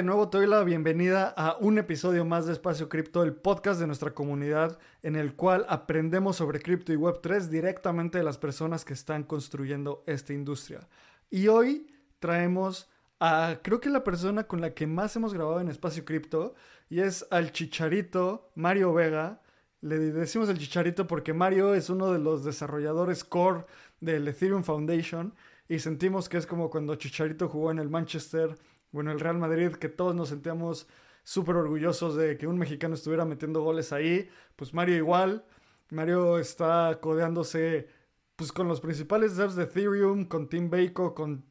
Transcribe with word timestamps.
de 0.00 0.06
nuevo 0.06 0.30
te 0.30 0.38
doy 0.38 0.46
la 0.46 0.64
bienvenida 0.64 1.28
a 1.36 1.58
un 1.60 1.76
episodio 1.76 2.24
más 2.24 2.46
de 2.46 2.54
Espacio 2.54 2.88
Cripto, 2.88 3.22
el 3.22 3.34
podcast 3.34 3.78
de 3.78 3.86
nuestra 3.86 4.14
comunidad 4.14 4.78
en 5.02 5.14
el 5.14 5.34
cual 5.34 5.66
aprendemos 5.68 6.36
sobre 6.36 6.62
cripto 6.62 6.94
y 6.94 6.96
Web3 6.96 7.48
directamente 7.48 8.16
de 8.16 8.24
las 8.24 8.38
personas 8.38 8.86
que 8.86 8.94
están 8.94 9.24
construyendo 9.24 10.02
esta 10.06 10.32
industria. 10.32 10.88
Y 11.28 11.48
hoy 11.48 11.86
traemos 12.18 12.88
a 13.18 13.58
creo 13.62 13.78
que 13.78 13.90
la 13.90 14.02
persona 14.02 14.44
con 14.44 14.62
la 14.62 14.72
que 14.72 14.86
más 14.86 15.14
hemos 15.16 15.34
grabado 15.34 15.60
en 15.60 15.68
Espacio 15.68 16.06
Cripto 16.06 16.54
y 16.88 17.00
es 17.00 17.26
al 17.30 17.52
chicharito 17.52 18.52
Mario 18.54 18.94
Vega. 18.94 19.42
Le 19.82 19.98
decimos 19.98 20.48
el 20.48 20.56
chicharito 20.56 21.06
porque 21.06 21.34
Mario 21.34 21.74
es 21.74 21.90
uno 21.90 22.10
de 22.10 22.20
los 22.20 22.42
desarrolladores 22.42 23.22
core 23.22 23.66
del 24.00 24.26
Ethereum 24.26 24.64
Foundation 24.64 25.34
y 25.68 25.78
sentimos 25.78 26.30
que 26.30 26.38
es 26.38 26.46
como 26.46 26.68
cuando 26.68 26.96
Chicharito 26.96 27.48
jugó 27.48 27.70
en 27.70 27.78
el 27.78 27.88
Manchester 27.88 28.56
bueno, 28.92 29.12
el 29.12 29.20
Real 29.20 29.38
Madrid, 29.38 29.72
que 29.72 29.88
todos 29.88 30.14
nos 30.14 30.30
sentíamos 30.30 30.88
súper 31.22 31.56
orgullosos 31.56 32.16
de 32.16 32.36
que 32.36 32.46
un 32.46 32.58
mexicano 32.58 32.94
estuviera 32.94 33.24
metiendo 33.24 33.62
goles 33.62 33.92
ahí. 33.92 34.28
Pues 34.56 34.74
Mario 34.74 34.96
igual. 34.96 35.44
Mario 35.90 36.38
está 36.38 36.98
codeándose 37.00 37.88
pues 38.36 38.52
con 38.52 38.68
los 38.68 38.80
principales 38.80 39.36
devs 39.36 39.54
de 39.54 39.64
Ethereum, 39.64 40.24
con 40.24 40.48
Tim 40.48 40.70
Bako, 40.70 41.14
con 41.14 41.44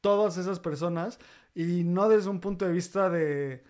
todas 0.00 0.36
esas 0.36 0.60
personas. 0.60 1.18
Y 1.54 1.84
no 1.84 2.08
desde 2.08 2.30
un 2.30 2.40
punto 2.40 2.64
de 2.64 2.72
vista 2.72 3.10
de, 3.10 3.64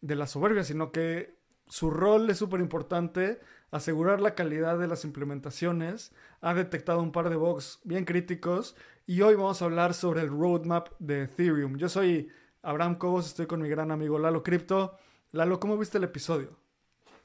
de 0.00 0.16
la 0.16 0.26
soberbia, 0.26 0.64
sino 0.64 0.90
que 0.90 1.36
su 1.68 1.90
rol 1.90 2.28
es 2.30 2.38
súper 2.38 2.60
importante, 2.60 3.40
asegurar 3.70 4.20
la 4.20 4.34
calidad 4.34 4.78
de 4.78 4.88
las 4.88 5.04
implementaciones. 5.04 6.12
Ha 6.40 6.54
detectado 6.54 7.02
un 7.02 7.12
par 7.12 7.30
de 7.30 7.36
bugs 7.36 7.80
bien 7.84 8.04
críticos. 8.04 8.76
Y 9.06 9.20
hoy 9.20 9.34
vamos 9.34 9.60
a 9.60 9.66
hablar 9.66 9.92
sobre 9.92 10.22
el 10.22 10.28
roadmap 10.28 10.88
de 10.98 11.24
Ethereum. 11.24 11.76
Yo 11.76 11.88
soy 11.88 12.30
Abraham 12.64 12.96
Cobos, 12.96 13.26
estoy 13.26 13.46
con 13.46 13.60
mi 13.60 13.68
gran 13.68 13.90
amigo 13.90 14.18
Lalo 14.18 14.42
Crypto. 14.42 14.96
Lalo, 15.32 15.60
¿cómo 15.60 15.76
viste 15.76 15.98
el 15.98 16.04
episodio? 16.04 16.56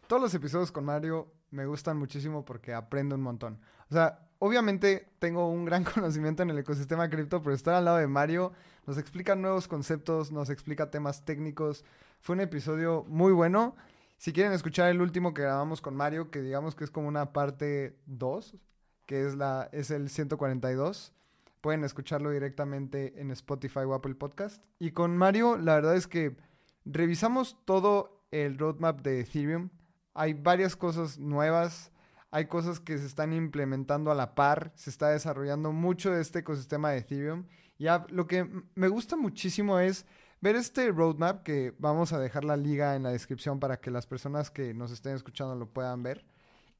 Todos 0.06 0.22
los 0.22 0.34
episodios 0.34 0.72
con 0.72 0.84
Mario 0.84 1.32
me 1.52 1.66
gustan 1.66 1.98
muchísimo 1.98 2.44
porque 2.44 2.74
aprendo 2.74 3.16
un 3.16 3.22
montón. 3.22 3.62
O 3.90 3.94
sea, 3.94 4.28
obviamente 4.40 5.14
tengo 5.20 5.50
un 5.50 5.64
gran 5.64 5.84
conocimiento 5.96 6.44
en 6.44 6.50
el 6.50 6.60
ecosistema 6.60 7.10
cripto, 7.10 7.42
pero 7.42 7.56
estar 7.56 7.74
al 7.76 7.86
lado 7.86 7.98
de 7.98 8.08
Mario 8.08 8.52
nos 8.86 8.98
explica 8.98 9.36
nuevos 9.36 9.70
conceptos, 9.70 10.30
nos 10.30 10.50
explica 10.50 10.92
temas 10.92 11.24
técnicos. 11.24 11.86
Fue 12.20 12.36
un 12.36 12.42
episodio 12.42 13.06
muy 13.08 13.32
bueno. 13.32 13.78
Si 14.18 14.34
quieren 14.34 14.52
escuchar 14.52 14.90
el 14.90 15.02
último 15.02 15.34
que 15.34 15.44
grabamos 15.44 15.80
con 15.80 15.96
Mario, 15.96 16.32
que 16.32 16.42
digamos 16.42 16.76
que 16.76 16.84
es 16.84 16.92
como 16.92 17.08
una 17.08 17.32
parte 17.32 17.98
2, 18.08 18.58
que 19.06 19.26
es, 19.26 19.36
la, 19.36 19.70
es 19.72 19.90
el 19.90 20.10
142, 20.10 21.14
Pueden 21.62 21.84
escucharlo 21.84 22.32
directamente 22.32 23.20
en 23.20 23.32
Spotify 23.32 23.80
o 23.80 23.94
Apple 23.94 24.16
Podcast. 24.16 24.64
Y 24.80 24.92
con 24.92 25.18
Mario, 25.18 25.58
la 25.58 25.76
verdad 25.76 25.96
es 25.96 26.08
que 26.08 26.38
revisamos 26.86 27.58
todo 27.66 28.26
el 28.32 28.58
roadmap 28.58 29.02
de 29.02 29.22
Ethereum. 29.22 29.70
Hay 30.14 30.34
varias 30.34 30.76
cosas 30.76 31.18
nuevas, 31.18 31.92
hay 32.32 32.46
cosas 32.46 32.80
que 32.80 32.98
se 32.98 33.06
están 33.06 33.34
implementando 33.34 34.12
a 34.12 34.16
la 34.16 34.36
par, 34.36 34.72
se 34.76 34.90
está 34.90 35.10
desarrollando 35.10 35.72
mucho 35.72 36.16
este 36.16 36.40
ecosistema 36.40 36.92
de 36.92 37.00
Ethereum. 37.00 37.46
Y 37.78 37.86
lo 38.10 38.28
que 38.28 38.48
me 38.76 38.88
gusta 38.90 39.16
muchísimo 39.16 39.80
es 39.80 40.06
ver 40.42 40.56
este 40.56 40.92
roadmap, 40.92 41.44
que 41.44 41.74
vamos 41.80 42.14
a 42.14 42.20
dejar 42.20 42.44
la 42.44 42.58
liga 42.58 42.96
en 42.96 43.04
la 43.04 43.12
descripción 43.12 43.60
para 43.60 43.80
que 43.80 43.92
las 43.92 44.06
personas 44.06 44.52
que 44.52 44.74
nos 44.74 44.92
estén 44.92 45.16
escuchando 45.16 45.56
lo 45.56 45.68
puedan 45.68 46.04
ver. 46.04 46.26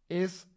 Es 0.10 0.48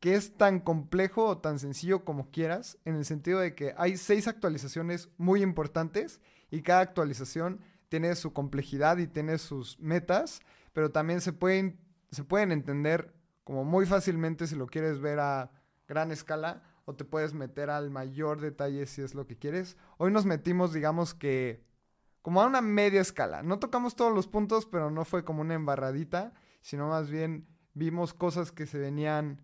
que 0.00 0.14
es 0.14 0.36
tan 0.36 0.60
complejo 0.60 1.26
o 1.26 1.38
tan 1.38 1.58
sencillo 1.58 2.04
como 2.04 2.30
quieras, 2.30 2.78
en 2.84 2.94
el 2.94 3.04
sentido 3.04 3.40
de 3.40 3.54
que 3.54 3.74
hay 3.76 3.96
seis 3.96 4.28
actualizaciones 4.28 5.08
muy 5.18 5.42
importantes 5.42 6.20
y 6.50 6.62
cada 6.62 6.80
actualización 6.80 7.60
tiene 7.88 8.14
su 8.14 8.32
complejidad 8.32 8.98
y 8.98 9.06
tiene 9.06 9.38
sus 9.38 9.78
metas, 9.80 10.40
pero 10.72 10.90
también 10.90 11.20
se 11.20 11.32
pueden, 11.32 11.80
se 12.10 12.22
pueden 12.22 12.52
entender 12.52 13.14
como 13.44 13.64
muy 13.64 13.86
fácilmente 13.86 14.46
si 14.46 14.56
lo 14.56 14.66
quieres 14.66 15.00
ver 15.00 15.18
a 15.20 15.50
gran 15.88 16.12
escala 16.12 16.62
o 16.84 16.94
te 16.94 17.04
puedes 17.04 17.34
meter 17.34 17.70
al 17.70 17.90
mayor 17.90 18.40
detalle 18.40 18.86
si 18.86 19.02
es 19.02 19.14
lo 19.14 19.26
que 19.26 19.36
quieres. 19.36 19.76
Hoy 19.96 20.12
nos 20.12 20.26
metimos, 20.26 20.72
digamos 20.72 21.14
que, 21.14 21.64
como 22.22 22.40
a 22.40 22.46
una 22.46 22.60
media 22.60 23.00
escala. 23.00 23.42
No 23.42 23.58
tocamos 23.58 23.96
todos 23.96 24.14
los 24.14 24.28
puntos, 24.28 24.66
pero 24.66 24.90
no 24.90 25.04
fue 25.04 25.24
como 25.24 25.40
una 25.40 25.54
embarradita, 25.54 26.34
sino 26.60 26.88
más 26.88 27.10
bien 27.10 27.48
vimos 27.74 28.14
cosas 28.14 28.52
que 28.52 28.66
se 28.66 28.78
venían 28.78 29.42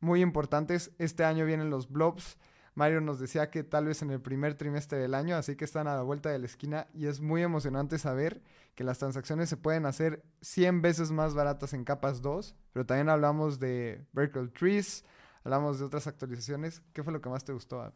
muy 0.00 0.22
importantes. 0.22 0.92
Este 0.98 1.24
año 1.24 1.44
vienen 1.44 1.70
los 1.70 1.90
blobs. 1.90 2.38
Mario 2.74 3.00
nos 3.00 3.18
decía 3.18 3.50
que 3.50 3.64
tal 3.64 3.86
vez 3.86 4.02
en 4.02 4.10
el 4.10 4.20
primer 4.20 4.54
trimestre 4.54 4.98
del 4.98 5.14
año, 5.14 5.36
así 5.36 5.56
que 5.56 5.64
están 5.64 5.88
a 5.88 5.96
la 5.96 6.02
vuelta 6.02 6.28
de 6.28 6.38
la 6.38 6.44
esquina 6.44 6.88
y 6.92 7.06
es 7.06 7.20
muy 7.20 7.42
emocionante 7.42 7.98
saber 7.98 8.42
que 8.74 8.84
las 8.84 8.98
transacciones 8.98 9.48
se 9.48 9.56
pueden 9.56 9.86
hacer 9.86 10.22
100 10.42 10.82
veces 10.82 11.10
más 11.10 11.34
baratas 11.34 11.72
en 11.72 11.84
capas 11.84 12.20
2, 12.20 12.54
pero 12.74 12.84
también 12.84 13.08
hablamos 13.08 13.58
de 13.58 14.04
Vertical 14.12 14.52
Trees, 14.52 15.06
hablamos 15.42 15.78
de 15.78 15.86
otras 15.86 16.06
actualizaciones. 16.06 16.82
¿Qué 16.92 17.02
fue 17.02 17.14
lo 17.14 17.22
que 17.22 17.30
más 17.30 17.44
te 17.44 17.54
gustó? 17.54 17.90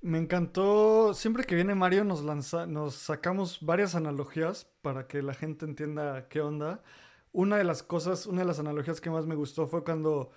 Me 0.00 0.16
encantó, 0.16 1.12
siempre 1.12 1.44
que 1.44 1.54
viene 1.54 1.74
Mario 1.74 2.04
nos 2.04 2.22
lanza, 2.22 2.66
nos 2.66 2.94
sacamos 2.94 3.58
varias 3.60 3.94
analogías 3.94 4.64
para 4.80 5.06
que 5.06 5.20
la 5.20 5.34
gente 5.34 5.66
entienda 5.66 6.26
qué 6.28 6.40
onda 6.40 6.82
una 7.32 7.56
de 7.56 7.64
las 7.64 7.82
cosas, 7.82 8.26
una 8.26 8.40
de 8.40 8.46
las 8.46 8.58
analogías 8.58 9.00
que 9.00 9.10
más 9.10 9.26
me 9.26 9.34
gustó 9.34 9.66
fue 9.66 9.84
cuando 9.84 10.30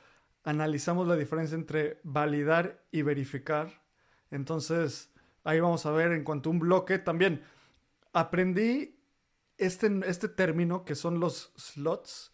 analizamos 0.43 1.07
la 1.07 1.15
diferencia 1.15 1.55
entre 1.55 1.99
validar 2.03 2.83
y 2.91 3.01
verificar. 3.01 3.81
Entonces, 4.31 5.11
ahí 5.43 5.59
vamos 5.59 5.85
a 5.85 5.91
ver 5.91 6.11
en 6.11 6.23
cuanto 6.23 6.49
a 6.49 6.53
un 6.53 6.59
bloque 6.59 6.99
también. 6.99 7.43
Aprendí 8.13 8.99
este, 9.57 9.91
este 10.05 10.27
término 10.27 10.85
que 10.85 10.95
son 10.95 11.19
los 11.19 11.53
slots. 11.57 12.31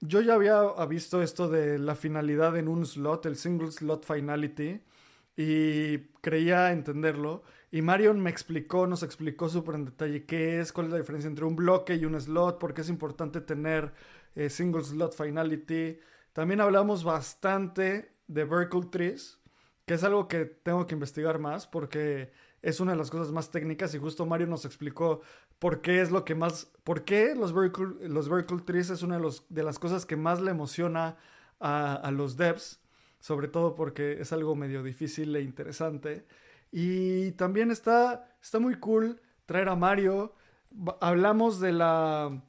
Yo 0.00 0.20
ya 0.20 0.34
había 0.34 0.62
visto 0.86 1.22
esto 1.22 1.48
de 1.48 1.78
la 1.78 1.94
finalidad 1.94 2.56
en 2.56 2.68
un 2.68 2.86
slot, 2.86 3.26
el 3.26 3.36
single 3.36 3.70
slot 3.70 4.04
finality, 4.04 4.80
y 5.36 5.98
creía 6.20 6.72
entenderlo. 6.72 7.42
Y 7.72 7.82
Marion 7.82 8.20
me 8.20 8.30
explicó, 8.30 8.86
nos 8.86 9.02
explicó 9.02 9.48
súper 9.48 9.76
en 9.76 9.84
detalle 9.84 10.24
qué 10.24 10.60
es, 10.60 10.72
cuál 10.72 10.86
es 10.86 10.92
la 10.92 10.98
diferencia 10.98 11.28
entre 11.28 11.44
un 11.44 11.54
bloque 11.54 11.94
y 11.94 12.04
un 12.04 12.20
slot, 12.20 12.58
por 12.58 12.74
qué 12.74 12.80
es 12.80 12.88
importante 12.88 13.40
tener 13.40 13.92
eh, 14.34 14.50
single 14.50 14.82
slot 14.82 15.14
finality. 15.14 15.98
También 16.32 16.60
hablamos 16.60 17.04
bastante 17.04 18.12
de 18.26 18.44
vertical 18.44 18.90
trees, 18.90 19.38
que 19.86 19.94
es 19.94 20.02
algo 20.02 20.26
que 20.26 20.46
tengo 20.46 20.86
que 20.86 20.94
investigar 20.94 21.38
más 21.38 21.66
porque 21.66 22.32
es 22.62 22.80
una 22.80 22.92
de 22.92 22.98
las 22.98 23.10
cosas 23.10 23.32
más 23.32 23.50
técnicas 23.50 23.94
y 23.94 23.98
justo 23.98 24.26
Mario 24.26 24.48
nos 24.48 24.64
explicó 24.64 25.20
por 25.60 25.80
qué 25.80 26.00
es 26.00 26.10
lo 26.10 26.24
que 26.24 26.34
más, 26.34 26.70
por 26.84 27.04
qué 27.04 27.34
los 27.36 27.52
vertical, 27.52 27.96
los 28.02 28.28
vertical 28.28 28.64
trees 28.64 28.90
es 28.90 29.02
una 29.02 29.20
de, 29.48 29.62
las 29.62 29.78
cosas 29.78 30.06
que 30.06 30.16
más 30.16 30.40
le 30.40 30.50
emociona 30.50 31.16
a 31.60 32.10
los 32.10 32.36
devs, 32.36 32.80
sobre 33.20 33.46
todo 33.46 33.74
porque 33.74 34.20
es 34.20 34.32
algo 34.32 34.56
medio 34.56 34.82
difícil 34.82 35.34
e 35.36 35.42
interesante. 35.42 36.24
Y 36.72 37.32
también 37.32 37.70
está, 37.70 38.36
está 38.42 38.58
muy 38.58 38.76
cool 38.76 39.20
traer 39.46 39.68
a 39.68 39.76
Mario. 39.76 40.34
Hablamos 41.00 41.60
de 41.60 41.72
la 41.72 42.42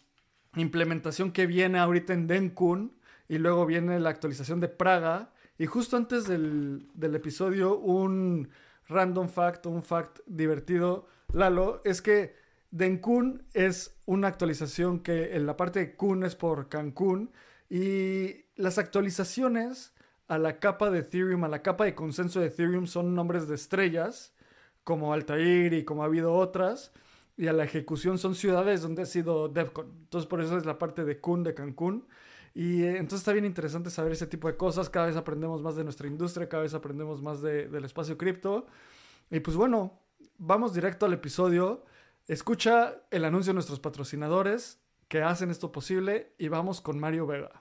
implementación 0.56 1.32
que 1.32 1.48
viene 1.48 1.80
ahorita 1.80 2.14
en 2.14 2.28
Denkun 2.28 2.94
y 3.28 3.38
luego 3.38 3.66
viene 3.66 4.00
la 4.00 4.10
actualización 4.10 4.60
de 4.60 4.68
Praga. 4.68 5.34
Y 5.58 5.66
justo 5.66 5.98
antes 5.98 6.28
del, 6.28 6.88
del 6.94 7.16
episodio, 7.16 7.78
un 7.78 8.50
random 8.88 9.30
fact, 9.30 9.66
un 9.66 9.84
fact 9.84 10.20
divertido, 10.26 11.08
Lalo, 11.34 11.82
es 11.86 12.02
que 12.02 12.36
Denkun 12.72 13.44
es 13.54 13.98
una 14.06 14.28
actualización 14.28 15.00
que 15.00 15.36
en 15.36 15.46
la 15.46 15.58
parte 15.58 15.80
de 15.80 15.96
Kun 15.96 16.24
es 16.24 16.36
por 16.36 16.70
Cancún 16.70 17.32
y 17.70 18.46
las 18.56 18.78
actualizaciones 18.78 19.94
a 20.32 20.38
la 20.38 20.60
capa 20.60 20.90
de 20.90 21.00
Ethereum, 21.00 21.44
a 21.44 21.50
la 21.50 21.62
capa 21.62 21.84
de 21.84 21.94
consenso 21.94 22.40
de 22.40 22.48
Ethereum 22.48 22.88
son 22.88 23.14
nombres 23.14 23.50
de 23.50 23.56
estrellas, 23.56 24.34
como 24.86 25.12
Altair 25.12 25.74
y 25.74 25.84
como 25.84 26.04
ha 26.04 26.06
habido 26.06 26.34
otras, 26.34 26.94
y 27.36 27.48
a 27.48 27.54
la 27.54 27.66
ejecución 27.66 28.18
son 28.18 28.34
ciudades 28.36 28.82
donde 28.82 29.02
ha 29.02 29.06
sido 29.06 29.50
DevCon. 29.50 29.92
Entonces 30.04 30.30
por 30.30 30.40
eso 30.40 30.58
es 30.58 30.66
la 30.66 30.78
parte 30.78 31.04
de 31.04 31.20
Kun 31.20 31.44
de 31.44 31.54
Cancún. 31.54 32.08
Y 32.54 32.84
eh, 32.84 32.92
entonces 32.92 33.20
está 33.20 33.34
bien 33.34 33.44
interesante 33.44 33.90
saber 33.90 34.14
ese 34.14 34.26
tipo 34.26 34.48
de 34.48 34.56
cosas. 34.56 34.90
Cada 34.90 35.08
vez 35.08 35.18
aprendemos 35.18 35.62
más 35.62 35.76
de 35.76 35.84
nuestra 35.84 36.08
industria, 36.08 36.48
cada 36.48 36.64
vez 36.64 36.74
aprendemos 36.74 37.22
más 37.22 37.42
del 37.42 37.84
espacio 37.84 38.18
cripto. 38.18 38.68
Y 39.30 39.42
pues 39.42 39.58
bueno, 39.58 40.00
vamos 40.38 40.74
directo 40.74 41.06
al 41.06 41.12
episodio. 41.12 41.84
Escucha 42.28 43.02
el 43.12 43.26
anuncio 43.26 43.50
de 43.50 43.56
nuestros 43.56 43.82
patrocinadores 43.82 44.80
que 45.10 45.24
hacen 45.24 45.52
esto 45.52 45.74
posible 45.74 46.34
y 46.38 46.48
vamos 46.48 46.80
con 46.80 47.00
Mario 47.00 47.28
Vega. 47.28 47.61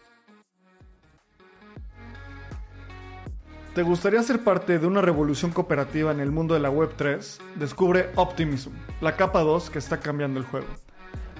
¿Te 3.73 3.83
gustaría 3.83 4.21
ser 4.21 4.43
parte 4.43 4.79
de 4.79 4.85
una 4.85 5.01
revolución 5.01 5.51
cooperativa 5.51 6.11
en 6.11 6.19
el 6.19 6.29
mundo 6.29 6.53
de 6.53 6.59
la 6.59 6.69
Web3? 6.69 7.39
Descubre 7.55 8.09
Optimism, 8.17 8.71
la 8.99 9.15
capa 9.15 9.39
2 9.43 9.69
que 9.69 9.79
está 9.79 10.01
cambiando 10.01 10.41
el 10.41 10.45
juego. 10.45 10.67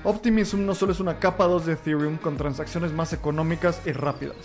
Optimism 0.05 0.65
no 0.65 0.73
solo 0.73 0.93
es 0.93 1.01
una 1.01 1.19
capa 1.19 1.43
2 1.43 1.65
de 1.65 1.73
Ethereum 1.73 2.15
con 2.15 2.37
transacciones 2.37 2.93
más 2.93 3.11
económicas 3.11 3.81
y 3.85 3.91
rápidas. 3.91 4.37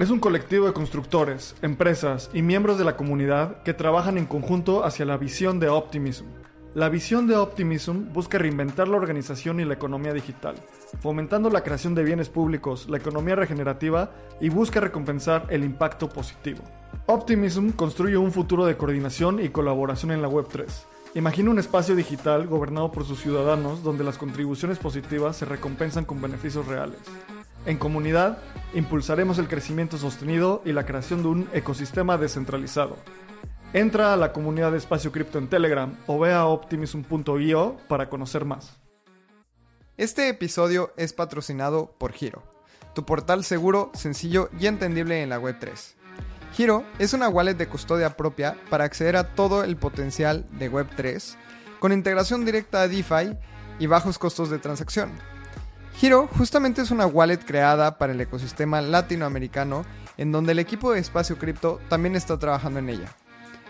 Es 0.00 0.10
un 0.10 0.18
colectivo 0.18 0.66
de 0.66 0.72
constructores, 0.72 1.54
empresas 1.62 2.28
y 2.34 2.42
miembros 2.42 2.76
de 2.76 2.84
la 2.84 2.96
comunidad 2.96 3.62
que 3.62 3.72
trabajan 3.72 4.18
en 4.18 4.26
conjunto 4.26 4.84
hacia 4.84 5.04
la 5.04 5.16
visión 5.16 5.60
de 5.60 5.68
Optimism. 5.68 6.26
La 6.74 6.88
visión 6.88 7.28
de 7.28 7.36
Optimism 7.36 8.12
busca 8.12 8.38
reinventar 8.38 8.88
la 8.88 8.96
organización 8.96 9.60
y 9.60 9.64
la 9.64 9.74
economía 9.74 10.12
digital, 10.12 10.56
fomentando 11.00 11.50
la 11.50 11.62
creación 11.62 11.94
de 11.94 12.02
bienes 12.02 12.30
públicos, 12.30 12.88
la 12.88 12.98
economía 12.98 13.36
regenerativa 13.36 14.10
y 14.40 14.48
busca 14.48 14.80
recompensar 14.80 15.46
el 15.50 15.62
impacto 15.62 16.08
positivo. 16.08 16.64
Optimism 17.10 17.70
construye 17.70 18.18
un 18.18 18.32
futuro 18.32 18.66
de 18.66 18.76
coordinación 18.76 19.42
y 19.42 19.48
colaboración 19.48 20.10
en 20.10 20.20
la 20.20 20.28
Web3. 20.28 20.66
Imagina 21.14 21.48
un 21.48 21.58
espacio 21.58 21.96
digital 21.96 22.46
gobernado 22.46 22.92
por 22.92 23.06
sus 23.06 23.22
ciudadanos 23.22 23.82
donde 23.82 24.04
las 24.04 24.18
contribuciones 24.18 24.76
positivas 24.76 25.34
se 25.34 25.46
recompensan 25.46 26.04
con 26.04 26.20
beneficios 26.20 26.66
reales. 26.66 26.98
En 27.64 27.78
comunidad, 27.78 28.36
impulsaremos 28.74 29.38
el 29.38 29.48
crecimiento 29.48 29.96
sostenido 29.96 30.60
y 30.66 30.72
la 30.72 30.84
creación 30.84 31.22
de 31.22 31.28
un 31.28 31.48
ecosistema 31.54 32.18
descentralizado. 32.18 32.98
Entra 33.72 34.12
a 34.12 34.18
la 34.18 34.34
comunidad 34.34 34.72
de 34.72 34.76
Espacio 34.76 35.10
Cripto 35.10 35.38
en 35.38 35.48
Telegram 35.48 35.96
o 36.06 36.18
ve 36.18 36.34
a 36.34 36.44
optimism.io 36.44 37.78
para 37.88 38.10
conocer 38.10 38.44
más. 38.44 38.76
Este 39.96 40.28
episodio 40.28 40.92
es 40.98 41.14
patrocinado 41.14 41.90
por 41.96 42.12
Giro, 42.12 42.42
tu 42.94 43.06
portal 43.06 43.44
seguro, 43.44 43.92
sencillo 43.94 44.50
y 44.60 44.66
entendible 44.66 45.22
en 45.22 45.30
la 45.30 45.40
Web3. 45.40 45.97
Giro 46.58 46.84
es 46.98 47.12
una 47.12 47.28
wallet 47.28 47.54
de 47.54 47.68
custodia 47.68 48.16
propia 48.16 48.56
para 48.68 48.82
acceder 48.82 49.16
a 49.16 49.32
todo 49.36 49.62
el 49.62 49.76
potencial 49.76 50.44
de 50.58 50.68
Web3 50.68 51.36
con 51.78 51.92
integración 51.92 52.44
directa 52.44 52.82
a 52.82 52.88
DeFi 52.88 53.38
y 53.78 53.86
bajos 53.86 54.18
costos 54.18 54.50
de 54.50 54.58
transacción. 54.58 55.12
Giro 55.94 56.26
justamente 56.36 56.82
es 56.82 56.90
una 56.90 57.06
wallet 57.06 57.38
creada 57.38 57.96
para 57.96 58.12
el 58.12 58.20
ecosistema 58.20 58.80
latinoamericano 58.80 59.84
en 60.16 60.32
donde 60.32 60.50
el 60.50 60.58
equipo 60.58 60.90
de 60.90 60.98
Espacio 60.98 61.38
Cripto 61.38 61.78
también 61.88 62.16
está 62.16 62.40
trabajando 62.40 62.80
en 62.80 62.88
ella. 62.88 63.14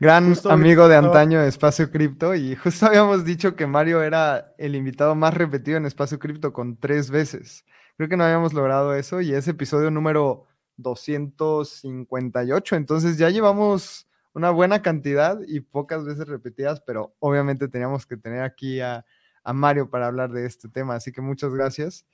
Gran 0.00 0.31
justo 0.31 0.50
amigo 0.50 0.88
de 0.88 0.97
antaño 0.97 1.41
de 1.41 1.49
Espacio 1.49 1.91
Cripto 1.91 2.35
y 2.35 2.56
justo 2.56 2.87
habíamos 2.87 3.25
dicho 3.25 3.55
que 3.55 3.67
Mario 3.67 4.03
era 4.03 4.53
el 4.59 4.75
invitado 4.75 5.14
más 5.14 5.32
repetido 5.32 5.76
en 5.76 5.87
Espacio 5.87 6.19
Cripto 6.19 6.53
con 6.53 6.76
tres 6.76 7.11
veces. 7.11 7.64
Creo 7.97 8.09
que 8.09 8.17
no 8.17 8.25
habíamos 8.25 8.53
logrado 8.53 8.94
eso 8.94 9.20
y 9.20 9.32
es 9.32 9.47
episodio 9.47 9.91
número 9.91 10.47
258, 10.76 12.76
entonces 12.76 13.17
ya 13.17 13.31
llevamos 13.31 14.09
una 14.35 14.50
buena 14.50 14.82
cantidad 14.82 15.38
y 15.47 15.61
pocas 15.61 16.05
veces 16.05 16.26
repetidas, 16.26 16.81
pero 16.81 17.15
obviamente 17.20 17.69
teníamos 17.69 18.06
que 18.06 18.17
tener 18.17 18.43
aquí 18.43 18.81
a, 18.81 19.05
a 19.44 19.53
Mario 19.53 19.91
para 19.91 20.06
hablar 20.06 20.32
de 20.32 20.47
este 20.47 20.69
tema, 20.69 20.97
así 20.97 21.12
que 21.12 21.20
muchas 21.20 21.55
gracias. 21.55 22.06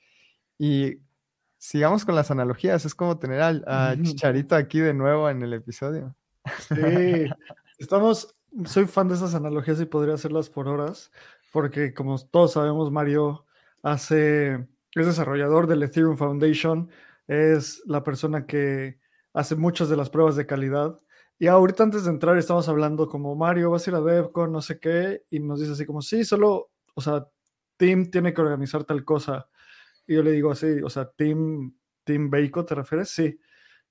Y 0.57 0.97
sigamos 1.59 2.05
con 2.05 2.15
las 2.15 2.31
analogías, 2.31 2.83
es 2.85 2.95
como 2.95 3.19
tener 3.19 3.41
a, 3.41 3.95
Chicharito 4.01 4.55
aquí 4.55 4.79
de 4.79 4.95
nuevo 4.95 5.29
en 5.29 5.43
el 5.43 5.53
episodio. 5.53 6.15
Sí, 6.67 6.75
estamos, 7.77 8.35
soy 8.65 8.87
fan 8.87 9.07
de 9.07 9.15
esas 9.15 9.35
analogías 9.35 9.79
y 9.79 9.85
podría 9.85 10.15
hacerlas 10.15 10.49
por 10.49 10.67
horas, 10.67 11.11
porque 11.51 11.93
como 11.93 12.17
todos 12.17 12.53
sabemos, 12.53 12.91
Mario 12.91 13.45
hace, 13.83 14.67
es 14.95 15.05
desarrollador 15.05 15.67
del 15.67 15.83
Ethereum 15.83 16.17
Foundation, 16.17 16.89
es 17.27 17.83
la 17.85 18.03
persona 18.03 18.47
que 18.47 18.97
hace 19.33 19.55
muchas 19.55 19.89
de 19.89 19.97
las 19.97 20.09
pruebas 20.09 20.35
de 20.35 20.47
calidad 20.47 20.99
y 21.41 21.47
ahorita 21.47 21.83
antes 21.83 22.03
de 22.03 22.09
entrar 22.09 22.37
estamos 22.37 22.67
hablando 22.67 23.07
como 23.07 23.33
Mario, 23.33 23.71
vas 23.71 23.87
a 23.87 23.89
ir 23.91 23.95
a 23.95 24.01
DevCon, 24.01 24.51
no 24.51 24.61
sé 24.61 24.77
qué, 24.77 25.23
y 25.29 25.39
nos 25.39 25.61
dice 25.61 25.71
así 25.71 25.85
como, 25.85 26.01
sí, 26.01 26.25
solo, 26.25 26.69
o 26.95 27.01
sea, 27.01 27.27
Team 27.77 28.11
tiene 28.11 28.33
que 28.33 28.41
organizar 28.41 28.83
tal 28.83 29.05
cosa. 29.05 29.47
Y 30.09 30.15
yo 30.15 30.23
le 30.23 30.31
digo 30.31 30.49
así, 30.49 30.81
o 30.81 30.89
sea, 30.89 31.05
Team, 31.05 31.71
team 32.03 32.31
Bacon, 32.31 32.65
¿te 32.65 32.73
refieres? 32.73 33.09
Sí. 33.11 33.39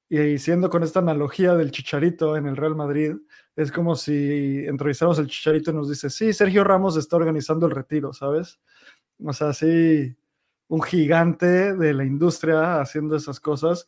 Y 0.08 0.38
siendo 0.38 0.68
con 0.68 0.82
esta 0.82 0.98
analogía 0.98 1.54
del 1.54 1.70
Chicharito 1.70 2.36
en 2.36 2.48
el 2.48 2.56
Real 2.56 2.74
Madrid, 2.74 3.14
es 3.54 3.70
como 3.70 3.94
si 3.94 4.64
entrevistáramos 4.66 5.20
al 5.20 5.28
Chicharito 5.28 5.70
y 5.70 5.74
nos 5.74 5.88
dice, 5.88 6.10
sí, 6.10 6.32
Sergio 6.32 6.64
Ramos 6.64 6.96
está 6.96 7.14
organizando 7.14 7.66
el 7.66 7.72
retiro, 7.72 8.12
¿sabes? 8.12 8.58
O 9.24 9.32
sea, 9.32 9.52
sí, 9.52 10.12
un 10.66 10.82
gigante 10.82 11.76
de 11.76 11.94
la 11.94 12.04
industria 12.04 12.80
haciendo 12.80 13.14
esas 13.14 13.38
cosas. 13.38 13.86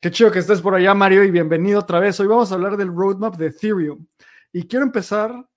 Qué 0.00 0.10
chido 0.10 0.32
que 0.32 0.40
estés 0.40 0.60
por 0.60 0.74
allá, 0.74 0.94
Mario, 0.94 1.22
y 1.22 1.30
bienvenido 1.30 1.78
otra 1.78 2.00
vez. 2.00 2.18
Hoy 2.18 2.26
vamos 2.26 2.50
a 2.50 2.56
hablar 2.56 2.76
del 2.76 2.88
roadmap 2.88 3.36
de 3.36 3.46
Ethereum. 3.46 4.04
Y 4.52 4.66
quiero 4.66 4.84
empezar, 4.84 5.48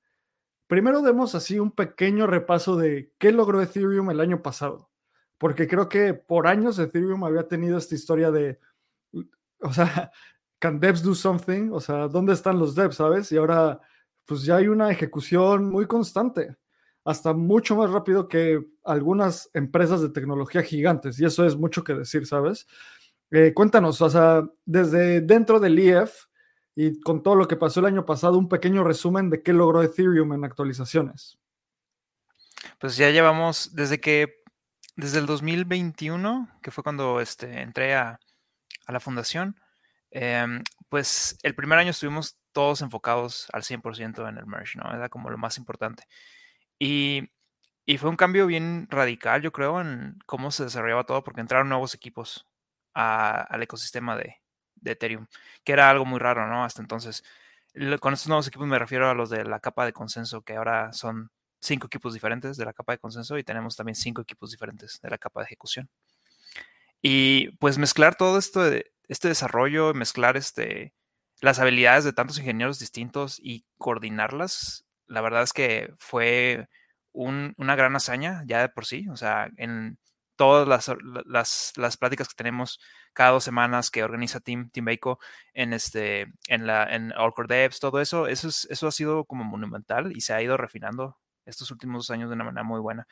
primero 0.67 1.01
demos 1.01 1.33
así 1.33 1.57
un 1.57 1.71
pequeño 1.71 2.27
repaso 2.27 2.75
de 2.77 3.11
qué 3.17 3.31
logró 3.31 3.59
Ethereum 3.59 4.11
el 4.11 4.19
año 4.19 4.43
pasado. 4.43 4.90
Porque 5.41 5.67
creo 5.67 5.89
que 5.89 6.13
por 6.13 6.45
años 6.45 6.77
Ethereum 6.77 7.24
había 7.24 7.48
tenido 7.48 7.79
esta 7.79 7.95
historia 7.95 8.29
de, 8.29 8.60
o 9.60 9.74
sea, 9.74 10.12
can 10.60 10.79
devs 10.79 11.01
do 11.01 11.15
something? 11.15 11.71
O 11.71 11.79
sea, 11.79 12.07
¿dónde 12.07 12.33
están 12.33 12.60
los 12.60 12.75
devs, 12.75 12.98
sabes? 12.98 13.31
Y 13.31 13.38
ahora, 13.38 13.81
pues 14.25 14.43
ya 14.43 14.57
hay 14.57 14.67
una 14.67 14.91
ejecución 14.91 15.71
muy 15.71 15.88
constante, 15.88 16.57
hasta 17.03 17.33
mucho 17.33 17.75
más 17.75 17.89
rápido 17.89 18.27
que 18.27 18.63
algunas 18.83 19.50
empresas 19.55 20.03
de 20.03 20.10
tecnología 20.10 20.62
gigantes. 20.62 21.19
Y 21.19 21.25
eso 21.25 21.43
es 21.43 21.55
mucho 21.55 21.83
que 21.83 21.95
decir, 21.95 22.27
¿sabes? 22.27 22.67
Eh, 23.31 23.51
cuéntanos, 23.55 24.00
o 24.00 24.12
sea, 24.12 24.48
desde 24.63 25.21
dentro 25.21 25.60
del 25.60 25.79
IEF 25.79 26.25
y 26.75 27.00
con 27.00 27.24
todo 27.24 27.33
lo 27.33 27.48
que 27.48 27.55
pasó 27.55 27.79
el 27.79 27.88
año 27.88 28.05
pasado, 28.05 28.38
un 28.38 28.48
pequeño 28.48 28.83
resumen 28.83 29.31
de 29.31 29.41
qué 29.41 29.53
logró 29.53 29.81
Ethereum 29.81 30.33
en 30.33 30.45
actualizaciones. 30.45 31.39
Pues 32.79 32.95
ya 32.95 33.10
llevamos 33.10 33.74
desde 33.74 34.00
que, 34.00 34.40
desde 35.01 35.20
el 35.20 35.25
2021, 35.25 36.48
que 36.62 36.72
fue 36.72 36.84
cuando 36.84 37.20
este, 37.22 37.62
entré 37.62 37.96
a, 37.96 38.20
la 38.88 39.00
fundación, 39.00 39.60
em, 40.12 40.63
pues 40.89 41.38
el 41.43 41.55
primer 41.55 41.79
año 41.79 41.91
estuvimos 41.91 42.38
todos 42.51 42.81
enfocados 42.81 43.48
al 43.53 43.63
100% 43.63 44.27
en 44.27 44.38
el 44.38 44.46
merge, 44.46 44.77
¿no? 44.77 44.93
Era 44.93 45.10
como 45.10 45.29
lo 45.29 45.38
más 45.38 45.58
importante. 45.58 46.03
Y, 46.79 47.31
y 47.86 47.98
fue 47.98 48.10
un 48.10 48.17
cambio 48.17 48.46
bien 48.48 48.88
radical, 48.89 49.41
yo 49.41 49.51
creo, 49.51 49.81
en 49.81 50.20
cómo 50.25 50.51
se 50.51 50.65
desarrollaba 50.65 51.05
todo, 51.05 51.24
porque 51.24 51.41
entraron 51.41 51.70
nuevos 51.70 51.96
equipos 51.96 52.48
al 52.93 53.63
ecosistema 53.63 54.15
de, 54.17 54.38
Ethereum, 54.84 55.27
que 55.63 55.74
era 55.74 55.89
algo 55.89 56.05
muy 56.05 56.20
raro, 56.20 56.48
¿no? 56.48 56.63
Hasta 56.63 56.81
entonces. 56.81 57.24
Con 58.01 58.13
estos 58.13 58.27
nuevos 58.27 58.48
equipos 58.48 58.67
me 58.67 58.79
refiero 58.79 59.10
a 59.10 59.13
los 59.13 59.29
de 59.29 59.46
la 59.46 59.60
capa 59.62 59.86
de 59.86 59.93
consenso, 59.93 60.41
que 60.43 60.58
ahora 60.58 60.91
son 60.93 61.31
cinco 61.61 61.87
equipos 61.87 62.13
diferentes 62.13 62.57
de 62.57 62.65
la 62.65 62.73
capa 62.73 62.93
de 62.93 62.99
consenso 62.99 63.37
y 63.37 63.43
tenemos 63.43 63.75
también 63.75 63.95
cinco 63.95 64.21
equipos 64.21 64.51
diferentes 64.51 64.99
de 65.01 65.09
la 65.09 65.17
capa 65.17 65.41
de 65.41 65.45
ejecución. 65.45 65.89
Y 67.01 67.51
pues 67.57 67.77
mezclar 67.77 68.15
todo 68.15 68.37
esto 68.37 68.63
de, 68.63 68.91
este 69.07 69.27
desarrollo, 69.27 69.93
mezclar 69.93 70.37
este, 70.37 70.93
las 71.41 71.59
habilidades 71.59 72.03
de 72.03 72.13
tantos 72.13 72.39
ingenieros 72.39 72.79
distintos 72.79 73.39
y 73.43 73.65
coordinarlas, 73.77 74.85
la 75.07 75.21
verdad 75.21 75.43
es 75.43 75.53
que 75.53 75.93
fue 75.99 76.67
una 77.13 77.75
gran 77.75 77.95
hazaña 77.95 78.43
ya 78.47 78.61
de 78.61 78.69
por 78.69 78.85
sí. 78.85 79.07
O 79.09 79.17
sea, 79.17 79.49
en 79.57 79.97
todas 80.37 80.67
las, 80.67 81.73
las, 81.77 81.97
pláticas 81.97 82.29
que 82.29 82.35
tenemos 82.35 82.79
cada 83.13 83.31
dos 83.31 83.43
semanas 83.43 83.91
que 83.91 84.03
organiza 84.03 84.39
Team, 84.39 84.69
Team 84.71 84.85
Baco 84.85 85.19
en, 85.53 85.73
este, 85.73 86.33
en, 86.47 86.65
la, 86.65 86.83
en 86.85 87.11
Allcore 87.13 87.47
Devs, 87.47 87.79
todo 87.79 88.01
eso, 88.01 88.27
eso, 88.27 88.47
es, 88.47 88.67
eso 88.71 88.87
ha 88.87 88.91
sido 88.91 89.25
como 89.25 89.43
monumental 89.43 90.15
y 90.15 90.21
se 90.21 90.33
ha 90.33 90.41
ido 90.41 90.57
refinando 90.57 91.17
estos 91.45 91.71
últimos 91.71 92.07
dos 92.07 92.12
años 92.12 92.29
de 92.29 92.36
una 92.36 92.43
manera 92.43 92.63
muy 92.63 92.79
buena. 92.79 93.07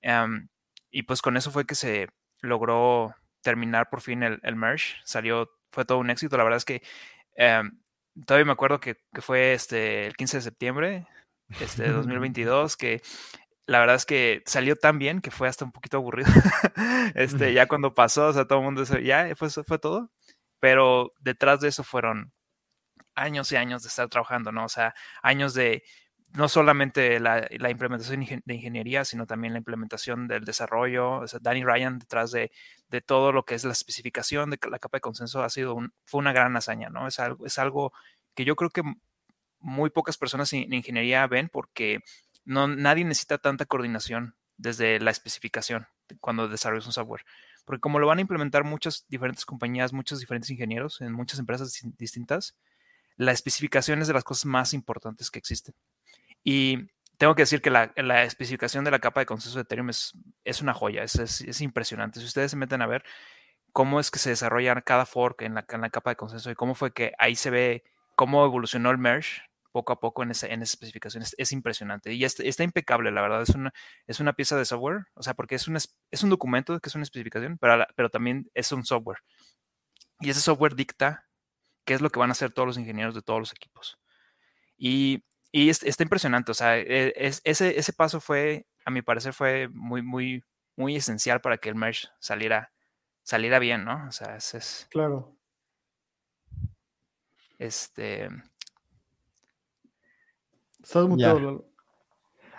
Em, 0.00 0.48
y 0.90 1.02
pues 1.02 1.22
con 1.22 1.36
eso 1.36 1.50
fue 1.50 1.66
que 1.66 1.74
se 1.74 2.08
logró 2.40 3.14
terminar 3.42 3.90
por 3.90 4.00
fin 4.00 4.22
el, 4.22 4.40
el 4.42 4.56
merge. 4.56 4.96
Salió, 5.04 5.50
fue 5.70 5.84
todo 5.84 5.98
un 5.98 6.10
éxito. 6.10 6.36
La 6.36 6.44
verdad 6.44 6.58
es 6.58 6.64
que 6.64 6.82
em, 7.36 7.78
todavía 8.26 8.46
me 8.46 8.52
acuerdo 8.52 8.80
que, 8.80 8.96
que, 9.12 9.20
fue 9.20 9.54
este, 9.54 10.06
el 10.06 10.16
15 10.16 10.38
de 10.38 10.42
septiembre 10.42 11.06
este, 11.60 11.82
de 11.84 11.92
2022, 11.92 12.76
que 12.76 13.02
la 13.66 13.80
verdad 13.80 13.96
es 13.96 14.06
que 14.06 14.42
salió 14.46 14.76
tan 14.76 14.98
bien 14.98 15.20
que 15.20 15.30
fue 15.30 15.48
hasta 15.48 15.64
un 15.64 15.72
poquito 15.72 15.96
aburrido. 15.98 16.30
este, 17.14 17.54
ya 17.54 17.66
cuando 17.66 17.94
pasó, 17.94 18.28
o 18.28 18.32
sea, 18.32 18.46
todo 18.46 18.58
el 18.58 18.64
mundo 18.64 18.84
ya, 19.00 19.34
fue, 19.36 19.48
fue 19.50 19.78
todo. 19.78 20.10
Pero 20.60 21.10
detrás 21.20 21.60
de 21.60 21.68
eso 21.68 21.84
fueron 21.84 22.32
años 23.14 23.52
y 23.52 23.56
años 23.56 23.82
de 23.82 23.88
estar 23.88 24.08
trabajando, 24.08 24.52
¿no? 24.52 24.64
O 24.64 24.68
sea, 24.68 24.94
años 25.22 25.54
de 25.54 25.82
no 26.34 26.48
solamente 26.48 27.20
la, 27.20 27.46
implementación 27.70 28.26
de 28.44 28.54
ingeniería, 28.54 29.04
sino 29.04 29.24
también 29.24 29.52
la 29.52 29.60
implementación 29.60 30.26
del 30.26 30.44
desarrollo. 30.44 31.22
Danny 31.40 31.62
Ryan 31.62 32.00
detrás 32.00 32.32
de, 32.32 32.50
de, 32.88 33.00
todo 33.00 33.30
lo 33.30 33.44
que 33.44 33.54
es 33.54 33.64
la 33.64 33.72
especificación 33.72 34.50
de 34.50 34.58
la 34.68 34.80
capa 34.80 34.96
de 34.96 35.00
consenso 35.00 35.44
ha 35.44 35.50
sido 35.50 35.74
un, 35.74 35.94
fue 36.04 36.18
una 36.18 36.32
gran 36.32 36.56
hazaña, 36.56 36.90
¿no? 36.90 37.06
Es 37.06 37.20
algo, 37.20 37.46
es 37.46 37.56
algo 37.58 37.92
que 38.34 38.44
yo 38.44 38.56
creo 38.56 38.70
que 38.70 38.82
muy 39.60 39.90
pocas 39.90 40.18
personas 40.18 40.52
en 40.52 40.72
ingeniería 40.72 41.24
ven 41.28 41.48
porque 41.48 42.00
no, 42.44 42.66
nadie 42.66 43.04
necesita 43.04 43.38
tanta 43.38 43.64
coordinación 43.64 44.34
desde 44.56 44.98
la 44.98 45.12
especificación 45.12 45.86
cuando 46.20 46.48
desarrollas 46.48 46.86
un 46.86 46.92
software. 46.92 47.24
Porque 47.64 47.80
como 47.80 48.00
lo 48.00 48.08
van 48.08 48.18
a 48.18 48.22
implementar 48.22 48.64
muchas 48.64 49.06
diferentes 49.08 49.46
compañías, 49.46 49.92
muchos 49.92 50.18
diferentes 50.18 50.50
ingenieros 50.50 51.00
en 51.00 51.12
muchas 51.12 51.38
empresas 51.38 51.80
distintas, 51.96 52.56
la 53.16 53.30
especificación 53.30 54.02
es 54.02 54.08
de 54.08 54.14
las 54.14 54.24
cosas 54.24 54.46
más 54.46 54.74
importantes 54.74 55.30
que 55.30 55.38
existen. 55.38 55.74
Y 56.44 56.90
tengo 57.18 57.34
que 57.34 57.42
decir 57.42 57.62
que 57.62 57.70
la, 57.70 57.84
especificación 58.24 58.84
de 58.84 58.90
la 58.90 58.98
capa 58.98 59.20
de 59.20 59.26
consenso 59.26 59.58
de 59.58 59.62
Ethereum 59.62 59.90
es, 59.90 60.12
es 60.44 60.60
una 60.60 60.74
joya, 60.74 61.02
es, 61.02 61.16
es, 61.16 61.60
impresionante. 61.62 62.20
Si 62.20 62.26
ustedes 62.26 62.50
se 62.50 62.56
meten 62.56 62.82
a 62.82 62.86
ver 62.86 63.02
cómo 63.72 63.98
es 63.98 64.10
que 64.10 64.18
se 64.18 64.30
desarrolla 64.30 64.80
cada 64.82 65.06
fork 65.06 65.42
en 65.42 65.54
la, 65.54 65.64
en 65.68 65.80
la 65.80 65.90
capa 65.90 66.10
de 66.10 66.16
consenso 66.16 66.50
y 66.50 66.54
cómo 66.54 66.74
fue 66.74 66.92
que 66.92 67.12
ahí 67.18 67.34
se 67.34 67.50
ve 67.50 67.84
cómo 68.14 68.44
evolucionó 68.44 68.90
el 68.90 68.98
merge 68.98 69.42
poco 69.72 69.92
a 69.92 69.98
poco 69.98 70.22
en 70.22 70.30
esa, 70.30 70.46
en 70.46 70.62
especificación. 70.62 71.24
Es, 71.36 71.52
impresionante 71.52 72.12
y 72.12 72.24
está, 72.24 72.62
impecable, 72.62 73.10
la 73.10 73.22
verdad. 73.22 73.42
Es 73.42 73.50
una, 73.50 73.72
es 74.06 74.20
una 74.20 74.34
pieza 74.34 74.56
de 74.56 74.64
software, 74.64 75.06
o 75.14 75.22
sea, 75.22 75.34
porque 75.34 75.56
es 75.56 75.66
un, 75.66 75.76
es 75.76 76.22
un 76.22 76.30
documento 76.30 76.78
que 76.78 76.88
es 76.88 76.94
una 76.94 77.02
especificación, 77.02 77.58
pero, 77.58 77.84
pero 77.96 78.10
también 78.10 78.50
es 78.54 78.70
un 78.70 78.84
software. 78.84 79.18
Y 80.20 80.30
ese 80.30 80.40
software 80.40 80.76
dicta 80.76 81.26
qué 81.84 81.94
es 81.94 82.00
lo 82.00 82.10
que 82.10 82.20
van 82.20 82.30
a 82.30 82.32
hacer 82.32 82.52
todos 82.52 82.68
los 82.68 82.78
ingenieros 82.78 83.14
de 83.14 83.22
todos 83.22 83.40
los 83.40 83.52
equipos. 83.52 83.98
Y, 84.76 85.24
y 85.56 85.70
está 85.70 86.02
impresionante, 86.02 86.50
o 86.50 86.54
sea, 86.54 86.78
e, 86.78 87.12
ese, 87.16 87.78
ese 87.78 87.92
paso 87.92 88.20
fue, 88.20 88.66
a 88.84 88.90
mi 88.90 89.02
parecer, 89.02 89.32
fue 89.32 89.68
muy, 89.68 90.02
muy, 90.02 90.42
muy 90.76 90.96
esencial 90.96 91.40
para 91.40 91.58
que 91.58 91.68
el 91.68 91.76
merge 91.76 92.08
saliera, 92.18 92.72
saliera 93.22 93.60
bien, 93.60 93.84
¿no? 93.84 94.06
O 94.08 94.12
sea, 94.12 94.36
ese 94.36 94.58
es... 94.58 94.88
Claro. 94.90 95.36
Este, 97.58 98.28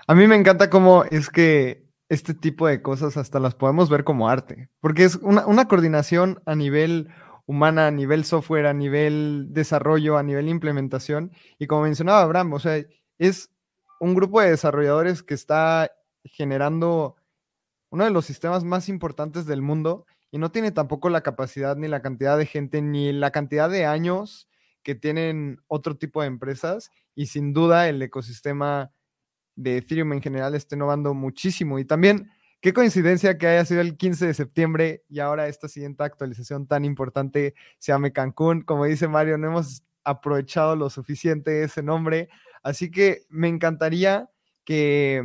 a 0.07 0.15
mí 0.15 0.27
me 0.27 0.35
encanta 0.35 0.69
cómo 0.69 1.03
es 1.03 1.29
que 1.29 1.85
este 2.09 2.33
tipo 2.33 2.67
de 2.67 2.81
cosas 2.81 3.17
hasta 3.17 3.39
las 3.39 3.55
podemos 3.55 3.89
ver 3.89 4.03
como 4.03 4.29
arte, 4.29 4.69
porque 4.79 5.03
es 5.03 5.15
una, 5.17 5.67
coordinación 5.67 6.41
a 6.45 6.55
nivel 6.55 7.09
humana, 7.45 7.87
a 7.87 7.91
nivel 7.91 8.25
software, 8.25 8.65
a 8.65 8.73
nivel 8.73 9.47
desarrollo, 9.49 10.17
a 10.17 10.23
nivel 10.23 10.49
implementación. 10.49 11.31
Y 11.59 11.67
como 11.67 11.83
mencionaba 11.83 12.21
Abraham, 12.21 12.53
o 12.53 12.59
sea, 12.59 12.83
es 13.17 13.49
un 13.99 14.15
grupo 14.15 14.41
de 14.41 14.51
desarrolladores 14.51 15.23
que 15.23 15.33
está 15.33 15.91
generando 16.23 17.15
uno 17.89 18.03
de 18.03 18.11
los 18.11 18.25
sistemas 18.25 18.63
más 18.63 18.89
importantes 18.89 19.45
del 19.45 19.61
mundo 19.61 20.05
y 20.31 20.37
no 20.37 20.51
tiene 20.51 20.71
tampoco 20.71 21.09
la 21.09 21.21
capacidad 21.21 21.77
ni 21.77 21.87
la 21.87 22.01
cantidad 22.01 22.37
de 22.37 22.45
gente 22.45 22.81
ni 22.81 23.13
la 23.13 23.31
cantidad 23.31 23.69
de 23.69 23.85
años 23.85 24.49
que 24.83 24.95
tienen 24.95 25.61
otro 25.67 25.95
tipo 25.95 26.21
de 26.21 26.27
empresas 26.27 26.91
y 27.15 27.27
sin 27.27 27.53
duda 27.53 27.87
el 27.87 28.01
ecosistema 28.01 28.91
de 29.55 29.77
Ethereum 29.77 30.13
en 30.13 30.21
general 30.21 30.53
está 30.53 30.75
innovando 30.75 31.13
muchísimo. 31.13 31.79
Y 31.79 31.85
también, 31.85 32.29
qué 32.61 32.73
coincidencia 32.73 33.37
que 33.37 33.47
haya 33.47 33.65
sido 33.65 33.81
el 33.81 33.97
15 33.97 34.27
de 34.27 34.33
septiembre 34.33 35.03
y 35.09 35.19
ahora 35.19 35.47
esta 35.47 35.67
siguiente 35.67 36.03
actualización 36.03 36.67
tan 36.67 36.85
importante 36.85 37.55
se 37.77 37.91
llame 37.91 38.13
Cancún. 38.13 38.61
Como 38.61 38.85
dice 38.85 39.07
Mario, 39.07 39.37
no 39.37 39.47
hemos 39.47 39.83
aprovechado 40.03 40.75
lo 40.75 40.89
suficiente 40.89 41.63
ese 41.63 41.83
nombre. 41.83 42.29
Así 42.63 42.89
que 42.89 43.25
me 43.29 43.47
encantaría 43.47 44.29
que, 44.63 45.23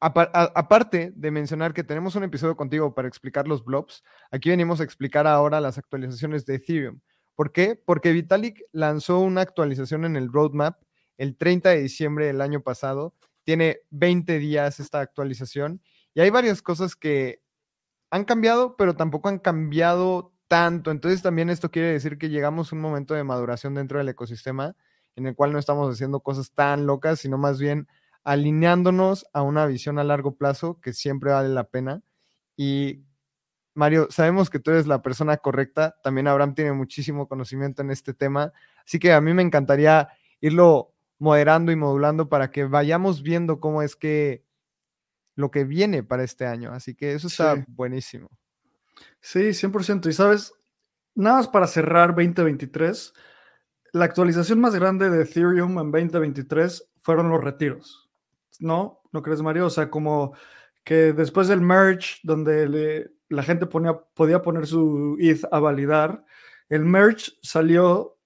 aparte 0.00 1.12
de 1.14 1.30
mencionar 1.30 1.74
que 1.74 1.84
tenemos 1.84 2.16
un 2.16 2.24
episodio 2.24 2.56
contigo 2.56 2.94
para 2.94 3.06
explicar 3.06 3.46
los 3.46 3.64
blobs, 3.64 4.02
aquí 4.30 4.48
venimos 4.48 4.80
a 4.80 4.84
explicar 4.84 5.26
ahora 5.26 5.60
las 5.60 5.78
actualizaciones 5.78 6.46
de 6.46 6.56
Ethereum. 6.56 7.00
¿Por 7.36 7.52
qué? 7.52 7.74
Porque 7.76 8.12
Vitalik 8.12 8.62
lanzó 8.72 9.20
una 9.20 9.42
actualización 9.42 10.04
en 10.04 10.16
el 10.16 10.32
roadmap 10.32 10.80
el 11.16 11.36
30 11.36 11.70
de 11.70 11.82
diciembre 11.82 12.26
del 12.26 12.40
año 12.40 12.62
pasado. 12.62 13.14
Tiene 13.44 13.80
20 13.90 14.38
días 14.38 14.80
esta 14.80 15.00
actualización 15.00 15.82
y 16.14 16.20
hay 16.20 16.30
varias 16.30 16.62
cosas 16.62 16.96
que 16.96 17.42
han 18.10 18.24
cambiado, 18.24 18.76
pero 18.76 18.96
tampoco 18.96 19.28
han 19.28 19.38
cambiado 19.38 20.32
tanto. 20.48 20.90
Entonces 20.90 21.22
también 21.22 21.50
esto 21.50 21.70
quiere 21.70 21.92
decir 21.92 22.18
que 22.18 22.28
llegamos 22.28 22.72
a 22.72 22.76
un 22.76 22.82
momento 22.82 23.14
de 23.14 23.24
maduración 23.24 23.74
dentro 23.74 23.98
del 23.98 24.08
ecosistema 24.08 24.76
en 25.16 25.26
el 25.26 25.34
cual 25.34 25.52
no 25.52 25.58
estamos 25.58 25.92
haciendo 25.92 26.20
cosas 26.20 26.52
tan 26.52 26.86
locas, 26.86 27.20
sino 27.20 27.38
más 27.38 27.60
bien 27.60 27.88
alineándonos 28.24 29.26
a 29.32 29.42
una 29.42 29.66
visión 29.66 29.98
a 29.98 30.04
largo 30.04 30.36
plazo 30.36 30.80
que 30.80 30.92
siempre 30.92 31.30
vale 31.30 31.48
la 31.48 31.64
pena. 31.64 32.02
Y 32.56 33.04
Mario, 33.74 34.08
sabemos 34.10 34.50
que 34.50 34.58
tú 34.58 34.72
eres 34.72 34.86
la 34.86 35.02
persona 35.02 35.36
correcta. 35.38 35.96
También 36.02 36.28
Abraham 36.28 36.54
tiene 36.54 36.72
muchísimo 36.72 37.28
conocimiento 37.28 37.82
en 37.82 37.90
este 37.90 38.14
tema. 38.14 38.52
Así 38.84 38.98
que 38.98 39.12
a 39.12 39.20
mí 39.20 39.32
me 39.32 39.42
encantaría 39.42 40.08
irlo 40.40 40.94
moderando 41.20 41.70
y 41.70 41.76
modulando 41.76 42.28
para 42.28 42.50
que 42.50 42.64
vayamos 42.64 43.22
viendo 43.22 43.60
cómo 43.60 43.82
es 43.82 43.94
que 43.94 44.44
lo 45.36 45.50
que 45.50 45.64
viene 45.64 46.02
para 46.02 46.24
este 46.24 46.46
año. 46.46 46.72
Así 46.72 46.96
que 46.96 47.12
eso 47.12 47.28
está 47.28 47.64
buenísimo. 47.68 48.28
Sí, 49.20 49.52
100%. 49.52 50.08
Y 50.08 50.12
sabes, 50.12 50.52
nada 51.14 51.36
más 51.36 51.48
para 51.48 51.66
cerrar 51.66 52.08
2023, 52.08 53.12
la 53.92 54.06
actualización 54.06 54.60
más 54.60 54.74
grande 54.74 55.10
de 55.10 55.22
Ethereum 55.22 55.78
en 55.78 55.92
2023 55.92 56.90
fueron 56.98 57.28
los 57.28 57.44
retiros. 57.44 58.10
¿No? 58.58 59.02
¿No 59.12 59.22
crees, 59.22 59.42
Mario? 59.42 59.66
O 59.66 59.70
sea, 59.70 59.90
como 59.90 60.34
que 60.84 61.12
después 61.12 61.48
del 61.48 61.60
merge, 61.60 62.16
donde 62.22 62.68
le, 62.68 63.10
la 63.28 63.42
gente 63.42 63.66
ponía, 63.66 63.98
podía 64.14 64.42
poner 64.42 64.66
su 64.66 65.16
ETH 65.20 65.46
a 65.50 65.58
validar. 65.58 66.24
El 66.68 66.84
merge 66.84 67.32
salió 67.42 68.19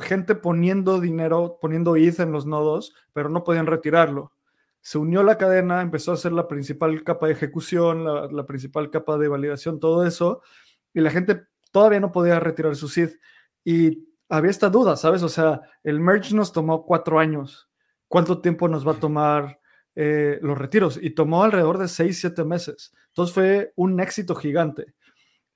gente 0.00 0.34
poniendo 0.34 1.00
dinero, 1.00 1.58
poniendo 1.60 1.96
ETH 1.96 2.20
en 2.20 2.32
los 2.32 2.46
nodos, 2.46 2.94
pero 3.12 3.28
no 3.28 3.44
podían 3.44 3.66
retirarlo. 3.66 4.32
Se 4.80 4.98
unió 4.98 5.22
la 5.22 5.38
cadena, 5.38 5.82
empezó 5.82 6.12
a 6.12 6.16
ser 6.16 6.32
la 6.32 6.46
principal 6.46 7.02
capa 7.02 7.26
de 7.26 7.32
ejecución, 7.32 8.04
la, 8.04 8.46
principal 8.46 8.90
capa 8.90 9.18
de 9.18 9.28
validación, 9.28 9.80
todo 9.80 10.06
eso, 10.06 10.42
y 10.94 11.00
la 11.00 11.10
gente 11.10 11.42
todavía 11.72 11.98
no 11.98 12.12
podía 12.12 12.38
retirar 12.38 12.76
su 12.76 12.86
ETH. 13.00 13.18
Y 13.64 14.06
había 14.28 14.50
esta 14.50 14.70
duda, 14.70 14.96
¿sabes? 14.96 15.22
O 15.22 15.28
sea, 15.28 15.60
el 15.82 16.00
merge 16.00 16.34
nos 16.34 16.52
tomó 16.52 16.84
cuatro 16.86 17.18
años. 17.18 17.68
¿Cuánto 18.08 18.40
tiempo 18.40 18.68
nos 18.68 18.86
va 18.86 18.92
a 18.92 19.00
tomar 19.00 19.58
eh, 19.96 20.38
los 20.42 20.56
retiros? 20.56 20.98
Y 21.02 21.10
tomó 21.10 21.42
alrededor 21.42 21.78
de 21.78 21.88
seis, 21.88 22.20
siete 22.20 22.44
meses. 22.44 22.92
Entonces 23.08 23.34
fue 23.34 23.72
un 23.74 23.98
éxito 23.98 24.36
gigante. 24.36 24.94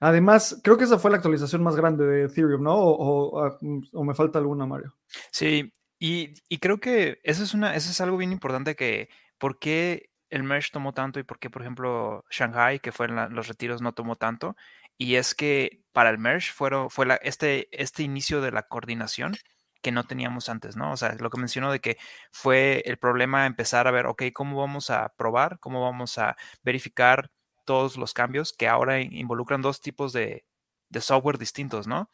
Además, 0.00 0.58
creo 0.64 0.78
que 0.78 0.84
esa 0.84 0.98
fue 0.98 1.10
la 1.10 1.18
actualización 1.18 1.62
más 1.62 1.76
grande 1.76 2.06
de 2.06 2.24
Ethereum, 2.24 2.62
¿no? 2.62 2.74
O, 2.74 3.44
ah, 3.44 3.58
mm, 3.60 4.02
me 4.02 4.14
falta 4.14 4.38
alguna, 4.38 4.66
Mario. 4.66 4.96
Sí, 5.30 5.72
y, 5.98 6.34
creo 6.58 6.80
que 6.80 7.20
eso 7.22 7.42
es, 7.42 7.52
una, 7.52 7.74
eso 7.76 7.90
es 7.90 8.00
algo 8.00 8.16
bien 8.16 8.32
importante 8.32 8.74
que, 8.74 9.10
¿por 9.38 9.58
qué 9.58 10.10
el 10.30 10.42
merge 10.42 10.70
tomó 10.72 10.94
tanto 10.94 11.20
y 11.20 11.24
por 11.24 11.38
qué, 11.38 11.50
por 11.50 11.62
ejemplo, 11.62 12.24
Shanghai, 12.30 12.80
que 12.80 12.92
fueron 12.92 13.34
los 13.34 13.48
retiros, 13.48 13.82
no 13.82 13.92
tomó 13.92 14.16
tanto? 14.16 14.56
Y 14.96 15.16
es 15.16 15.34
que 15.34 15.82
para 15.92 16.08
el 16.10 16.18
merge 16.18 16.52
fueron, 16.52 16.88
fue 16.90 17.04
la, 17.04 17.16
este, 17.16 17.68
este 17.72 18.02
inicio 18.02 18.40
de 18.40 18.52
la 18.52 18.62
coordinación 18.68 19.36
que 19.82 19.92
no 19.92 20.04
teníamos 20.04 20.48
antes, 20.48 20.76
¿no? 20.76 20.92
O 20.92 20.96
sea, 20.96 21.14
lo 21.18 21.30
que 21.30 21.38
mencionó 21.38 21.72
de 21.72 21.80
que 21.80 21.98
fue 22.32 22.82
el 22.86 22.98
problema 22.98 23.46
empezar 23.46 23.86
a 23.86 23.90
ver, 23.90 24.06
ok, 24.06 24.24
¿cómo 24.32 24.58
vamos 24.58 24.90
a 24.90 25.10
probar? 25.16 25.58
¿Cómo 25.60 25.82
vamos 25.82 26.18
a 26.18 26.36
verificar? 26.62 27.30
Todos 27.70 27.96
los 27.96 28.14
cambios 28.14 28.52
que 28.52 28.66
ahora 28.66 29.00
involucran 29.00 29.62
dos 29.62 29.80
tipos 29.80 30.12
de, 30.12 30.44
de 30.88 31.00
software 31.00 31.38
distintos, 31.38 31.86
¿no? 31.86 32.10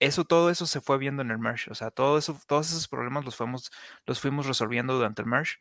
Eso, 0.00 0.24
todo 0.24 0.50
eso 0.50 0.66
se 0.66 0.80
fue 0.80 0.98
viendo 0.98 1.22
en 1.22 1.30
el 1.30 1.38
merge. 1.38 1.70
O 1.70 1.76
sea, 1.76 1.92
todo 1.92 2.18
eso, 2.18 2.36
todos 2.48 2.68
esos 2.70 2.88
problemas 2.88 3.24
los 3.24 3.36
fuimos, 3.36 3.70
los 4.04 4.18
fuimos 4.20 4.46
resolviendo 4.46 4.94
durante 4.96 5.22
el 5.22 5.28
merge. 5.28 5.58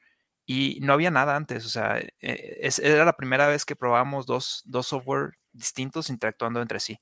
Y 0.48 0.80
no 0.82 0.94
había 0.94 1.12
nada 1.12 1.36
antes. 1.36 1.64
O 1.64 1.70
sea, 1.70 2.00
e, 2.00 2.70
era 2.82 3.06
la 3.06 3.18
primera 3.18 3.46
vez 3.46 3.66
que 3.66 3.76
probábamos 3.76 4.26
dos, 4.26 4.64
dos 4.66 4.88
software 4.88 5.38
distintos 5.52 6.10
interactuando 6.10 6.60
entre 6.60 6.80
sí. 6.80 7.00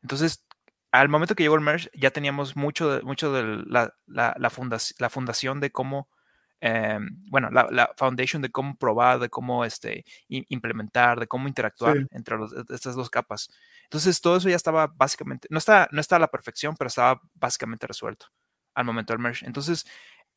Entonces, 0.00 0.46
al 0.92 1.08
momento 1.08 1.34
que 1.34 1.42
llegó 1.42 1.56
el 1.56 1.60
merge, 1.60 1.90
ya 1.92 2.12
teníamos 2.12 2.54
mucho 2.54 3.00
mucho 3.02 3.32
de 3.32 3.64
la, 3.66 3.92
la, 4.06 4.36
la, 4.38 5.10
fundación 5.10 5.58
de 5.58 5.72
cómo, 5.72 6.08
em, 6.60 7.08
bueno, 7.30 7.50
la, 7.50 7.90
foundation 7.96 8.42
de 8.42 8.50
cómo 8.50 8.76
probar, 8.76 9.18
de 9.18 9.28
cómo 9.28 9.64
este, 9.64 10.04
implementar, 10.28 11.20
de 11.20 11.26
cómo 11.26 11.48
interactuar 11.48 12.06
entre 12.10 12.36
estas 12.70 12.94
dos 12.94 13.10
capas. 13.10 13.50
Entonces, 13.84 14.20
todo 14.20 14.36
eso 14.36 14.48
ya 14.48 14.56
estaba 14.56 14.86
básicamente, 14.86 15.46
no 15.50 15.58
está, 15.58 15.88
no 15.92 16.00
está 16.00 16.16
a 16.16 16.20
la 16.20 16.30
perfección, 16.30 16.74
pero 16.76 16.88
estaba 16.88 17.20
básicamente 17.34 17.86
resuelto 17.86 18.26
al 18.74 18.84
momento 18.84 19.12
del 19.12 19.20
merge. 19.20 19.46
Entonces, 19.46 19.86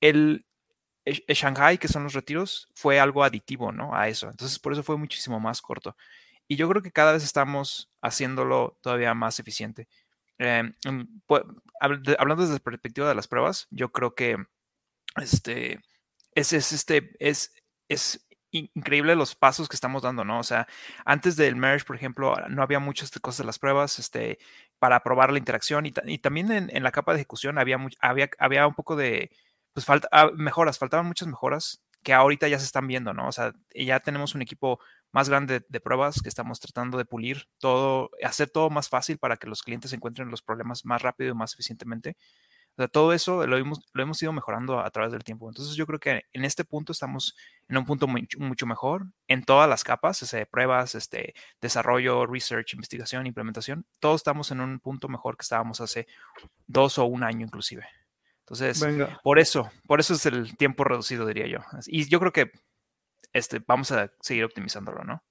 el, 0.02 0.46
el, 1.06 1.24
Shanghai, 1.30 1.78
que 1.78 1.88
son 1.88 2.04
los 2.04 2.14
retiros, 2.14 2.70
fue 2.76 3.00
algo 3.00 3.24
aditivo, 3.24 3.72
¿no? 3.72 3.96
A 3.96 4.08
eso. 4.08 4.30
Entonces, 4.30 4.60
por 4.60 4.74
eso 4.74 4.84
fue 4.84 4.98
muchísimo 4.98 5.40
más 5.40 5.62
corto. 5.62 5.96
Y 6.48 6.56
yo 6.56 6.70
creo 6.70 6.82
que 6.82 6.92
cada 6.92 7.14
vez 7.14 7.24
estamos 7.24 7.92
haciéndolo 8.02 8.78
todavía 8.82 9.14
más 9.14 9.40
eficiente. 9.40 9.88
Em, 10.38 10.74
mm, 10.86 11.22
hablando 11.80 12.44
desde 12.44 12.54
la 12.56 12.60
perspectiva 12.60 13.08
de 13.10 13.16
las 13.16 13.28
pruebas, 13.28 13.68
yo 13.72 13.92
creo 13.92 14.16
que 14.16 14.38
este, 15.18 15.82
es, 16.38 16.53
es, 16.53 16.72
este, 16.72 17.12
es, 17.20 17.53
es 17.89 18.27
increíble 18.51 19.15
los 19.15 19.36
pasos 19.36 19.67
que 19.67 19.75
estamos 19.75 20.03
dando, 20.03 20.24
¿no? 20.24 20.39
O 20.39 20.44
sea, 20.44 20.67
antes 21.03 21.36
del 21.36 21.56
merge, 21.56 21.86
por 21.86 21.96
ejemplo, 21.96 22.36
no 22.50 22.62
había 22.62 22.79
muchas 22.79 23.12
cosas 23.20 23.39
de 23.39 23.46
las 23.46 23.60
pruebas 23.60 24.00
este, 24.00 24.38
para 24.79 25.01
probar 25.01 25.32
la 25.32 25.39
interacción 25.39 25.86
y, 25.88 25.91
también 25.91 26.51
en, 26.51 26.84
la 26.84 26.91
capa 26.91 27.13
de 27.13 27.20
ejecución 27.20 27.58
había, 27.58 27.77
había, 28.00 28.29
había 28.38 28.67
un 28.67 28.75
poco 28.75 28.96
de, 28.96 29.32
pues 29.74 29.86
falta, 29.86 30.08
ah, 30.12 30.29
mejoras, 30.36 30.77
faltaban 30.77 31.08
muchas 31.08 31.27
mejoras 31.27 31.84
que 32.03 32.13
ahorita 32.13 32.48
ya 32.48 32.60
se 32.60 32.65
están 32.65 32.88
viendo, 32.88 33.13
¿no? 33.13 33.27
O 33.27 33.32
sea, 33.32 33.53
ya 33.74 34.00
tenemos 34.00 34.36
un 34.36 34.44
equipo 34.44 34.79
más 35.12 35.29
grande 35.29 35.65
de 35.67 35.79
pruebas 35.82 36.22
que 36.22 36.29
estamos 36.29 36.60
tratando 36.60 36.98
de 37.00 37.06
pulir 37.06 37.48
todo, 37.58 38.12
hacer 38.24 38.50
todo 38.50 38.70
más 38.70 38.89
fácil 38.89 39.17
para 39.17 39.38
que 39.38 39.48
los 39.48 39.63
clientes 39.63 39.91
encuentren 39.94 40.29
los 40.29 40.41
problemas 40.44 40.86
más 40.86 41.01
rápido 41.01 41.32
y 41.32 41.36
más 41.36 41.53
eficientemente. 41.53 42.15
O 42.77 42.81
sea, 42.81 42.88
todo 42.88 43.12
eso 43.12 43.48
lo 43.48 43.57
hemos, 43.57 43.79
lo 43.91 44.03
hemos 44.03 44.22
ido 44.22 44.31
mejorando 44.31 44.79
a, 44.79 44.89
través 44.91 45.12
del 45.12 45.24
tiempo. 45.24 45.50
Entonces 45.50 45.75
yo 45.75 45.88
creo 45.88 46.00
que 46.00 46.22
en 46.31 46.46
este 46.46 46.63
punto 46.63 46.91
estamos 46.91 47.36
en 47.67 47.77
un 47.77 47.86
punto 47.86 48.07
mucho, 48.07 48.67
mejor 48.67 49.07
en 49.27 49.43
todas 49.43 49.67
las 49.67 49.84
capas, 49.84 50.22
ese, 50.22 50.46
pruebas, 50.46 50.93
este, 50.93 51.34
desarrollo, 51.60 52.27
research, 52.27 52.74
investigación, 52.74 53.25
implementación. 53.25 53.88
Todos 54.00 54.22
estamos 54.22 54.51
en 54.51 54.62
un 54.62 54.79
punto 54.79 55.07
mejor 55.07 55.38
que 55.38 55.41
estábamos 55.41 55.81
hace 55.81 56.05
dos 56.67 57.00
o 57.00 57.05
un 57.05 57.24
año 57.24 57.48
inclusive. 57.48 57.84
Entonces, 58.41 58.86
por 59.24 59.39
eso, 59.39 59.72
por 59.88 60.00
eso 60.00 60.13
es 60.13 60.25
el 60.27 60.55
tiempo 60.55 60.84
reducido, 60.84 61.25
diría 61.25 61.48
yo. 61.48 61.60
Y 61.88 62.07
yo 62.07 62.19
creo 62.19 62.31
que 62.31 62.51
este, 63.34 63.60
vamos 63.65 63.91
a 63.91 64.12
seguir 64.22 64.43
optimizándolo, 64.43 65.03
¿no? 65.03 65.24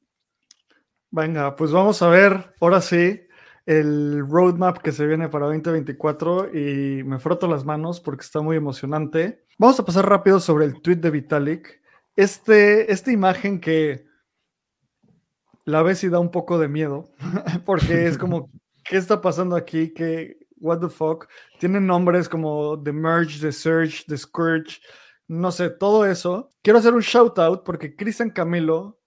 Venga, 1.12 1.54
pues 1.54 1.70
vamos 1.70 2.02
a 2.02 2.08
ver, 2.08 2.54
ahora 2.60 2.80
sí, 2.80 3.25
el 3.66 4.24
roadmap 4.28 4.78
que 4.78 4.92
se 4.92 5.06
viene 5.06 5.28
para 5.28 5.46
2024 5.46 6.56
y 6.56 7.02
me 7.02 7.18
froto 7.18 7.48
las 7.48 7.64
manos 7.64 8.00
porque 8.00 8.22
está 8.22 8.40
muy 8.40 8.56
emocionante. 8.56 9.44
Vamos 9.58 9.78
a 9.80 9.84
pasar 9.84 10.08
rápido 10.08 10.38
sobre 10.38 10.64
el 10.64 10.80
tweet 10.80 10.96
de 10.96 11.10
Vitalik. 11.10 11.82
Este, 12.14 12.90
esta 12.90 13.10
imagen 13.10 13.60
que 13.60 14.06
la 15.64 15.82
ves 15.82 16.04
y 16.04 16.08
da 16.08 16.20
un 16.20 16.30
poco 16.30 16.58
de 16.58 16.68
miedo 16.68 17.10
porque 17.66 18.06
es 18.06 18.16
como, 18.18 18.50
¿qué 18.84 18.96
está 18.96 19.20
pasando 19.20 19.56
aquí? 19.56 19.92
¿Qué, 19.92 20.38
what 20.58 20.78
the 20.78 20.88
fuck? 20.88 21.26
Tienen 21.58 21.88
nombres 21.88 22.28
como 22.28 22.80
The 22.80 22.92
Merge, 22.92 23.40
The 23.40 23.50
Surge, 23.50 24.04
The 24.06 24.16
Scourge, 24.16 24.80
no 25.26 25.50
sé, 25.50 25.70
todo 25.70 26.06
eso. 26.06 26.52
Quiero 26.62 26.78
hacer 26.78 26.94
un 26.94 27.00
shout 27.00 27.36
out 27.40 27.64
porque 27.64 27.96
Cristian 27.96 28.30
Camilo 28.30 29.00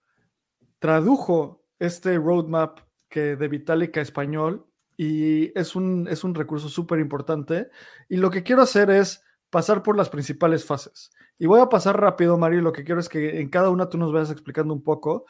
tradujo 0.79 1.63
este 1.79 2.17
roadmap 2.17 2.79
que 3.09 3.35
de 3.35 3.47
Vitalik 3.47 3.97
a 3.97 4.01
español 4.01 4.65
y 4.95 5.57
es 5.57 5.75
un, 5.75 6.07
es 6.09 6.23
un 6.23 6.35
recurso 6.35 6.69
súper 6.69 6.99
importante. 6.99 7.69
Y 8.07 8.17
lo 8.17 8.29
que 8.29 8.43
quiero 8.43 8.61
hacer 8.61 8.89
es 8.89 9.23
pasar 9.49 9.81
por 9.81 9.97
las 9.97 10.09
principales 10.09 10.65
fases. 10.65 11.11
Y 11.37 11.45
voy 11.45 11.61
a 11.61 11.69
pasar 11.69 11.99
rápido, 11.99 12.37
Mario, 12.37 12.61
lo 12.61 12.73
que 12.73 12.83
quiero 12.83 12.99
es 12.99 13.09
que 13.09 13.39
en 13.39 13.49
cada 13.49 13.69
una 13.69 13.89
tú 13.89 13.97
nos 13.97 14.11
vayas 14.11 14.29
explicando 14.29 14.73
un 14.73 14.83
poco. 14.83 15.25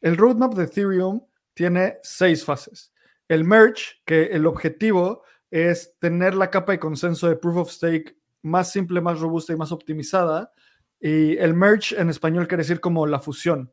El 0.00 0.16
roadmap 0.16 0.54
de 0.54 0.64
Ethereum 0.64 1.20
tiene 1.52 1.98
seis 2.02 2.44
fases. 2.44 2.92
El 3.26 3.44
merge, 3.44 4.00
que 4.04 4.26
el 4.26 4.46
objetivo 4.46 5.22
es 5.50 5.96
tener 5.98 6.34
la 6.34 6.50
capa 6.50 6.72
de 6.72 6.78
consenso 6.78 7.28
de 7.28 7.36
proof 7.36 7.56
of 7.56 7.70
stake 7.70 8.16
más 8.42 8.70
simple, 8.70 9.00
más 9.00 9.18
robusta 9.18 9.52
y 9.52 9.56
más 9.56 9.72
optimizada. 9.72 10.52
Y 11.00 11.36
el 11.38 11.54
merge 11.54 12.00
en 12.00 12.08
español 12.08 12.46
quiere 12.46 12.62
decir 12.62 12.78
como 12.78 13.06
la 13.06 13.18
fusión. 13.18 13.72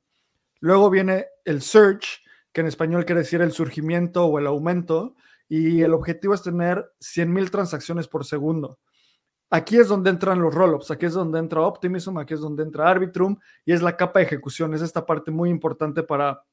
Luego 0.59 0.89
viene 0.89 1.27
el 1.43 1.61
surge, 1.61 2.23
que 2.55 2.61
en 2.61 2.67
español 2.67 3.03
quiere 3.03 3.19
decir 3.19 3.41
el 3.41 3.51
surgimiento 3.51 4.25
o 4.25 4.39
el 4.39 4.47
aumento, 4.47 5.13
y 5.49 5.81
el 5.81 5.93
objetivo 5.93 6.33
es 6.33 6.41
tener 6.41 6.89
100.000 7.01 7.49
transacciones 7.51 8.07
por 8.07 8.23
segundo. 8.23 8.79
Aquí 9.49 9.77
es 9.77 9.89
donde 9.89 10.09
entran 10.09 10.41
los 10.41 10.55
rollups, 10.55 10.89
aquí 10.89 11.05
es 11.05 11.11
donde 11.11 11.37
entra 11.37 11.63
Optimism, 11.63 12.17
aquí 12.17 12.33
es 12.33 12.39
donde 12.39 12.63
entra 12.63 12.89
Arbitrum, 12.89 13.37
y 13.65 13.73
es 13.73 13.81
la 13.81 13.97
capa 13.97 14.19
de 14.19 14.25
ejecución, 14.27 14.73
es 14.73 14.81
esta 14.81 15.05
parte 15.05 15.31
muy 15.31 15.49
importante 15.49 16.01
para 16.01 16.45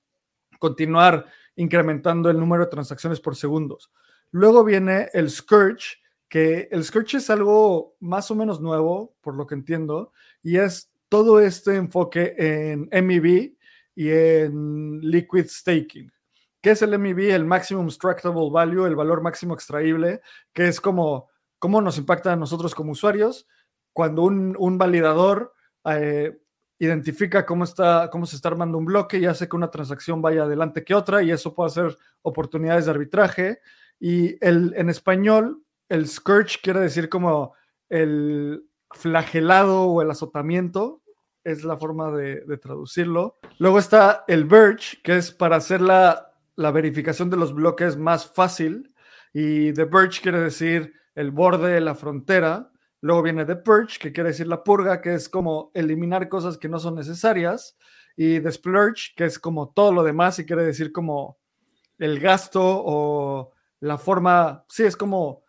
continuar 0.58 1.24
incrementando 1.54 2.30
el 2.30 2.38
número 2.40 2.64
de 2.64 2.70
transacciones 2.70 3.20
por 3.20 3.36
segundos. 3.36 3.92
Luego 4.32 4.64
viene 4.64 5.08
el 5.12 5.30
Scourge, 5.30 5.98
que 6.28 6.66
el 6.72 6.82
Scourge 6.82 7.18
es 7.18 7.30
algo 7.30 7.94
más 8.00 8.28
o 8.28 8.34
menos 8.34 8.60
nuevo, 8.60 9.14
por 9.20 9.36
lo 9.36 9.46
que 9.46 9.54
entiendo, 9.54 10.12
y 10.42 10.56
es 10.56 10.90
todo 11.08 11.38
este 11.38 11.76
enfoque 11.76 12.34
en 12.36 12.88
MEV 13.06 13.52
y 13.94 14.10
en 14.10 15.00
Liquid 15.00 15.46
Staking. 15.46 16.12
¿Qué 16.60 16.70
es 16.70 16.82
el 16.82 16.98
MEV? 16.98 17.34
El 17.34 17.44
Maximum 17.44 17.86
Extractable 17.86 18.50
Value, 18.50 18.86
el 18.86 18.96
valor 18.96 19.20
máximo 19.20 19.54
extraíble, 19.54 20.20
que 20.52 20.68
es 20.68 20.80
como 20.80 21.28
cómo 21.58 21.80
nos 21.80 21.98
impacta 21.98 22.32
a 22.32 22.36
nosotros 22.36 22.74
como 22.74 22.92
usuarios 22.92 23.46
cuando 23.92 24.22
un, 24.22 24.78
validador 24.78 25.52
eh, 25.84 26.38
identifica 26.78 27.44
cómo, 27.44 27.64
está, 27.64 28.08
cómo 28.10 28.26
se 28.26 28.36
está 28.36 28.48
armando 28.48 28.78
un 28.78 28.84
bloque 28.84 29.18
y 29.18 29.26
hace 29.26 29.48
que 29.48 29.56
una 29.56 29.70
transacción 29.70 30.22
vaya 30.22 30.44
adelante 30.44 30.84
que 30.84 30.94
otra, 30.94 31.22
y 31.22 31.30
eso 31.30 31.54
puede 31.54 31.70
ser 31.70 31.98
oportunidades 32.22 32.86
de 32.86 32.90
arbitraje. 32.90 33.60
Y 34.00 34.44
el, 34.44 34.74
en 34.76 34.88
español, 34.88 35.62
el 35.88 36.08
scourge 36.08 36.58
quiere 36.62 36.80
decir 36.80 37.08
como 37.08 37.54
el 37.88 38.64
flagelado 38.90 39.84
o 39.84 40.02
el 40.02 40.10
azotamiento, 40.10 41.01
es 41.44 41.64
la 41.64 41.76
forma 41.76 42.10
de, 42.12 42.58
traducirlo. 42.58 43.38
Luego 43.58 43.78
está 43.78 44.24
el 44.28 44.44
verge, 44.44 44.98
que 45.02 45.16
es 45.16 45.30
para 45.30 45.56
hacer 45.56 45.80
la, 45.80 46.32
la, 46.56 46.70
verificación 46.70 47.30
de 47.30 47.36
los 47.36 47.54
bloques 47.54 47.96
más 47.96 48.30
fácil. 48.30 48.94
Y 49.32 49.72
the 49.72 49.84
verge 49.84 50.20
quiere 50.20 50.40
decir 50.40 50.92
el 51.14 51.30
borde, 51.30 51.80
la 51.80 51.94
frontera. 51.94 52.70
Luego 53.00 53.22
viene 53.22 53.44
the 53.44 53.56
purge, 53.56 53.98
que 53.98 54.12
quiere 54.12 54.30
decir 54.30 54.46
la 54.46 54.62
purga, 54.62 55.00
que 55.00 55.14
es 55.14 55.28
como 55.28 55.72
eliminar 55.74 56.28
cosas 56.28 56.56
que 56.56 56.68
no 56.68 56.78
son 56.78 56.94
necesarias. 56.94 57.76
Y 58.16 58.40
the 58.40 58.52
splurge, 58.52 59.12
que 59.16 59.24
es 59.24 59.38
como 59.38 59.70
todo 59.70 59.92
lo 59.92 60.04
demás 60.04 60.38
y 60.38 60.46
quiere 60.46 60.64
decir 60.64 60.92
como 60.92 61.38
el 61.98 62.20
gasto 62.20 62.60
o 62.62 63.52
la 63.80 63.98
forma, 63.98 64.64
sí, 64.68 64.84
es 64.84 64.96
como 64.96 65.42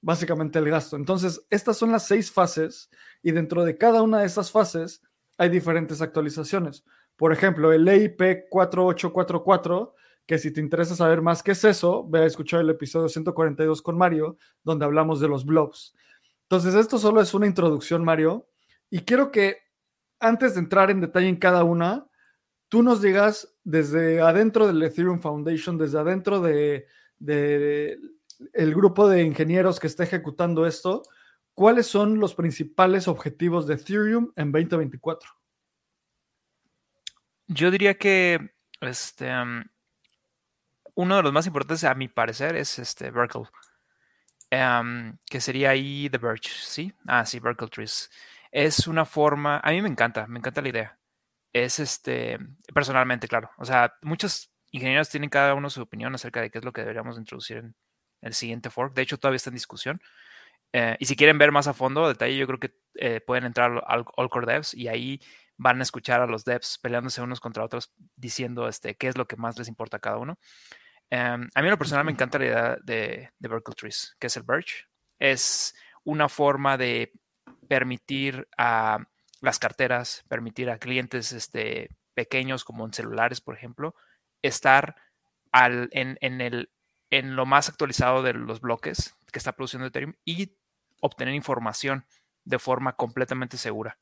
básicamente 0.00 0.58
el 0.58 0.70
gasto. 0.70 0.96
Entonces, 0.96 1.44
estas 1.50 1.76
son 1.76 1.90
las 1.90 2.06
seis 2.06 2.30
fases 2.30 2.90
y 3.22 3.32
dentro 3.32 3.64
de 3.64 3.76
cada 3.76 4.02
una 4.02 4.20
de 4.20 4.26
estas 4.26 4.50
fases 4.50 5.02
hay 5.38 5.48
diferentes 5.48 6.00
actualizaciones. 6.00 6.84
Por 7.16 7.32
ejemplo, 7.32 7.72
el 7.72 7.86
EIP 7.86 8.48
4844, 8.48 9.94
que 10.26 10.38
si 10.38 10.52
te 10.52 10.60
interesa 10.60 10.94
saber 10.94 11.20
más 11.22 11.42
qué 11.42 11.52
es 11.52 11.64
eso, 11.64 12.06
ve 12.08 12.20
a 12.20 12.26
escuchar 12.26 12.60
el 12.60 12.70
episodio 12.70 13.08
142 13.08 13.82
con 13.82 13.98
Mario, 13.98 14.38
donde 14.62 14.84
hablamos 14.84 15.20
de 15.20 15.28
los 15.28 15.44
blobs. 15.44 15.94
Entonces, 16.44 16.74
esto 16.74 16.98
solo 16.98 17.20
es 17.20 17.34
una 17.34 17.46
introducción, 17.46 18.04
Mario, 18.04 18.48
y 18.90 19.00
quiero 19.00 19.30
que 19.30 19.58
antes 20.20 20.54
de 20.54 20.60
entrar 20.60 20.90
en 20.90 21.00
detalle 21.00 21.28
en 21.28 21.36
cada 21.36 21.64
una, 21.64 22.06
tú 22.68 22.82
nos 22.82 23.02
digas 23.02 23.54
desde 23.64 24.20
adentro 24.20 24.66
del 24.66 24.82
Ethereum 24.82 25.20
Foundation, 25.20 25.78
desde 25.78 25.98
adentro 25.98 26.40
de, 26.40 26.86
de 27.18 27.98
el 28.52 28.74
grupo 28.74 29.08
de 29.08 29.22
ingenieros 29.22 29.80
que 29.80 29.86
está 29.86 30.04
ejecutando 30.04 30.66
esto, 30.66 31.02
¿cuáles 31.54 31.86
son 31.86 32.18
los 32.18 32.34
principales 32.34 33.08
objetivos 33.08 33.66
de 33.66 33.74
Ethereum 33.74 34.32
en 34.36 34.52
2024? 34.52 35.30
Yo 37.46 37.70
diría 37.70 37.98
que 37.98 38.54
este, 38.80 39.30
uno 40.94 41.16
de 41.16 41.22
los 41.22 41.32
más 41.32 41.46
importantes, 41.46 41.84
a 41.84 41.94
mi 41.94 42.08
parecer, 42.08 42.56
es 42.56 42.78
este 42.78 43.10
Berkeley, 43.10 43.44
que 45.30 45.40
sería 45.40 45.70
ahí 45.70 46.08
The 46.10 46.18
Birch, 46.18 46.48
¿sí? 46.48 46.92
Ah, 47.06 47.24
sí, 47.24 47.40
Berkeley 47.40 47.70
Trees. 47.70 48.10
Es 48.50 48.86
una 48.86 49.04
forma, 49.04 49.60
a 49.62 49.70
mí 49.70 49.80
me 49.80 49.88
encanta, 49.88 50.26
me 50.26 50.38
encanta 50.38 50.60
la 50.60 50.68
idea. 50.68 50.98
Es 51.52 51.78
este, 51.78 52.38
personalmente, 52.74 53.28
claro. 53.28 53.50
O 53.58 53.64
sea, 53.64 53.94
muchos 54.02 54.50
ingenieros 54.70 55.08
tienen 55.08 55.30
cada 55.30 55.54
uno 55.54 55.70
su 55.70 55.82
opinión 55.82 56.14
acerca 56.14 56.40
de 56.40 56.50
qué 56.50 56.58
es 56.58 56.64
lo 56.64 56.72
que 56.72 56.82
deberíamos 56.82 57.18
introducir 57.18 57.58
en, 57.58 57.74
el 58.22 58.34
siguiente 58.34 58.70
fork. 58.70 58.94
De 58.94 59.02
hecho, 59.02 59.18
todavía 59.18 59.36
está 59.36 59.50
en 59.50 59.56
discusión. 59.56 60.00
Eh, 60.72 60.96
y 60.98 61.04
si 61.04 61.16
quieren 61.16 61.38
ver 61.38 61.52
más 61.52 61.68
a 61.68 61.74
fondo 61.74 62.08
detalle, 62.08 62.36
yo 62.36 62.46
creo 62.46 62.58
que 62.58 62.74
eh, 62.94 63.20
pueden 63.20 63.44
entrar 63.44 63.82
al 63.86 64.04
Allcore 64.16 64.46
Devs 64.46 64.74
y 64.74 64.88
ahí 64.88 65.20
van 65.58 65.80
a 65.80 65.82
escuchar 65.82 66.20
a 66.20 66.26
los 66.26 66.44
devs 66.44 66.78
peleándose 66.78 67.22
unos 67.22 67.40
contra 67.40 67.64
otros, 67.64 67.92
diciendo 68.16 68.66
este, 68.68 68.96
qué 68.96 69.08
es 69.08 69.16
lo 69.16 69.26
que 69.26 69.36
más 69.36 69.58
les 69.58 69.68
importa 69.68 69.98
a 69.98 70.00
cada 70.00 70.18
uno. 70.18 70.38
Em, 71.10 71.48
a 71.54 71.60
mí 71.60 71.66
en 71.66 71.70
lo 71.70 71.78
personal 71.78 72.04
me 72.04 72.12
encanta 72.12 72.38
la 72.38 72.44
idea 72.46 72.76
de, 72.82 73.30
de 73.38 73.48
Berkeley 73.48 73.74
Trees, 73.76 74.16
que 74.18 74.26
es 74.28 74.36
el 74.36 74.44
Birch. 74.44 74.88
Es 75.18 75.74
una 76.04 76.28
forma 76.28 76.76
de 76.76 77.12
permitir 77.68 78.48
a 78.56 78.98
las 79.40 79.58
carteras, 79.58 80.24
permitir 80.28 80.70
a 80.70 80.78
clientes 80.78 81.32
este, 81.32 81.90
pequeños 82.14 82.64
como 82.64 82.84
en 82.86 82.92
celulares, 82.92 83.40
por 83.40 83.54
ejemplo, 83.54 83.94
estar 84.40 84.96
al, 85.52 85.88
en, 85.92 86.16
en, 86.20 86.40
el, 86.40 86.70
en 87.10 87.36
lo 87.36 87.46
más 87.46 87.68
actualizado 87.68 88.22
de 88.22 88.32
los 88.32 88.60
bloques 88.60 89.14
que 89.30 89.38
está 89.38 89.52
produciendo 89.52 89.86
Ethereum 89.86 90.14
y 90.24 90.56
obtener 91.02 91.34
información 91.34 92.06
de 92.44 92.58
forma 92.58 92.94
completamente 92.96 93.58
segura 93.58 93.98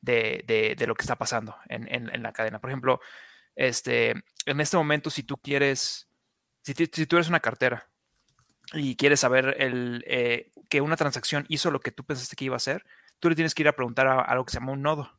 de, 0.00 0.74
de, 0.76 0.86
lo 0.86 0.94
que 0.94 1.02
está 1.02 1.16
pasando 1.16 1.56
en, 1.68 1.88
en, 1.88 2.22
la 2.22 2.32
cadena. 2.32 2.60
Por 2.60 2.70
ejemplo, 2.70 3.00
este, 3.54 4.10
en 4.44 4.60
este 4.60 4.76
momento, 4.76 5.10
si 5.10 5.22
tú 5.22 5.36
quieres, 5.38 6.08
si, 6.62 6.74
tú 6.74 7.16
eres 7.16 7.28
una 7.28 7.40
cartera 7.40 7.88
y 8.72 8.96
quieres 8.96 9.20
saber 9.20 9.56
el, 9.58 10.04
eh, 10.06 10.50
que 10.68 10.80
una 10.80 10.96
transacción 10.96 11.44
hizo 11.48 11.70
lo 11.70 11.80
que 11.80 11.92
tú 11.92 12.04
pensaste 12.04 12.36
que 12.36 12.44
iba 12.44 12.54
a 12.54 12.58
hacer, 12.58 12.84
tú 13.18 13.28
le 13.28 13.34
tienes 13.34 13.54
que 13.54 13.62
ir 13.62 13.68
a 13.68 13.76
preguntar 13.76 14.06
a 14.06 14.20
algo 14.20 14.44
que 14.44 14.52
se 14.52 14.60
llama 14.60 14.72
un 14.72 14.82
nodo. 14.82 15.18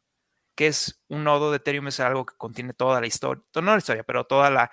¿Qué 0.55 0.67
es 0.67 1.03
un 1.07 1.23
nodo 1.23 1.51
de 1.51 1.57
Ethereum? 1.57 1.87
Es 1.87 1.99
algo 1.99 2.25
que 2.25 2.35
contiene 2.35 2.73
toda 2.73 2.99
la 2.99 3.07
historia, 3.07 3.43
no 3.55 3.61
la 3.61 3.77
historia, 3.77 4.03
pero 4.03 4.25
toda 4.25 4.49
la, 4.49 4.71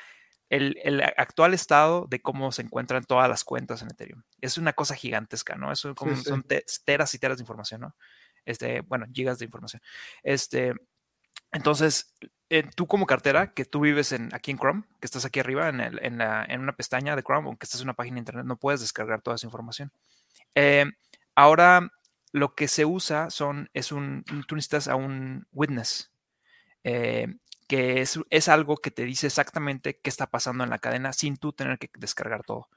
el, 0.50 0.78
el, 0.82 1.02
actual 1.02 1.54
estado 1.54 2.06
de 2.08 2.20
cómo 2.20 2.52
se 2.52 2.62
encuentran 2.62 3.04
todas 3.04 3.28
las 3.28 3.44
cuentas 3.44 3.82
en 3.82 3.90
Ethereum. 3.90 4.22
Es 4.40 4.58
una 4.58 4.72
cosa 4.72 4.94
gigantesca, 4.94 5.56
¿no? 5.56 5.72
Eso 5.72 5.94
como, 5.94 6.16
son 6.16 6.44
teras 6.84 7.14
y 7.14 7.18
teras 7.18 7.38
de 7.38 7.42
información, 7.42 7.80
¿no? 7.82 7.96
Este, 8.44 8.82
bueno, 8.82 9.06
gigas 9.12 9.38
de 9.38 9.46
información. 9.46 9.82
Este, 10.22 10.74
entonces, 11.52 12.14
eh, 12.50 12.68
tú 12.74 12.86
como 12.86 13.06
cartera, 13.06 13.52
que 13.52 13.64
tú 13.64 13.80
vives 13.80 14.12
en, 14.12 14.34
aquí 14.34 14.50
en 14.50 14.58
Chrome, 14.58 14.84
que 15.00 15.06
estás 15.06 15.24
aquí 15.24 15.40
arriba 15.40 15.68
en, 15.68 15.80
el, 15.80 15.98
en, 16.04 16.18
la, 16.18 16.44
en, 16.44 16.60
una 16.60 16.76
pestaña 16.76 17.16
de 17.16 17.22
Chrome, 17.22 17.46
aunque 17.46 17.64
estés 17.64 17.80
en 17.80 17.86
una 17.86 17.94
página 17.94 18.16
de 18.16 18.20
internet, 18.20 18.44
no 18.44 18.56
puedes 18.56 18.80
descargar 18.80 19.22
toda 19.22 19.36
esa 19.36 19.46
información. 19.46 19.92
Eh, 20.54 20.84
ahora, 21.34 21.90
lo 22.32 22.54
que 22.54 22.68
se 22.68 22.84
usa 22.84 23.30
son, 23.30 23.70
es 23.72 23.92
un, 23.92 24.24
tú 24.46 24.56
necesitas 24.56 24.88
a 24.88 24.96
un 24.96 25.46
witness, 25.52 26.10
eh, 26.82 27.34
que 27.66 28.00
es, 28.00 28.18
es, 28.30 28.48
algo 28.48 28.76
que 28.76 28.90
te 28.90 29.04
dice 29.04 29.26
exactamente 29.26 29.98
qué 29.98 30.10
está 30.10 30.30
pasando 30.30 30.64
en 30.64 30.70
la 30.70 30.78
cadena 30.78 31.12
sin 31.12 31.36
tú 31.36 31.52
tener 31.52 31.78
que 31.78 31.90
descargar 31.98 32.44
todo. 32.44 32.68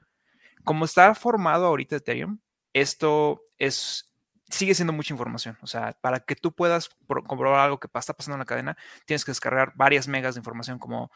Como 0.64 0.84
está 0.84 1.14
formado 1.14 1.66
ahorita 1.66 1.96
Ethereum, 1.96 2.40
esto 2.72 3.42
es, 3.58 4.14
sigue 4.48 4.74
siendo 4.74 4.92
mucha 4.92 5.12
información. 5.12 5.58
O 5.62 5.66
sea, 5.66 5.92
para 6.00 6.20
que 6.20 6.36
tú 6.36 6.54
puedas 6.54 6.90
comprobar 7.06 7.60
algo 7.60 7.78
que 7.78 7.88
está 7.92 8.14
pasando 8.14 8.36
en 8.36 8.40
la 8.40 8.46
cadena, 8.46 8.76
tienes 9.06 9.24
que 9.24 9.30
descargar 9.30 9.72
varias 9.76 10.08
megas 10.08 10.34
de 10.34 10.40
información, 10.40 10.78
como 10.78 11.10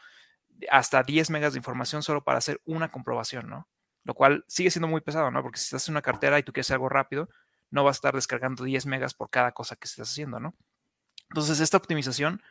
hasta 0.69 1.03
10 1.03 1.29
megas 1.29 1.53
de 1.53 1.59
información 1.59 2.03
solo 2.03 2.23
para 2.23 2.37
hacer 2.37 2.61
una 2.65 2.89
comprobación, 2.89 3.49
¿no? 3.49 3.67
Lo 4.03 4.13
cual 4.13 4.45
sigue 4.47 4.69
siendo 4.69 4.87
muy 4.87 5.01
pesado, 5.01 5.31
¿no? 5.31 5.41
Porque 5.41 5.59
si 5.59 5.65
estás 5.65 5.87
en 5.87 5.93
una 5.93 6.01
cartera 6.01 6.37
y 6.39 6.43
tú 6.43 6.53
quieres 6.53 6.67
hacer 6.67 6.75
algo 6.75 6.89
rápido, 6.89 7.29
no 7.69 7.83
vas 7.83 7.95
a 7.95 7.99
estar 7.99 8.15
descargando 8.15 8.63
10 8.63 8.85
megas 8.85 9.13
por 9.13 9.29
cada 9.29 9.51
cosa 9.53 9.75
que 9.75 9.87
estés 9.87 10.09
haciendo, 10.09 10.39
¿no? 10.39 10.55
Entonces, 11.29 11.59
esta 11.59 11.77
optimización 11.77 12.41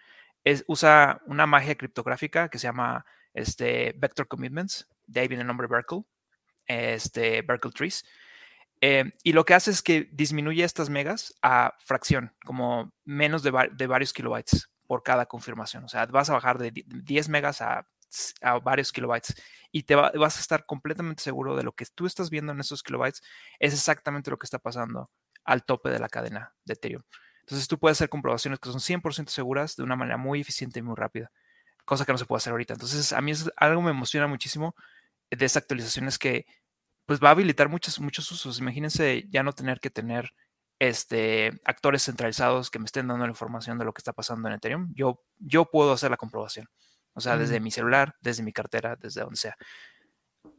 usa 0.66 1.20
una 1.26 1.46
magia 1.46 1.76
criptográfica 1.76 2.48
que 2.48 2.58
se 2.58 2.66
llama 2.66 3.04
este, 3.34 3.94
Vector 3.96 4.28
Commitments, 4.28 4.88
de 5.06 5.20
ahí 5.20 5.28
viene 5.28 5.42
el 5.42 5.46
nombre 5.46 5.66
Berkel, 5.66 6.04
este, 6.66 7.42
Berkel 7.42 7.72
Trees, 7.72 8.04
eh, 8.84 9.12
y 9.22 9.32
lo 9.32 9.44
que 9.44 9.54
hace 9.54 9.70
es 9.70 9.80
que 9.80 10.08
disminuye 10.12 10.64
estas 10.64 10.90
megas 10.90 11.34
a 11.40 11.76
fracción, 11.78 12.34
como 12.44 12.92
menos 13.04 13.44
de, 13.44 13.52
varios 13.52 14.12
kilobytes 14.12 14.70
por 14.88 15.04
cada 15.04 15.26
confirmación. 15.26 15.84
O 15.84 15.88
sea, 15.88 16.04
vas 16.06 16.30
a 16.30 16.32
bajar 16.32 16.58
de 16.58 16.72
10 16.74 17.28
megas 17.28 17.62
a, 17.62 17.86
varios 18.62 18.92
kilobytes 18.92 19.34
y 19.70 19.84
te 19.84 19.94
vas 19.94 20.36
a 20.36 20.40
estar 20.40 20.66
completamente 20.66 21.22
seguro 21.22 21.56
de 21.56 21.62
lo 21.62 21.72
que 21.72 21.86
tú 21.86 22.04
estás 22.04 22.28
viendo 22.28 22.52
en 22.52 22.60
esos 22.60 22.82
kilobytes 22.82 23.22
es 23.58 23.72
exactamente 23.72 24.30
lo 24.30 24.38
que 24.38 24.44
está 24.44 24.58
pasando 24.58 25.10
al 25.44 25.64
tope 25.64 25.88
de 25.88 25.98
la 25.98 26.10
cadena 26.10 26.52
de 26.66 26.74
Ethereum. 26.74 27.02
Entonces 27.42 27.68
tú 27.68 27.78
puedes 27.78 27.98
hacer 27.98 28.08
comprobaciones 28.08 28.58
que 28.58 28.70
son 28.70 28.80
100% 28.80 29.28
seguras 29.28 29.76
de 29.76 29.82
una 29.82 29.96
manera 29.96 30.16
muy 30.16 30.40
eficiente 30.40 30.80
y 30.80 30.82
muy 30.82 30.94
rápida, 30.96 31.30
cosa 31.84 32.04
que 32.04 32.12
no 32.12 32.18
se 32.18 32.26
puede 32.26 32.38
hacer 32.38 32.52
ahorita. 32.52 32.74
Entonces 32.74 33.12
a 33.12 33.20
mí 33.20 33.32
es 33.32 33.50
algo 33.56 33.82
me 33.82 33.90
emociona 33.90 34.26
muchísimo 34.26 34.74
de 35.36 35.44
esta 35.46 35.58
actualización 35.58 36.08
es 36.08 36.18
que 36.18 36.46
pues 37.06 37.20
va 37.20 37.28
a 37.28 37.32
habilitar 37.32 37.68
muchos, 37.68 37.98
muchos 38.00 38.30
usos. 38.30 38.58
Imagínense 38.60 39.26
ya 39.28 39.42
no 39.42 39.52
tener 39.52 39.80
que 39.80 39.90
tener 39.90 40.32
este, 40.78 41.60
actores 41.64 42.04
centralizados 42.04 42.70
que 42.70 42.78
me 42.78 42.86
estén 42.86 43.08
dando 43.08 43.24
la 43.24 43.30
información 43.30 43.78
de 43.78 43.84
lo 43.84 43.92
que 43.92 44.00
está 44.00 44.12
pasando 44.12 44.48
en 44.48 44.54
Ethereum. 44.54 44.92
Yo, 44.94 45.22
yo 45.38 45.70
puedo 45.70 45.92
hacer 45.92 46.10
la 46.10 46.16
comprobación. 46.16 46.68
O 47.14 47.20
sea, 47.20 47.36
desde 47.36 47.60
mi 47.60 47.70
celular, 47.70 48.16
desde 48.20 48.42
mi 48.42 48.52
cartera, 48.52 48.96
desde 48.96 49.20
donde 49.20 49.36
sea. 49.36 49.56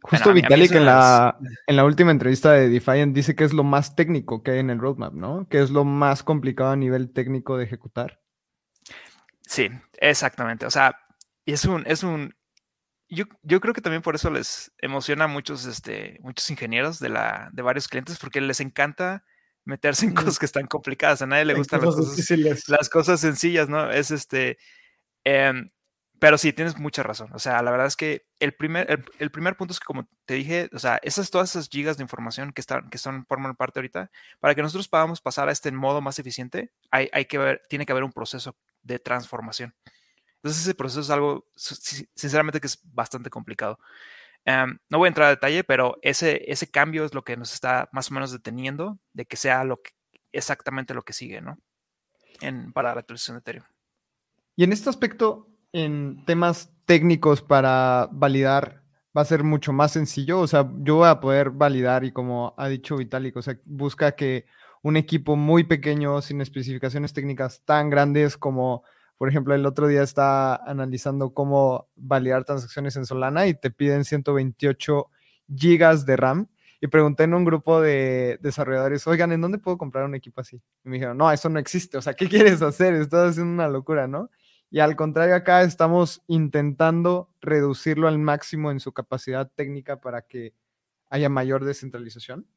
Justo 0.04 0.34
Vitalik 0.34 0.74
en 0.74 0.86
la, 0.86 1.38
en 1.66 1.76
la 1.78 1.86
última 1.86 2.12
entrevista 2.12 2.52
de 2.52 2.68
Defiant 2.68 3.16
dice 3.16 3.36
que 3.36 3.46
es 3.46 3.54
lo 3.54 3.64
más 3.64 3.96
técnico 3.96 4.44
que 4.44 4.52
hay 4.52 4.60
en 4.60 4.70
el 4.70 4.80
roadmap, 4.80 5.14
¿no? 5.14 5.48
Que 5.48 5.62
es 5.62 5.70
lo 5.70 5.86
más 5.86 6.24
complicado 6.24 6.72
a 6.72 6.76
nivel 6.76 7.12
técnico 7.12 7.58
de 7.58 7.64
ejecutar. 7.64 8.22
Sí, 9.48 9.70
exactamente. 9.94 10.66
O 10.66 10.72
sea, 10.72 11.00
es 11.46 11.64
un, 11.66 11.84
es 11.88 12.04
un, 12.04 12.36
yo, 13.08 13.26
creo 13.62 13.74
que 13.74 13.82
también 13.82 14.02
por 14.02 14.16
eso 14.16 14.30
les 14.30 14.74
emociona 14.80 15.26
a 15.26 15.28
muchos, 15.28 15.66
este, 15.66 16.18
muchos 16.22 16.50
ingenieros 16.50 17.00
de, 17.00 17.10
la, 17.10 17.50
de 17.54 17.62
varios 17.62 17.88
clientes, 17.88 18.18
porque 18.20 18.42
les 18.42 18.60
encanta 18.60 19.24
meterse 19.64 20.06
en 20.06 20.14
cosas 20.14 20.40
que 20.40 20.46
están 20.46 20.68
complicadas. 20.68 21.22
A 21.22 21.28
nadie 21.28 21.46
le 21.46 21.54
gustan 21.54 21.82
las 21.82 21.96
cosas, 21.96 22.68
las 22.68 22.90
cosas 22.90 23.20
sencillas, 23.22 23.70
¿no? 23.70 23.90
Es 23.92 24.12
este. 24.12 24.58
Em, 25.24 25.70
pero 26.24 26.38
sí, 26.38 26.54
tienes 26.54 26.78
mucha 26.78 27.04
razón. 27.04 27.32
O 27.34 27.40
sea, 27.40 27.62
la 27.62 27.70
verdad 27.70 27.86
es 27.86 27.98
que 27.98 28.26
el 28.40 28.54
primer, 28.54 29.04
el, 29.20 29.30
primer 29.30 29.58
punto 29.58 29.74
es 29.74 29.80
que, 29.82 29.84
como 29.84 30.08
te 30.24 30.36
dije, 30.36 30.70
o 30.72 30.80
sea, 30.80 30.98
esas, 31.04 31.30
todas 31.30 31.50
esas 31.50 31.68
gigas 31.68 31.98
de 31.98 32.04
información 32.04 32.54
que 32.54 32.62
están, 32.62 32.90
que 32.90 32.98
son, 32.98 33.26
forman 33.26 33.58
parte 33.58 33.80
ahorita, 33.80 34.10
para 34.40 34.56
que 34.56 34.62
nosotros 34.62 34.88
podamos 34.88 35.20
pasar 35.20 35.50
a 35.50 35.52
este 35.52 35.70
modo 35.74 36.00
más 36.00 36.20
eficiente, 36.20 36.72
hay, 36.92 37.10
hay 37.12 37.26
que 37.26 37.38
ver, 37.38 37.62
tiene 37.68 37.86
que 37.86 37.92
haber 37.92 38.06
un 38.06 38.14
proceso 38.14 38.56
de 38.84 39.00
transformación. 39.00 39.76
Entonces 40.38 40.62
ese 40.62 40.74
proceso 40.76 41.02
es 41.02 41.10
algo, 41.10 41.46
sinceramente, 41.58 42.62
que 42.62 42.68
es 42.68 42.80
bastante 42.86 43.30
complicado. 43.30 43.78
Em, 44.46 44.80
no 44.88 45.00
voy 45.00 45.08
a 45.08 45.10
entrar 45.10 45.28
a 45.28 45.32
detalle, 45.32 45.66
pero 45.66 45.98
ese, 46.04 46.50
ese 46.50 46.72
cambio 46.72 47.04
es 47.04 47.14
lo 47.14 47.26
que 47.26 47.36
nos 47.36 47.54
está 47.54 47.90
más 47.92 48.10
o 48.10 48.14
menos 48.14 48.32
deteniendo 48.32 48.98
de 49.12 49.26
que 49.26 49.36
sea 49.36 49.66
lo 49.66 49.82
que, 49.82 49.92
exactamente 50.32 50.94
lo 50.94 51.02
que 51.02 51.12
sigue, 51.12 51.42
¿no? 51.42 51.58
En, 52.40 52.72
para 52.72 52.94
la 52.94 53.02
actualización 53.02 53.36
de 53.36 53.40
Ethereum. 53.40 53.66
Y 54.56 54.64
en 54.64 54.72
este 54.72 54.90
aspecto, 54.90 55.50
en 55.74 56.24
temas 56.26 56.72
técnicos 56.86 57.42
para 57.42 58.08
validar, 58.12 58.82
va 59.16 59.22
a 59.22 59.26
ser 59.26 59.44
mucho 59.44 59.74
más 59.74 59.92
sencillo. 59.92 60.40
O 60.40 60.48
sea, 60.48 60.72
yo 60.80 60.96
voy 60.98 61.10
a 61.10 61.20
poder 61.20 61.50
validar 61.50 62.06
y 62.06 62.12
como 62.12 62.54
ha 62.58 62.68
dicho 62.70 62.96
Vitalik, 62.96 63.36
o 63.36 63.42
sea, 63.42 63.60
busca 63.66 64.14
que 64.14 64.46
un 64.82 64.96
equipo 64.98 65.36
muy 65.36 65.66
pequeño, 65.66 66.22
sin 66.22 66.42
especificaciones 66.42 67.14
técnicas 67.14 67.62
tan 67.66 67.90
grandes 67.90 68.38
como 68.38 68.84
por 69.24 69.30
ejemplo, 69.30 69.56
el 69.56 69.66
otro 69.66 69.88
día 69.88 70.04
está 70.04 70.56
analizando 70.56 71.34
cómo 71.34 71.88
validar 71.96 72.44
transacciones 72.44 72.98
en 72.98 73.06
Solana 73.06 73.48
y 73.48 73.54
te 73.54 73.72
piden 73.72 74.04
128 74.04 75.10
gigas 75.56 76.06
de 76.06 76.18
RAM. 76.18 76.50
Y 76.82 76.88
pregunté 76.88 77.24
en 77.24 77.34
un 77.34 77.46
grupo 77.46 77.80
de 77.80 78.38
desarrolladores, 78.42 79.08
oigan, 79.08 79.32
¿en 79.32 79.40
dónde 79.40 79.60
puedo 79.60 79.78
comprar 79.78 80.04
un 80.04 80.16
equipo 80.16 80.42
así? 80.42 80.62
Y 80.84 80.90
me 80.90 80.96
dijeron, 80.98 81.18
no, 81.18 81.32
eso 81.32 81.48
no 81.48 81.58
existe. 81.58 81.98
O 81.98 82.02
sea, 82.02 82.14
¿qué 82.14 82.28
quieres 82.28 82.62
hacer? 82.62 82.96
Estás 82.96 83.30
haciendo 83.30 83.54
una 83.54 83.70
locura, 83.70 84.08
¿no? 84.08 84.30
Y 84.74 84.80
al 84.80 84.96
contrario, 84.96 85.36
acá 85.36 85.62
estamos 85.62 86.24
intentando 86.26 87.30
reducirlo 87.42 88.08
al 88.08 88.18
máximo 88.18 88.72
en 88.72 88.80
su 88.80 88.92
capacidad 88.92 89.48
técnica 89.54 90.02
para 90.02 90.24
que 90.24 90.56
haya 91.12 91.30
mayor 91.30 91.64
descentralización. 91.64 92.48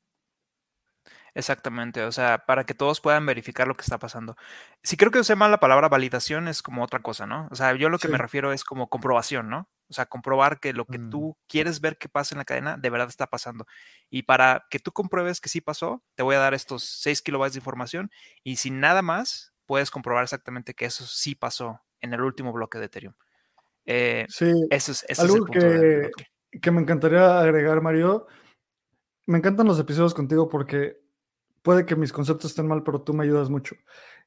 Exactamente, 1.35 2.05
o 2.05 2.13
sea, 2.13 2.47
para 2.47 2.65
que 2.65 2.73
todos 2.73 3.03
puedan 3.03 3.27
verificar 3.27 3.69
lo 3.69 3.77
que 3.77 3.83
está 3.83 3.99
pasando. 3.99 4.35
Si 4.83 4.97
creo 4.97 5.11
que 5.11 5.19
usé 5.19 5.37
mal 5.37 5.51
la 5.51 5.61
palabra 5.61 5.91
validación, 5.91 6.49
es 6.49 6.63
como 6.63 6.83
otra 6.83 7.01
cosa, 7.01 7.27
¿no? 7.27 7.49
O 7.51 7.55
sea, 7.55 7.75
yo 7.77 7.91
lo 7.91 7.99
que 7.99 8.09
me 8.09 8.17
refiero 8.17 8.51
es 8.51 8.65
como 8.65 8.89
comprobación, 8.89 9.51
¿no? 9.51 9.69
O 9.91 9.93
sea, 9.93 10.07
comprobar 10.07 10.59
que 10.59 10.73
lo 10.73 10.87
que 10.87 10.99
mm. 10.99 11.11
tú 11.11 11.37
quieres 11.47 11.83
ver 11.83 11.99
que 11.99 12.09
pasa 12.09 12.35
en 12.35 12.39
la 12.39 12.47
cadena 12.47 12.79
de 12.79 12.89
verdad 12.89 13.09
está 13.09 13.27
pasando. 13.27 13.67
Y 14.09 14.23
para 14.23 14.65
que 14.71 14.79
tú 14.79 14.91
compruebes 14.91 15.43
que 15.43 15.51
sí 15.51 15.61
pasó, 15.61 16.03
te 16.15 16.23
voy 16.23 16.37
a 16.37 16.39
dar 16.39 16.55
estos 16.55 16.83
6 16.83 17.21
kilobytes 17.21 17.53
de 17.53 17.59
información 17.59 18.11
y 18.43 18.57
sin 18.57 18.81
nada 18.81 19.03
más, 19.03 19.53
puedes 19.67 19.91
comprobar 19.91 20.25
exactamente 20.25 20.73
que 20.73 20.87
eso 20.87 21.05
sí 21.05 21.35
pasó 21.35 21.83
en 22.07 22.15
el 22.15 22.23
último 22.23 22.53
bloque 22.53 22.79
de 22.79 22.87
Ethereum. 22.87 23.15
Eh, 23.85 24.27
sí, 24.29 24.53
eso 24.71 24.93
es, 24.93 25.21
algo 25.21 25.45
que, 25.45 26.11
que 26.61 26.71
me 26.71 26.81
encantaría 26.81 27.39
agregar, 27.39 27.81
Mario. 27.81 28.27
Me 29.27 29.39
encantan 29.39 29.67
los 29.67 29.79
episodios 29.79 30.15
contigo 30.15 30.49
porque 30.49 30.99
puede 31.63 31.85
que 31.85 31.97
mis 31.97 32.13
conceptos 32.13 32.51
estén 32.51 32.67
mal, 32.67 32.83
pero 32.83 33.03
tú 33.03 33.13
me 33.13 33.25
ayudas 33.25 33.51
mucho. 33.51 33.77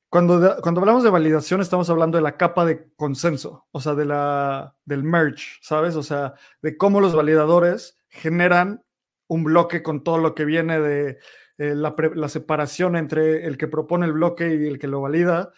Cuando, 0.10 0.58
cuando 0.62 0.82
hablamos 0.82 1.04
de 1.04 1.12
validación, 1.12 1.62
estamos 1.62 1.90
hablando 1.90 2.18
de 2.18 2.24
la 2.24 2.36
capa 2.36 2.66
de 2.66 2.92
consenso, 2.96 3.68
o 3.72 3.80
sea, 3.80 3.94
de 3.94 4.06
la, 4.06 4.76
del 4.84 5.04
merge, 5.04 5.60
¿sabes? 5.62 5.96
O 5.96 6.02
sea, 6.02 6.34
de 6.64 6.78
cómo 6.78 7.00
los 7.00 7.16
validadores 7.16 8.00
generan 8.10 8.84
un 9.28 9.44
bloque 9.44 9.84
con 9.84 10.04
todo 10.04 10.18
lo 10.18 10.34
que 10.34 10.46
viene 10.46 10.80
de 10.80 11.20
eh, 11.60 11.76
la, 11.76 11.96
la, 12.16 12.28
separación 12.28 12.96
entre 12.96 13.46
el 13.46 13.58
que 13.58 13.68
propone 13.68 14.08
el 14.08 14.14
bloque 14.14 14.56
y 14.56 14.66
el 14.68 14.80
que 14.80 14.88
lo 14.88 15.02
valida, 15.02 15.54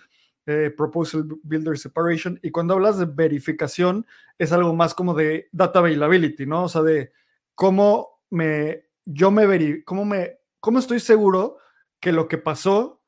eh, 0.45 0.73
Proposal 0.75 1.27
Builder 1.43 1.77
Separation. 1.77 2.39
Y 2.41 2.51
cuando 2.51 2.73
hablas 2.73 2.97
de 2.97 3.06
verificación, 3.06 4.06
es 4.38 4.51
algo 4.51 4.73
más 4.73 4.93
como 4.93 5.13
de 5.13 5.49
data 5.51 5.80
availability, 5.80 6.45
¿no? 6.45 6.63
O 6.63 6.69
sea, 6.69 6.82
de 6.82 7.12
cómo 7.56 8.21
me, 8.30 8.86
yo 9.06 9.32
me 9.32 9.45
veri 9.45 9.84
cómo 9.84 10.06
me, 10.06 10.39
cómo 10.60 10.80
estoy 10.80 10.99
seguro 10.99 11.58
que 11.99 12.12
lo 12.12 12.27
que 12.27 12.38
pasó 12.38 13.04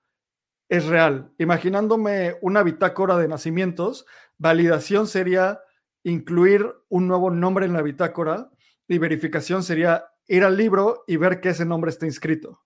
es 0.70 0.86
real. 0.86 1.32
Imaginándome 1.38 2.36
una 2.42 2.64
bitácora 2.64 3.18
de 3.18 3.28
nacimientos, 3.28 4.06
validación 4.38 5.08
sería 5.08 5.62
incluir 6.04 6.68
un 6.90 7.08
nuevo 7.08 7.32
nombre 7.32 7.66
en 7.66 7.74
la 7.74 7.82
bitácora 7.82 8.52
y 8.88 8.98
verificación 8.98 9.64
sería 9.64 10.06
ir 10.28 10.44
al 10.44 10.58
libro 10.58 11.04
y 11.08 11.18
ver 11.18 11.40
que 11.40 11.50
ese 11.50 11.66
nombre 11.66 11.90
está 11.90 12.06
inscrito. 12.06 12.62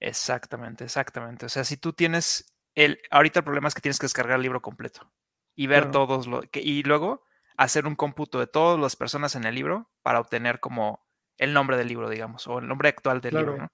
Exactamente, 0.00 0.84
exactamente. 0.84 1.46
O 1.46 1.48
sea, 1.48 1.64
si 1.64 1.76
tú 1.76 1.92
tienes 1.92 2.51
el, 2.74 3.00
ahorita 3.10 3.40
el 3.40 3.44
problema 3.44 3.68
es 3.68 3.74
que 3.74 3.80
tienes 3.80 3.98
que 3.98 4.06
descargar 4.06 4.36
el 4.36 4.42
libro 4.42 4.62
completo 4.62 5.10
y 5.54 5.66
ver 5.66 5.90
todos 5.90 6.26
los, 6.26 6.44
y 6.54 6.82
luego 6.82 7.24
hacer 7.56 7.86
un 7.86 7.94
cómputo 7.94 8.38
de 8.38 8.46
todas 8.46 8.80
las 8.80 8.96
personas 8.96 9.34
en 9.34 9.44
el 9.44 9.54
libro 9.54 9.90
para 10.02 10.20
obtener 10.20 10.60
como 10.60 11.06
el 11.36 11.52
nombre 11.52 11.76
del 11.76 11.88
libro, 11.88 12.08
digamos, 12.08 12.46
o 12.46 12.58
el 12.58 12.68
nombre 12.68 12.88
actual 12.88 13.20
del 13.20 13.34
libro, 13.34 13.56
¿no? 13.56 13.72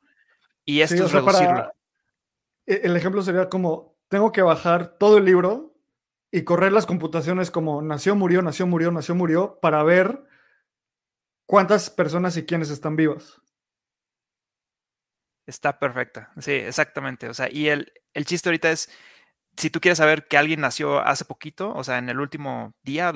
Y 0.65 0.81
esto 0.81 1.05
es 1.05 1.13
reducirlo. 1.13 1.73
E, 2.67 2.81
el 2.85 2.97
ejemplo 2.97 3.23
sería 3.23 3.49
como, 3.49 3.97
tengo 4.09 4.33
que 4.33 4.43
bajar 4.43 4.99
todo 4.99 5.19
el 5.19 5.25
libro 5.25 5.75
y 6.31 6.43
correr 6.43 6.73
las 6.73 6.87
computaciones 6.87 7.51
como 7.51 7.81
nació, 7.83 8.15
murió, 8.15 8.43
nació, 8.43 8.67
murió, 8.67 8.91
nació, 8.91 9.15
murió, 9.15 9.59
para 9.61 9.83
ver 9.83 10.25
cuántas 11.47 11.91
personas 11.91 12.37
y 12.37 12.45
quiénes 12.45 12.71
están 12.71 12.97
vivas. 12.97 13.41
Está 15.49 15.79
perfecta, 15.79 16.31
sí, 16.39 16.53
exactamente. 16.53 17.27
O 17.27 17.33
sea, 17.33 17.49
y 17.51 17.69
el, 17.69 17.91
el 18.13 18.27
chiste 18.27 18.51
ahorita 18.51 18.71
es, 18.71 18.91
si 19.57 19.71
tú 19.71 19.81
quieres 19.81 19.97
saber 19.97 20.29
que 20.29 20.37
alguien 20.37 20.61
nació 20.61 20.99
hace 21.01 21.25
poquito, 21.25 21.73
o 21.73 21.83
sea, 21.83 21.97
en 21.97 22.11
el 22.11 22.21
último 22.21 22.75
día, 22.83 23.11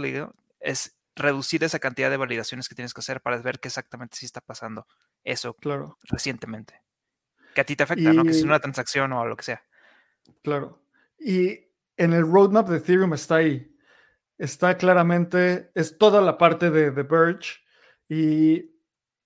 es 0.59 0.99
reducir 1.15 1.63
esa 1.63 1.79
cantidad 1.79 2.09
de 2.09 2.17
validaciones 2.17 2.71
que 2.71 2.75
tienes 2.75 2.95
que 2.95 3.01
hacer 3.01 3.21
para 3.21 3.37
ver 3.43 3.61
qué 3.61 3.69
exactamente 3.69 4.17
sí 4.17 4.25
está 4.25 4.41
pasando 4.41 4.87
eso 5.25 5.53
claro. 5.53 5.99
recientemente. 6.05 6.81
Que 7.55 7.61
a 7.61 7.65
ti 7.65 7.77
te 7.77 7.83
afecta, 7.83 8.15
¿no? 8.15 8.25
Que 8.25 8.31
es 8.31 8.43
una 8.43 8.61
transacción 8.61 9.13
o 9.13 9.27
lo 9.27 9.37
que 9.37 9.43
sea. 9.43 9.63
Claro. 10.43 10.83
Y 11.19 11.69
en 11.99 12.15
el 12.15 12.23
roadmap 12.23 12.67
de 12.67 12.79
Ethereum 12.79 13.13
está 13.13 13.35
ahí. 13.37 13.77
Está 14.39 14.79
claramente, 14.79 15.71
es 15.75 15.99
toda 15.99 16.23
la 16.23 16.39
parte 16.39 16.71
de 16.71 16.93
The 16.93 17.03
Verge 17.03 17.61
y 18.09 18.75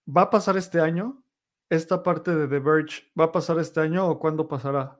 va 0.09 0.23
a 0.23 0.31
pasar 0.31 0.57
este 0.57 0.81
año 0.81 1.23
esta 1.69 2.03
parte 2.03 2.35
de 2.35 2.49
The 2.49 2.59
Verge 2.59 3.05
va 3.19 3.25
a 3.25 3.33
pasar 3.33 3.59
este 3.59 3.81
año 3.81 4.07
o 4.07 4.19
cuándo 4.19 4.49
pasará? 4.49 4.99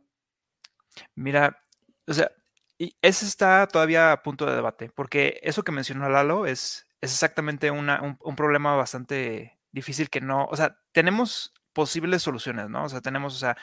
Mira, 1.15 1.63
o 2.07 2.13
sea, 2.13 2.31
y 2.79 2.97
ese 3.03 3.27
está 3.27 3.67
todavía 3.69 4.13
a 4.13 4.23
punto 4.23 4.47
de 4.47 4.55
debate, 4.55 4.91
porque 4.95 5.41
eso 5.43 5.63
que 5.63 5.73
mencionó 5.73 6.09
Lalo 6.09 6.47
es, 6.47 6.87
es 7.01 7.13
exactamente 7.13 7.71
una, 7.71 8.19
un, 8.21 8.37
problema 8.37 8.77
bastante 8.77 9.59
difícil 9.73 10.11
que 10.11 10.21
no, 10.21 10.47
o 10.47 10.57
sea, 10.57 10.79
tenemos 10.93 11.55
posibles 11.73 12.23
soluciones, 12.23 12.69
¿no? 12.69 12.85
O 12.85 12.89
sea, 12.89 13.01
tenemos, 13.01 13.35
o 13.35 13.39
sea, 13.39 13.57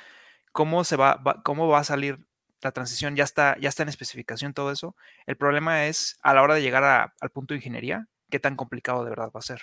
cómo 0.51 0.83
se 0.83 0.95
va, 0.95 1.21
cómo 1.43 1.67
va 1.67 1.79
a 1.79 1.83
salir 1.83 2.19
la 2.61 2.71
transición, 2.71 3.15
ya 3.15 3.23
está, 3.23 3.57
ya 3.59 3.69
está 3.69 3.83
en 3.83 3.89
especificación 3.89 4.53
todo 4.53 4.71
eso. 4.71 4.95
El 5.25 5.37
problema 5.37 5.85
es 5.87 6.17
a 6.21 6.33
la 6.33 6.41
hora 6.43 6.55
de 6.55 6.61
llegar 6.61 7.13
al 7.19 7.29
punto 7.31 7.53
de 7.53 7.57
ingeniería, 7.57 8.07
qué 8.29 8.39
tan 8.39 8.55
complicado 8.55 9.03
de 9.03 9.09
verdad 9.09 9.31
va 9.35 9.39
a 9.39 9.43
ser. 9.43 9.61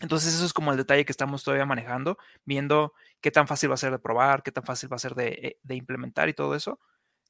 Entonces 0.00 0.34
eso 0.34 0.44
es 0.44 0.52
como 0.52 0.70
el 0.70 0.76
detalle 0.76 1.04
que 1.04 1.12
estamos 1.12 1.42
todavía 1.42 1.66
manejando, 1.66 2.18
viendo 2.44 2.94
qué 3.20 3.30
tan 3.30 3.48
fácil 3.48 3.70
va 3.70 3.74
a 3.74 3.78
ser 3.78 3.90
de 3.90 3.98
probar, 3.98 4.42
qué 4.42 4.52
tan 4.52 4.64
fácil 4.64 4.90
va 4.92 4.96
a 4.96 5.00
ser 5.00 5.14
de, 5.14 5.58
eh, 5.68 5.74
implementar 5.74 6.28
y 6.28 6.34
todo 6.34 6.54
eso. 6.54 6.78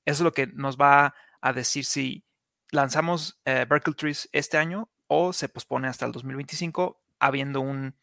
Eso 0.05 0.17
es 0.17 0.21
lo 0.21 0.33
que 0.33 0.47
nos 0.49 0.77
va 0.77 1.15
a 1.41 1.53
decir 1.53 1.85
si 1.85 2.25
lanzamos 2.71 3.41
eh, 3.45 3.67
Berkeley 3.69 3.95
Trees 3.95 4.29
este 4.33 4.59
año 4.59 4.91
o 5.07 5.33
se 5.33 5.49
pospone 5.49 5.89
hasta 5.89 6.05
el 6.05 6.13
2025 6.13 7.01
habiendo 7.19 7.61
un, 7.61 7.95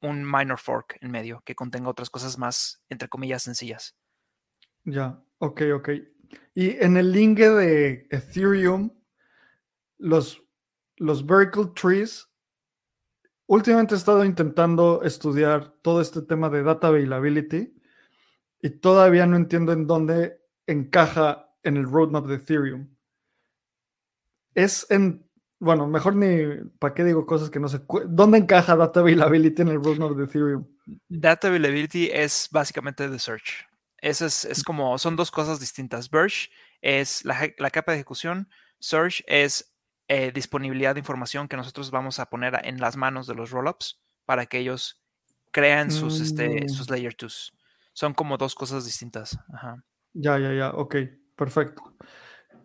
un 0.00 0.24
minor 0.24 0.58
fork 0.58 0.98
en 1.00 1.10
medio 1.10 1.42
que 1.44 1.56
contenga 1.56 1.90
otras 1.90 2.10
cosas 2.10 2.38
más, 2.38 2.82
entre 2.88 3.08
comillas, 3.08 3.42
sencillas. 3.42 3.96
Ya, 4.84 5.20
ok, 5.38 5.62
ok. 5.74 5.88
Y 6.54 6.70
en 6.82 6.96
el 6.96 7.12
link 7.12 7.38
de 7.38 8.06
Ethereum, 8.10 8.90
los, 9.98 10.42
los 10.96 11.26
Berkeley 11.26 11.66
Trees 11.74 12.28
últimamente 13.46 13.94
he 13.94 13.98
estado 13.98 14.24
intentando 14.24 15.02
estudiar 15.02 15.72
todo 15.82 16.00
este 16.00 16.22
tema 16.22 16.50
de 16.50 16.62
data 16.62 16.88
availability 16.88 17.74
y 18.60 18.70
todavía 18.70 19.26
no 19.26 19.36
entiendo 19.36 19.72
en 19.72 19.86
dónde 19.86 20.40
encaja 20.66 21.50
en 21.62 21.76
el 21.76 21.84
roadmap 21.84 22.26
de 22.26 22.36
Ethereum. 22.36 22.88
Es 24.54 24.86
en, 24.90 25.28
bueno, 25.58 25.86
mejor 25.86 26.16
ni, 26.16 26.64
¿para 26.78 26.94
qué 26.94 27.04
digo 27.04 27.26
cosas 27.26 27.50
que 27.50 27.60
no 27.60 27.68
sé? 27.68 27.80
¿Dónde 28.08 28.38
encaja 28.38 28.76
data 28.76 29.00
availability 29.00 29.62
en 29.62 29.68
el 29.68 29.82
roadmap 29.82 30.16
de 30.16 30.24
Ethereum? 30.24 30.66
Data 31.08 31.48
availability 31.48 32.10
es 32.12 32.48
básicamente 32.50 33.08
the 33.08 33.18
search. 33.18 33.66
Eso 33.98 34.26
es, 34.26 34.44
es 34.44 34.62
como, 34.62 34.98
son 34.98 35.16
dos 35.16 35.30
cosas 35.30 35.58
distintas. 35.58 36.10
Birch 36.10 36.50
es 36.80 37.24
la, 37.24 37.52
la 37.58 37.70
capa 37.70 37.92
de 37.92 37.98
ejecución, 37.98 38.48
Search 38.78 39.24
es 39.26 39.75
eh, 40.08 40.30
disponibilidad 40.32 40.94
de 40.94 41.00
información 41.00 41.48
que 41.48 41.56
nosotros 41.56 41.90
vamos 41.90 42.18
a 42.20 42.26
poner 42.26 42.60
en 42.64 42.78
las 42.80 42.96
manos 42.96 43.26
de 43.26 43.34
los 43.34 43.50
rollups 43.50 44.00
para 44.24 44.46
que 44.46 44.58
ellos 44.58 45.02
crean 45.50 45.90
sus, 45.90 46.20
este, 46.20 46.64
mm. 46.64 46.68
sus 46.68 46.90
layer 46.90 47.16
2. 47.18 47.52
Son 47.92 48.14
como 48.14 48.36
dos 48.36 48.54
cosas 48.54 48.84
distintas. 48.84 49.38
Ya, 50.12 50.38
ya, 50.38 50.52
ya, 50.52 50.70
ok, 50.70 50.96
perfecto. 51.34 51.94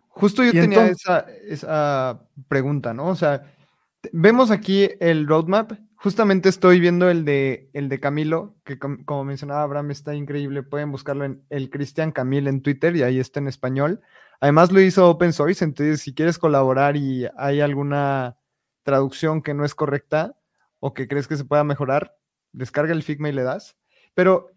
Justo 0.08 0.44
yo 0.44 0.52
tenía 0.52 0.86
esa, 0.88 1.26
esa 1.48 2.28
pregunta, 2.48 2.92
¿no? 2.92 3.08
O 3.08 3.16
sea, 3.16 3.50
vemos 4.12 4.50
aquí 4.50 4.90
el 5.00 5.26
roadmap. 5.26 5.72
Justamente 5.96 6.48
estoy 6.48 6.80
viendo 6.80 7.08
el 7.08 7.24
de, 7.24 7.70
el 7.72 7.88
de 7.88 7.98
Camilo, 7.98 8.56
que 8.64 8.78
como 8.78 9.24
mencionaba 9.24 9.62
Abraham, 9.62 9.90
está 9.90 10.14
increíble. 10.14 10.62
Pueden 10.62 10.92
buscarlo 10.92 11.24
en 11.24 11.42
el 11.48 11.70
Cristian 11.70 12.12
Camil 12.12 12.46
en 12.46 12.60
Twitter 12.60 12.94
y 12.94 13.02
ahí 13.02 13.18
está 13.18 13.40
en 13.40 13.48
español. 13.48 14.00
Además 14.40 14.72
lo 14.72 14.80
hizo 14.80 15.08
open 15.08 15.32
source, 15.32 15.64
entonces 15.64 16.00
si 16.00 16.14
quieres 16.14 16.38
colaborar 16.38 16.96
y 16.96 17.26
hay 17.36 17.60
alguna 17.60 18.36
traducción 18.82 19.42
que 19.42 19.54
no 19.54 19.64
es 19.64 19.74
correcta 19.74 20.36
o 20.80 20.94
que 20.94 21.06
crees 21.06 21.28
que 21.28 21.36
se 21.36 21.44
pueda 21.44 21.64
mejorar, 21.64 22.16
descarga 22.52 22.92
el 22.92 23.02
Figma 23.02 23.28
y 23.28 23.32
le 23.32 23.42
das. 23.42 23.76
Pero 24.14 24.50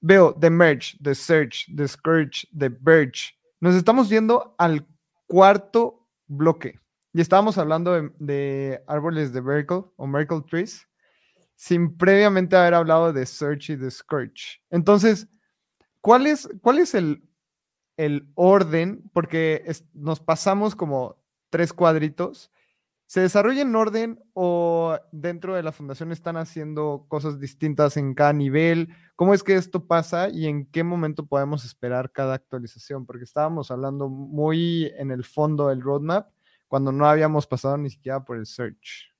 veo 0.00 0.34
The 0.34 0.50
Merge, 0.50 0.98
The 1.02 1.14
Search, 1.14 1.66
The 1.74 1.88
Scourge, 1.88 2.46
The 2.56 2.68
Verge. 2.68 3.38
Nos 3.60 3.74
estamos 3.74 4.08
yendo 4.08 4.54
al 4.58 4.86
cuarto 5.26 6.06
bloque. 6.26 6.78
Y 7.12 7.20
estábamos 7.20 7.58
hablando 7.58 8.10
de, 8.18 8.82
árboles 8.86 9.32
de 9.32 9.40
Miracle 9.40 9.84
o 9.96 10.06
Miracle 10.06 10.42
Trees 10.48 10.86
sin 11.54 11.96
previamente 11.96 12.56
haber 12.56 12.74
hablado 12.74 13.12
de 13.12 13.24
Search 13.24 13.70
y 13.70 13.76
de 13.76 13.90
Scourge. 13.90 14.60
Entonces, 14.70 15.28
¿cuál 16.00 16.26
es, 16.26 16.48
cuál 16.60 16.80
es 16.80 16.94
el 16.94 17.22
el 17.96 18.28
orden, 18.34 19.08
porque 19.12 19.64
nos 19.92 20.20
pasamos 20.20 20.74
como 20.74 21.16
tres 21.50 21.72
cuadritos. 21.72 22.50
¿Se 23.06 23.20
desarrolla 23.20 23.62
en 23.62 23.76
orden 23.76 24.18
o 24.32 24.98
dentro 25.12 25.54
de 25.54 25.62
la 25.62 25.72
fundación 25.72 26.10
están 26.10 26.36
haciendo 26.36 27.04
cosas 27.08 27.38
distintas 27.38 27.96
en 27.96 28.14
cada 28.14 28.32
nivel? 28.32 28.88
¿Cómo 29.14 29.34
es 29.34 29.42
que 29.42 29.54
esto 29.54 29.86
pasa 29.86 30.30
y 30.30 30.46
en 30.46 30.66
qué 30.66 30.82
momento 30.82 31.26
podemos 31.26 31.64
esperar 31.64 32.10
cada 32.10 32.34
actualización? 32.34 33.06
Porque 33.06 33.24
estábamos 33.24 33.70
hablando 33.70 34.08
muy 34.08 34.90
en 34.96 35.10
el 35.10 35.22
fondo 35.22 35.68
del 35.68 35.82
roadmap 35.82 36.30
cuando 36.66 36.90
no 36.92 37.06
habíamos 37.06 37.46
pasado 37.46 37.76
ni 37.76 37.90
siquiera 37.90 38.24
por 38.24 38.36
el 38.36 38.46
search. 38.46 39.12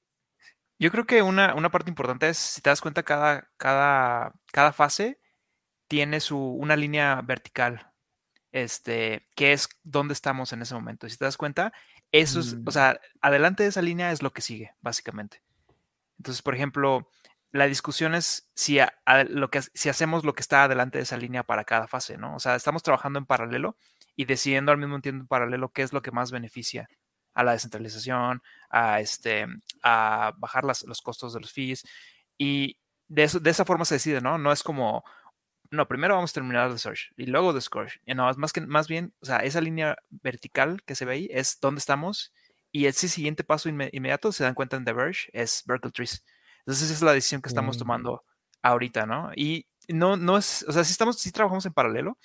Yo 0.79 0.91
creo 0.91 1.07
que 1.07 1.23
una, 1.23 1.55
parte 1.71 1.91
importante 1.91 2.29
es, 2.29 2.39
si 2.39 2.61
te 2.61 2.71
das 2.71 2.81
cuenta, 2.81 3.05
cada, 3.05 3.49
cada, 3.57 4.35
cada 4.51 4.73
fase 4.73 5.21
tiene 5.87 6.19
su, 6.19 6.39
una 6.39 6.75
línea 6.75 7.21
vertical 7.23 7.94
este, 8.55 9.27
que 9.35 9.53
es 9.53 9.69
dónde 9.83 10.15
estamos 10.15 10.53
en 10.53 10.63
ese 10.63 10.75
momento. 10.75 11.09
Si 11.09 11.17
te 11.17 11.25
das 11.25 11.37
cuenta, 11.37 11.73
eso 12.13 12.39
es, 12.39 12.53
o 12.53 12.59
mm. 12.59 12.71
sea, 12.71 13.01
adelante 13.21 13.65
de 13.65 13.69
esa 13.71 13.83
línea 13.83 14.13
es 14.13 14.23
lo 14.23 14.33
que 14.33 14.43
sigue, 14.43 14.77
básicamente. 14.81 15.43
Entonces, 16.19 16.41
por 16.41 16.55
ejemplo, 16.55 17.11
la 17.51 17.67
discusión 17.67 18.15
es 18.15 18.49
si, 18.55 18.79
lo 19.29 19.51
que, 19.51 19.61
si 19.61 19.89
hacemos 19.89 20.25
lo 20.25 20.35
que 20.35 20.43
está 20.43 20.63
adelante 20.63 20.99
de 20.99 21.03
esa 21.03 21.17
línea 21.17 21.43
para 21.43 21.65
cada 21.65 21.89
fase, 21.89 22.17
¿no? 22.17 22.37
O 22.37 22.39
sea, 22.39 22.55
estamos 22.55 22.85
trabajando 22.85 23.19
en 23.19 23.27
paralelo 23.27 23.77
y 24.15 24.25
decidiendo 24.25 24.71
al 24.71 24.79
mismo 24.79 25.01
tiempo 25.01 25.23
en 25.23 25.27
paralelo 25.27 25.73
qué 25.73 25.83
es 25.83 25.93
lo 25.93 26.01
que 26.01 26.13
más 26.13 26.31
beneficia 26.31 26.89
a 27.35 27.43
la 27.43 27.53
descentralización, 27.53 28.41
a, 28.71 29.01
este, 29.01 29.47
a 29.83 30.33
bajar 30.37 30.63
los 30.63 31.03
costos 31.03 31.35
de 31.35 31.41
los 31.41 31.53
fees. 31.53 31.83
Y 32.39 32.79
de, 33.09 33.25
eso, 33.25 33.41
de 33.41 33.51
esa 33.51 33.65
forma 33.65 33.85
se 33.85 33.97
decide, 33.97 34.21
¿no? 34.21 34.39
No 34.39 34.53
es 34.53 34.63
como, 34.63 35.03
no, 35.71 35.89
primero 35.89 36.15
vamos 36.15 36.31
a 36.31 36.35
terminar 36.35 36.73
de 36.73 36.79
search 36.79 37.13
y 37.17 37.27
luego 37.27 37.53
de 37.53 37.61
scourge. 37.61 38.01
Y 38.05 38.15
no, 38.15 38.31
más, 38.37 38.53
que, 38.53 38.61
más 38.61 38.89
bien, 38.89 39.15
o 39.21 39.27
sea, 39.27 39.39
esa 39.39 39.61
línea 39.61 39.97
vertical 40.11 40.83
que 40.85 40.95
se 40.95 41.05
ve 41.05 41.15
ahí 41.15 41.29
es 41.31 41.59
dónde 41.61 41.79
estamos 41.79 42.33
y 42.71 42.87
ese 42.87 43.09
siguiente 43.09 43.45
paso 43.45 43.69
inmediato, 43.69 44.33
se 44.33 44.45
dan 44.45 44.55
cuenta 44.55 44.77
en 44.77 44.85
The 44.85 44.93
Verge, 44.93 45.31
es 45.33 45.63
Berkeley 45.65 45.93
Trees. 45.93 46.25
Entonces 46.61 46.87
esa 46.87 46.95
es 46.95 47.03
la 47.03 47.13
decisión 47.13 47.41
que 47.41 47.49
estamos 47.49 47.79
tomando 47.79 48.25
ahorita, 48.63 49.07
¿no? 49.07 49.31
Y 49.37 49.67
no, 49.89 50.17
no 50.17 50.37
es, 50.37 50.65
o 50.67 50.73
sea, 50.73 50.83
sí 50.83 50.91
estamos, 50.91 51.21
sí 51.21 51.31
trabajamos 51.31 51.67
en 51.67 51.73
paralelo, 51.73 52.19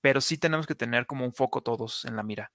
pero 0.00 0.20
sí 0.20 0.38
tenemos 0.38 0.66
que 0.66 0.74
tener 0.74 1.06
como 1.06 1.24
un 1.24 1.32
foco 1.32 1.62
todos 1.62 2.04
en 2.04 2.16
la 2.16 2.22
mira 2.22 2.50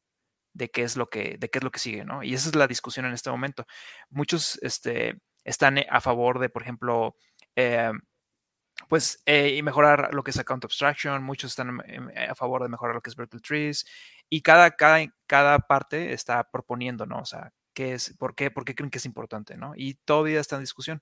de 0.53 0.69
qué 0.69 0.81
es 0.81 0.97
lo 0.97 1.09
que, 1.09 1.37
de 1.37 1.49
qué 1.49 1.59
es 1.59 1.63
lo 1.63 1.71
que 1.71 1.79
sigue, 1.79 2.03
¿no? 2.03 2.23
Y 2.23 2.33
esa 2.33 2.49
es 2.49 2.55
la 2.55 2.67
discusión 2.67 3.05
en 3.05 3.13
este 3.13 3.29
momento. 3.29 3.65
Muchos 4.09 4.59
este, 4.61 5.21
están 5.43 5.77
a 5.89 6.01
favor 6.01 6.39
de, 6.39 6.49
por 6.49 6.63
ejemplo, 6.63 7.15
eh, 7.55 7.91
pues 8.87 9.21
eh, 9.25 9.61
mejorar 9.63 10.13
lo 10.13 10.23
que 10.23 10.31
es 10.31 10.39
account 10.39 10.65
abstraction, 10.65 11.23
muchos 11.23 11.51
están 11.51 11.81
a 12.29 12.35
favor 12.35 12.63
de 12.63 12.69
mejorar 12.69 12.95
lo 12.95 13.01
que 13.01 13.09
es 13.09 13.15
virtual 13.15 13.41
trees, 13.41 13.85
y 14.29 14.41
cada, 14.41 14.71
cada, 14.71 15.05
cada 15.25 15.59
parte 15.59 16.13
está 16.13 16.49
proponiendo, 16.49 17.05
¿no? 17.05 17.19
O 17.19 17.25
sea, 17.25 17.53
¿qué 17.73 17.93
es, 17.93 18.15
por 18.17 18.35
qué, 18.35 18.51
por 18.51 18.65
qué 18.65 18.75
creen 18.75 18.89
que 18.89 18.97
es 18.97 19.05
importante, 19.05 19.57
¿no? 19.57 19.73
Y 19.75 19.95
todavía 20.05 20.39
está 20.39 20.55
en 20.55 20.63
discusión. 20.63 21.01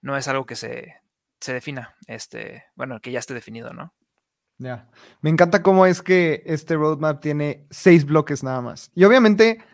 No 0.00 0.16
es 0.16 0.28
algo 0.28 0.46
que 0.46 0.56
se, 0.56 0.96
se 1.40 1.52
defina, 1.52 1.96
este, 2.06 2.64
bueno, 2.74 3.00
que 3.00 3.10
ya 3.10 3.18
esté 3.18 3.34
definido, 3.34 3.72
¿no? 3.72 3.94
Ya. 4.58 4.88
Me 5.20 5.30
encanta 5.30 5.62
cómo 5.62 5.86
es 5.86 6.02
que 6.02 6.42
este 6.46 6.76
roadmap 6.76 7.20
tiene 7.20 7.66
seis 7.70 8.04
bloques 8.04 8.42
nada 8.42 8.60
más. 8.60 8.90
Y 8.94 9.04
obviamente 9.04 9.64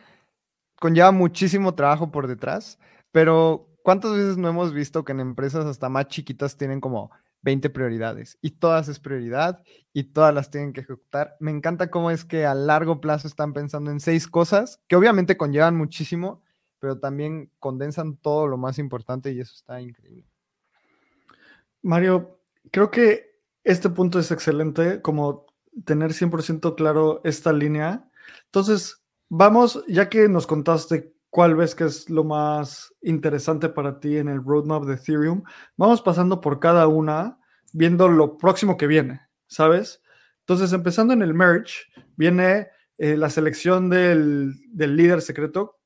conlleva 0.76 1.12
muchísimo 1.12 1.74
trabajo 1.74 2.10
por 2.10 2.26
detrás, 2.26 2.78
pero 3.12 3.68
¿cuántas 3.82 4.12
veces 4.12 4.38
no 4.38 4.48
hemos 4.48 4.72
visto 4.72 5.04
que 5.04 5.12
en 5.12 5.20
empresas 5.20 5.66
hasta 5.66 5.88
más 5.90 6.08
chiquitas 6.08 6.56
tienen 6.56 6.80
como 6.80 7.10
20 7.42 7.70
prioridades 7.70 8.38
y 8.40 8.52
todas 8.52 8.88
es 8.88 9.00
prioridad 9.00 9.62
y 9.92 10.04
todas 10.04 10.34
las 10.34 10.50
tienen 10.50 10.72
que 10.72 10.80
ejecutar? 10.80 11.36
Me 11.40 11.50
encanta 11.50 11.90
cómo 11.90 12.10
es 12.10 12.24
que 12.24 12.46
a 12.46 12.54
largo 12.54 13.00
plazo 13.00 13.28
están 13.28 13.52
pensando 13.52 13.90
en 13.90 14.00
seis 14.00 14.26
cosas 14.28 14.80
que 14.88 14.96
obviamente 14.96 15.36
conllevan 15.36 15.76
muchísimo, 15.76 16.42
pero 16.78 16.98
también 16.98 17.50
condensan 17.58 18.16
todo 18.16 18.46
lo 18.46 18.56
más 18.56 18.78
importante 18.78 19.32
y 19.32 19.40
eso 19.40 19.54
está 19.54 19.80
increíble. 19.80 20.26
Mario, 21.82 22.40
creo 22.70 22.90
que 22.90 23.30
este 23.64 23.90
punto 23.90 24.18
es 24.18 24.30
excelente, 24.30 25.00
como 25.02 25.46
tener 25.84 26.12
100% 26.12 26.74
claro 26.74 27.20
esta 27.24 27.52
línea. 27.52 28.10
Entonces, 28.46 29.02
vamos, 29.28 29.84
ya 29.86 30.08
que 30.08 30.28
nos 30.28 30.46
contaste 30.46 31.14
cuál 31.30 31.54
ves 31.54 31.74
que 31.74 31.84
es 31.84 32.10
lo 32.10 32.24
más 32.24 32.92
interesante 33.00 33.68
para 33.68 34.00
ti 34.00 34.18
en 34.18 34.28
el 34.28 34.44
roadmap 34.44 34.84
de 34.84 34.94
Ethereum, 34.94 35.42
vamos 35.76 36.02
pasando 36.02 36.40
por 36.40 36.60
cada 36.60 36.86
una, 36.88 37.38
viendo 37.72 38.08
lo 38.08 38.36
próximo 38.36 38.76
que 38.76 38.86
viene, 38.86 39.20
¿sabes? 39.46 40.02
Entonces, 40.40 40.72
empezando 40.72 41.14
en 41.14 41.22
el 41.22 41.32
merge, 41.32 41.74
viene 42.16 42.68
eh, 42.98 43.16
la 43.16 43.30
selección 43.30 43.88
del, 43.88 44.54
del 44.72 44.96
líder 44.96 45.22
secreto 45.22 45.78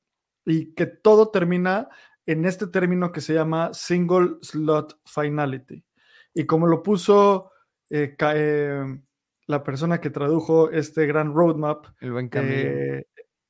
y 0.45 0.73
que 0.73 0.87
todo 0.87 1.29
termina 1.29 1.89
en 2.25 2.45
este 2.45 2.67
término 2.67 3.11
que 3.11 3.21
se 3.21 3.33
llama 3.33 3.73
single 3.73 4.37
slot 4.41 4.99
finality. 5.05 5.83
Y 6.33 6.45
como 6.45 6.67
lo 6.67 6.81
puso 6.81 7.51
eh, 7.89 8.15
eh, 8.19 8.99
la 9.47 9.63
persona 9.63 10.01
que 10.01 10.09
tradujo 10.09 10.71
este 10.71 11.05
gran 11.05 11.33
roadmap, 11.33 11.85
el 11.99 12.11
buen. 12.11 12.29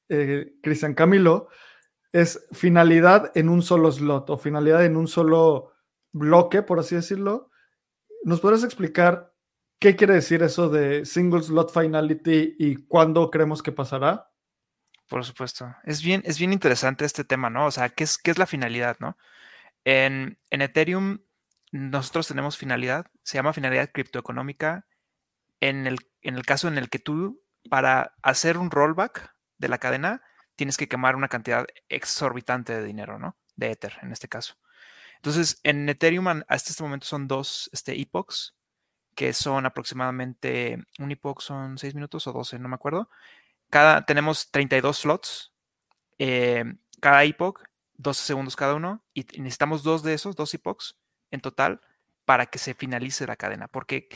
Eh, 0.07 0.53
Cristian 0.61 0.93
Camilo, 0.93 1.47
es 2.15 2.47
finalidad 2.53 3.33
en 3.35 3.49
un 3.49 3.61
solo 3.61 3.91
slot 3.91 4.29
o 4.29 4.37
finalidad 4.37 4.85
en 4.85 4.95
un 4.95 5.05
solo 5.05 5.73
bloque, 6.13 6.61
por 6.61 6.79
así 6.79 6.95
decirlo. 6.95 7.51
¿Nos 8.23 8.39
podrías 8.39 8.63
explicar 8.63 9.33
qué 9.79 9.97
quiere 9.97 10.13
decir 10.13 10.41
eso 10.41 10.69
de 10.69 11.05
single 11.05 11.43
slot 11.43 11.73
finality 11.73 12.55
y 12.57 12.77
cuándo 12.85 13.29
creemos 13.29 13.61
que 13.61 13.73
pasará? 13.73 14.31
Por 15.09 15.25
supuesto. 15.25 15.75
Es 15.83 16.01
bien, 16.01 16.21
es 16.23 16.39
bien 16.39 16.53
interesante 16.53 17.03
este 17.03 17.25
tema, 17.25 17.49
¿no? 17.49 17.65
O 17.65 17.71
sea, 17.71 17.89
¿qué 17.89 18.05
es, 18.05 18.17
qué 18.17 18.31
es 18.31 18.37
la 18.37 18.45
finalidad, 18.45 18.95
no? 19.01 19.17
En, 19.83 20.37
Ethereum 20.51 21.19
nosotros 21.73 22.29
tenemos 22.29 22.55
finalidad, 22.55 23.07
se 23.23 23.37
llama 23.37 23.51
finalidad 23.51 23.91
criptoeconómica, 23.91 24.87
en 25.59 25.85
el, 25.85 25.97
en 26.21 26.35
el 26.35 26.45
caso 26.45 26.69
en 26.69 26.77
el 26.77 26.89
que 26.89 26.99
tú, 26.99 27.43
para 27.69 28.15
hacer 28.21 28.57
un 28.57 28.71
rollback 28.71 29.35
de 29.57 29.67
la 29.67 29.79
cadena, 29.79 30.21
tienes 30.55 30.77
que 30.77 30.87
quemar 30.87 31.15
una 31.15 31.27
cantidad 31.27 31.65
exorbitante 31.89 32.73
de 32.73 32.83
dinero, 32.83 33.19
¿no? 33.19 33.37
De 33.55 33.71
Ether, 33.71 33.97
en 34.01 34.11
este 34.11 34.27
caso. 34.27 34.55
Entonces, 35.17 35.59
en 35.63 35.87
Ethereum 35.89 36.27
hasta 36.27 36.71
este 36.71 36.83
momento 36.83 37.05
son 37.05 37.27
dos 37.27 37.69
este, 37.73 37.99
epochs, 37.99 38.55
que 39.15 39.33
son 39.33 39.65
aproximadamente, 39.65 40.83
un 40.99 41.11
epoch 41.11 41.41
son 41.41 41.77
6 41.77 41.95
minutos 41.95 42.27
o 42.27 42.33
12, 42.33 42.59
no 42.59 42.69
me 42.69 42.75
acuerdo. 42.75 43.09
Cada, 43.69 44.05
tenemos 44.05 44.51
32 44.51 44.97
slots, 44.99 45.53
eh, 46.19 46.65
cada 46.99 47.23
epoch, 47.23 47.61
12 47.97 48.23
segundos 48.23 48.55
cada 48.55 48.75
uno, 48.75 49.03
y 49.13 49.25
necesitamos 49.39 49.83
dos 49.83 50.03
de 50.03 50.13
esos, 50.13 50.35
dos 50.35 50.53
epochs, 50.53 50.97
en 51.31 51.41
total 51.41 51.81
para 52.25 52.47
que 52.47 52.59
se 52.59 52.73
finalice 52.73 53.25
la 53.25 53.35
cadena. 53.35 53.67
Porque 53.67 54.09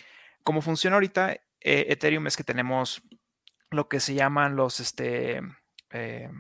como 0.43 0.61
funciona 0.61 0.95
ahorita 0.95 1.33
eh, 1.33 1.41
Ethereum 1.89 2.27
es 2.27 2.37
que 2.37 2.43
tenemos 2.43 3.01
lo 3.71 3.87
que 3.87 3.99
se 3.99 4.15
llaman 4.15 4.55
los 4.55 4.79
este, 4.79 5.41
em, 5.91 6.31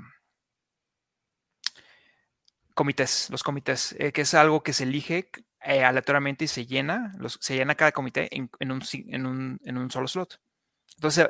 comités, 2.73 3.29
los 3.29 3.43
comités, 3.43 3.95
eh, 3.99 4.11
que 4.11 4.21
es 4.21 4.33
algo 4.33 4.63
que 4.63 4.73
se 4.73 4.83
elige 4.83 5.29
eh, 5.61 5.83
aleatoriamente 5.83 6.45
y 6.45 6.47
se 6.47 6.65
llena, 6.65 7.13
se 7.39 7.55
llena 7.55 7.75
cada 7.75 7.91
comité 7.91 8.29
en, 8.31 8.49
un, 8.71 9.59
en, 9.63 9.77
un, 9.77 9.91
solo 9.91 10.07
slot. 10.07 10.39
Entonces, 10.95 11.29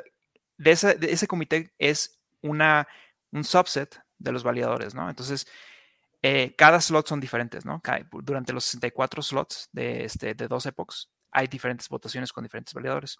de 0.56 0.70
ese, 0.70 0.94
de 0.94 1.12
ese 1.12 1.26
comité 1.26 1.72
es 1.78 2.20
una, 2.42 2.86
un 3.32 3.44
subset 3.44 4.00
de 4.18 4.32
los 4.32 4.44
validadores, 4.44 4.94
¿no? 4.94 5.08
Entonces, 5.08 5.46
eh, 6.22 6.54
cada 6.56 6.80
slot 6.80 7.08
son 7.08 7.18
diferentes, 7.18 7.64
¿no? 7.64 7.82
durante 8.22 8.52
los 8.52 8.64
64 8.64 9.22
slots 9.22 9.70
de, 9.72 10.04
este, 10.04 10.34
de 10.34 10.48
dos 10.48 10.66
epochs 10.66 11.10
hay 11.32 11.46
diferentes 11.46 11.88
votaciones 11.88 12.32
con 12.32 12.44
diferentes 12.44 12.74
validadores. 12.74 13.18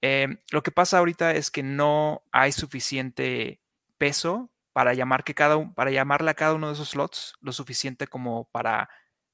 Em, 0.00 0.38
lo 0.50 0.62
que 0.62 0.70
pasa 0.70 0.98
ahorita 0.98 1.32
es 1.32 1.50
que 1.50 1.62
no 1.62 2.22
hay 2.32 2.52
suficiente 2.52 3.60
peso 3.98 4.50
para, 4.72 4.94
llamar 4.94 5.24
que 5.24 5.34
cada, 5.34 5.72
para 5.74 5.90
llamarle 5.90 6.30
a 6.30 6.34
cada 6.34 6.54
uno 6.54 6.68
de 6.68 6.74
esos 6.74 6.90
slots 6.90 7.34
lo 7.40 7.52
suficiente 7.52 8.06
como 8.06 8.48
para 8.50 8.88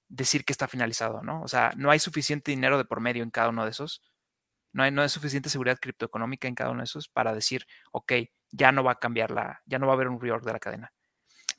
decir 0.08 0.44
que 0.44 0.52
está 0.52 0.68
finalizado, 0.68 1.22
¿no? 1.22 1.42
O 1.42 1.48
sea, 1.48 1.72
no 1.76 1.90
hay 1.90 1.98
suficiente 1.98 2.50
dinero 2.50 2.78
de 2.78 2.84
por 2.84 3.00
medio 3.00 3.22
en 3.22 3.30
cada 3.30 3.50
uno 3.50 3.64
de 3.64 3.70
esos. 3.70 4.02
No 4.72 4.82
hay, 4.82 4.90
no 4.92 5.02
hay 5.02 5.08
suficiente 5.08 5.50
seguridad 5.50 5.78
criptoeconómica 5.80 6.48
en 6.48 6.54
cada 6.54 6.70
uno 6.70 6.80
de 6.80 6.84
esos 6.84 7.08
para 7.08 7.34
decir, 7.34 7.66
ok, 7.92 8.12
ya 8.50 8.72
no 8.72 8.84
va 8.84 8.92
a 8.92 8.98
cambiar 8.98 9.30
la, 9.30 9.62
ya 9.66 9.78
no 9.78 9.86
va 9.86 9.94
a 9.94 9.96
haber 9.96 10.08
un 10.08 10.20
reorg 10.20 10.44
de 10.44 10.52
la 10.52 10.60
cadena 10.60 10.92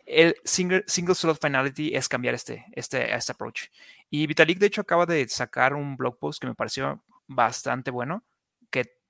el 0.06 0.36
single, 0.44 0.84
single 0.88 1.16
slot 1.16 1.40
finality 1.42 1.96
es 1.96 2.10
cambiar 2.10 2.36
este, 2.36 2.66
este, 2.74 3.14
este 3.14 3.32
approach. 3.32 3.68
Y 4.10 4.28
Vitalik, 4.28 4.60
de 4.60 4.68
hecho, 4.68 4.82
acaba 4.82 5.06
de 5.06 5.28
sacar 5.28 5.74
un 5.74 5.96
blog 5.96 6.18
post 6.20 6.42
que 6.42 6.48
me 6.48 6.56
pareció 6.56 7.04
bastante 7.28 7.92
bueno, 7.92 8.24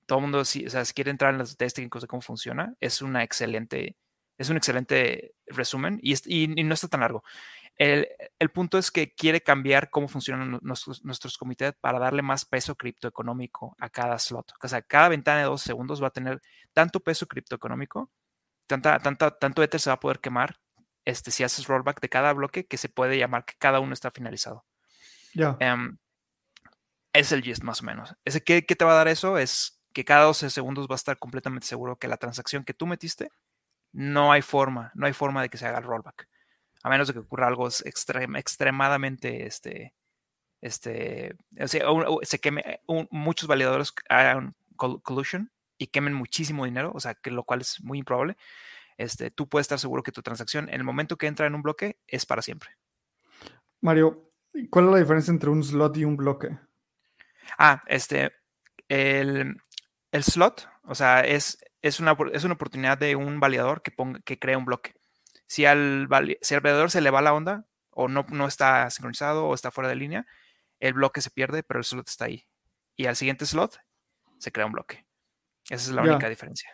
todo 0.05 0.19
el 0.19 0.23
mundo, 0.23 0.45
si, 0.45 0.65
o 0.65 0.69
sea, 0.69 0.85
si 0.85 0.93
quiere 0.93 1.11
entrar 1.11 1.33
en 1.33 1.39
los 1.39 1.51
detalles 1.51 1.73
técnicos 1.73 2.01
de 2.01 2.07
cómo 2.07 2.21
funciona, 2.21 2.75
es 2.79 3.01
una 3.01 3.23
excelente, 3.23 3.97
es 4.37 4.49
un 4.49 4.57
excelente 4.57 5.33
resumen 5.47 5.99
y, 6.01 6.15
y, 6.25 6.63
no 6.63 6.73
está 6.73 6.87
tan 6.87 7.01
largo. 7.01 7.23
El, 7.77 8.07
el, 8.37 8.49
punto 8.49 8.77
es 8.77 8.91
que 8.91 9.13
quiere 9.13 9.41
cambiar 9.41 9.89
cómo 9.89 10.07
funcionan 10.07 10.59
nuestros, 10.61 11.03
nuestros 11.03 11.37
comités 11.37 11.73
para 11.79 11.99
darle 11.99 12.21
más 12.21 12.45
peso 12.45 12.75
criptoeconómico 12.75 13.75
a 13.79 13.89
cada 13.89 14.19
slot. 14.19 14.53
O 14.61 14.67
sea, 14.67 14.81
cada 14.81 15.09
ventana 15.09 15.39
de 15.39 15.45
dos 15.45 15.61
segundos 15.61 16.03
va 16.03 16.07
a 16.07 16.11
tener 16.11 16.41
tanto 16.73 16.99
peso 16.99 17.27
criptoeconómico, 17.27 18.11
tanta, 18.67 18.99
tanta, 18.99 19.31
tanto 19.31 19.63
Ether 19.63 19.79
se 19.79 19.89
va 19.89 19.95
a 19.95 19.99
poder 19.99 20.19
quemar 20.19 20.59
este, 21.05 21.31
si 21.31 21.43
haces 21.43 21.67
rollback 21.67 22.01
de 22.01 22.09
cada 22.09 22.33
bloque, 22.33 22.67
que 22.67 22.77
se 22.77 22.89
puede 22.89 23.17
llamar 23.17 23.45
que 23.45 23.55
cada 23.57 23.79
uno 23.79 23.93
está 23.93 24.11
finalizado. 24.11 24.65
Ya. 25.33 25.57
Em, 25.59 25.97
es 27.13 27.31
el 27.31 27.41
gist 27.41 27.63
más 27.63 27.81
o 27.81 27.85
menos. 27.85 28.15
Ese, 28.25 28.43
¿qué, 28.43 28.61
te 28.61 28.85
va 28.85 28.93
a 28.93 28.95
dar 28.95 29.07
eso? 29.07 29.37
Es 29.37 29.80
que 29.93 30.05
cada 30.05 30.25
12 30.25 30.49
segundos 30.49 30.87
va 30.87 30.95
a 30.95 30.97
estar 30.97 31.17
completamente 31.17 31.67
seguro 31.67 31.97
que 31.97 32.07
la 32.07 32.17
transacción 32.17 32.63
que 32.63 32.73
tú 32.73 32.87
metiste, 32.87 33.31
no 33.91 34.31
hay 34.31 34.41
forma, 34.41 34.91
no 34.95 35.05
hay 35.05 35.13
forma 35.13 35.41
de 35.41 35.49
que 35.49 35.57
se 35.57 35.67
haga 35.67 35.79
el 35.79 35.83
rollback. 35.83 36.27
A 36.83 36.89
menos 36.89 37.07
de 37.07 37.13
que 37.13 37.19
ocurra 37.19 37.47
algo 37.47 37.67
extremadamente, 37.67 39.45
este, 39.45 39.93
este, 40.61 41.35
o 41.59 41.67
sea, 41.67 41.85
se 42.23 42.39
queme, 42.39 42.81
muchos 43.09 43.47
validadores 43.47 43.93
hagan 44.09 44.55
collusion 44.75 45.51
y 45.77 45.87
quemen 45.87 46.13
muchísimo 46.13 46.65
dinero, 46.65 46.91
o 46.93 46.99
sea, 46.99 47.15
que 47.15 47.31
lo 47.31 47.43
cual 47.43 47.61
es 47.61 47.81
muy 47.81 47.99
improbable. 47.99 48.37
Este, 48.97 49.31
tú 49.31 49.47
puedes 49.47 49.65
estar 49.65 49.79
seguro 49.79 50.03
que 50.03 50.11
tu 50.11 50.21
transacción 50.21 50.69
en 50.69 50.75
el 50.75 50.83
momento 50.83 51.17
que 51.17 51.27
entra 51.27 51.47
en 51.47 51.55
un 51.55 51.63
bloque 51.63 51.97
es 52.07 52.25
para 52.25 52.41
siempre. 52.41 52.71
Mario, 53.81 54.31
¿cuál 54.69 54.85
es 54.85 54.91
la 54.91 54.97
diferencia 54.99 55.31
entre 55.31 55.49
un 55.49 55.63
slot 55.63 55.97
y 55.97 56.05
un 56.05 56.17
bloque? 56.17 56.57
Ah, 57.57 57.83
este, 57.87 58.31
el, 58.87 59.57
slot, 60.23 60.67
o 60.85 60.95
sea, 60.95 61.21
es, 61.21 61.63
es, 61.81 61.99
una, 61.99 62.15
es 62.33 62.43
una 62.43 62.55
oportunidad 62.55 62.97
de 62.97 63.15
un 63.15 63.39
validador 63.39 63.81
que, 63.81 63.91
ponga, 63.91 64.19
que 64.21 64.39
crea 64.39 64.57
un 64.57 64.65
bloque. 64.65 64.93
Si 65.47 65.65
al, 65.65 66.07
si 66.41 66.55
al 66.55 66.61
validador 66.61 66.91
se 66.91 67.01
le 67.01 67.09
va 67.09 67.21
la 67.21 67.33
onda 67.33 67.65
o 67.89 68.07
no, 68.07 68.25
no 68.29 68.47
está 68.47 68.89
sincronizado 68.89 69.45
o 69.45 69.53
está 69.53 69.71
fuera 69.71 69.89
de 69.89 69.95
línea, 69.95 70.25
el 70.79 70.93
bloque 70.93 71.21
se 71.21 71.31
pierde, 71.31 71.63
pero 71.63 71.79
el 71.79 71.85
slot 71.85 72.07
está 72.07 72.25
ahí. 72.25 72.45
Y 72.95 73.05
al 73.05 73.15
siguiente 73.15 73.45
slot 73.45 73.79
se 74.37 74.51
crea 74.51 74.65
un 74.65 74.73
bloque. 74.73 75.05
Esa 75.69 75.89
es 75.89 75.95
la 75.95 76.01
única 76.01 76.27
diferencia. 76.27 76.69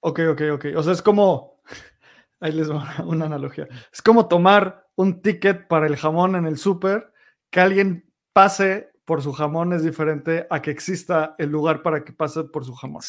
Ok, 0.00 0.20
ok, 0.30 0.42
ok. 0.52 0.66
O 0.76 0.82
sea, 0.82 0.92
es 0.92 1.02
como. 1.02 1.62
Ahí 2.40 2.52
les 2.52 2.70
va 2.70 2.96
una 3.04 3.26
analogía. 3.26 3.66
Es 3.90 4.02
como 4.02 4.28
tomar 4.28 4.86
un 4.94 5.22
ticket 5.22 5.66
para 5.66 5.86
el 5.86 5.96
jamón 5.96 6.36
en 6.36 6.46
el 6.46 6.58
súper, 6.58 7.12
que 7.50 7.60
alguien 7.60 8.12
pase 8.32 8.92
por 9.06 9.22
su 9.22 9.32
jamón 9.32 9.72
es 9.72 9.82
diferente 9.82 10.46
a 10.50 10.60
que 10.60 10.70
exista 10.70 11.34
el 11.38 11.50
lugar 11.50 11.82
para 11.82 12.04
que 12.04 12.12
pase 12.12 12.44
por 12.44 12.64
su 12.64 12.74
jamón. 12.74 13.02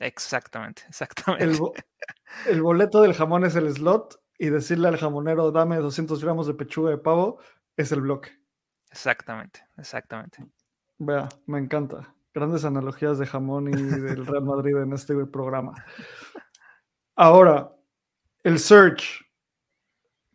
Exactamente, 0.00 0.82
exactamente. 0.88 1.44
El, 1.44 1.58
el 2.48 2.62
boleto 2.62 3.02
del 3.02 3.14
jamón 3.14 3.44
es 3.44 3.54
el 3.54 3.72
slot 3.72 4.20
y 4.38 4.48
decirle 4.48 4.88
al 4.88 4.96
jamonero 4.96 5.52
dame 5.52 5.76
200 5.76 6.22
gramos 6.24 6.48
de 6.48 6.54
pechuga 6.54 6.90
de 6.90 6.98
pavo 6.98 7.38
es 7.76 7.92
el 7.92 8.00
bloque. 8.00 8.30
Exactamente, 8.90 9.60
exactamente. 9.76 10.44
Vea, 10.98 11.28
me 11.46 11.58
encanta. 11.58 12.14
Grandes 12.32 12.64
analogías 12.64 13.18
de 13.18 13.26
jamón 13.26 13.68
y 13.68 13.72
del 13.72 14.26
Real 14.26 14.44
Madrid 14.44 14.76
en 14.76 14.92
este 14.92 15.14
programa. 15.26 15.74
Ahora, 17.16 17.70
el 18.42 18.58
search. 18.58 19.20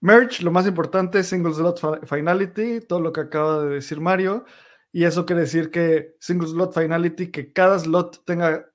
Merge, 0.02 0.44
lo 0.44 0.52
más 0.52 0.66
importante, 0.66 1.24
single 1.24 1.54
slot 1.54 2.06
finality, 2.06 2.80
todo 2.80 3.02
lo 3.02 3.12
que 3.12 3.22
acaba 3.22 3.64
de 3.64 3.76
decir 3.76 4.00
Mario. 4.00 4.46
Y 4.92 5.04
eso 5.04 5.26
quiere 5.26 5.42
decir 5.42 5.72
que 5.72 6.16
single 6.20 6.48
slot 6.48 6.74
finality, 6.74 7.32
que 7.32 7.54
cada 7.54 7.78
slot 7.78 8.26
tenga 8.26 8.66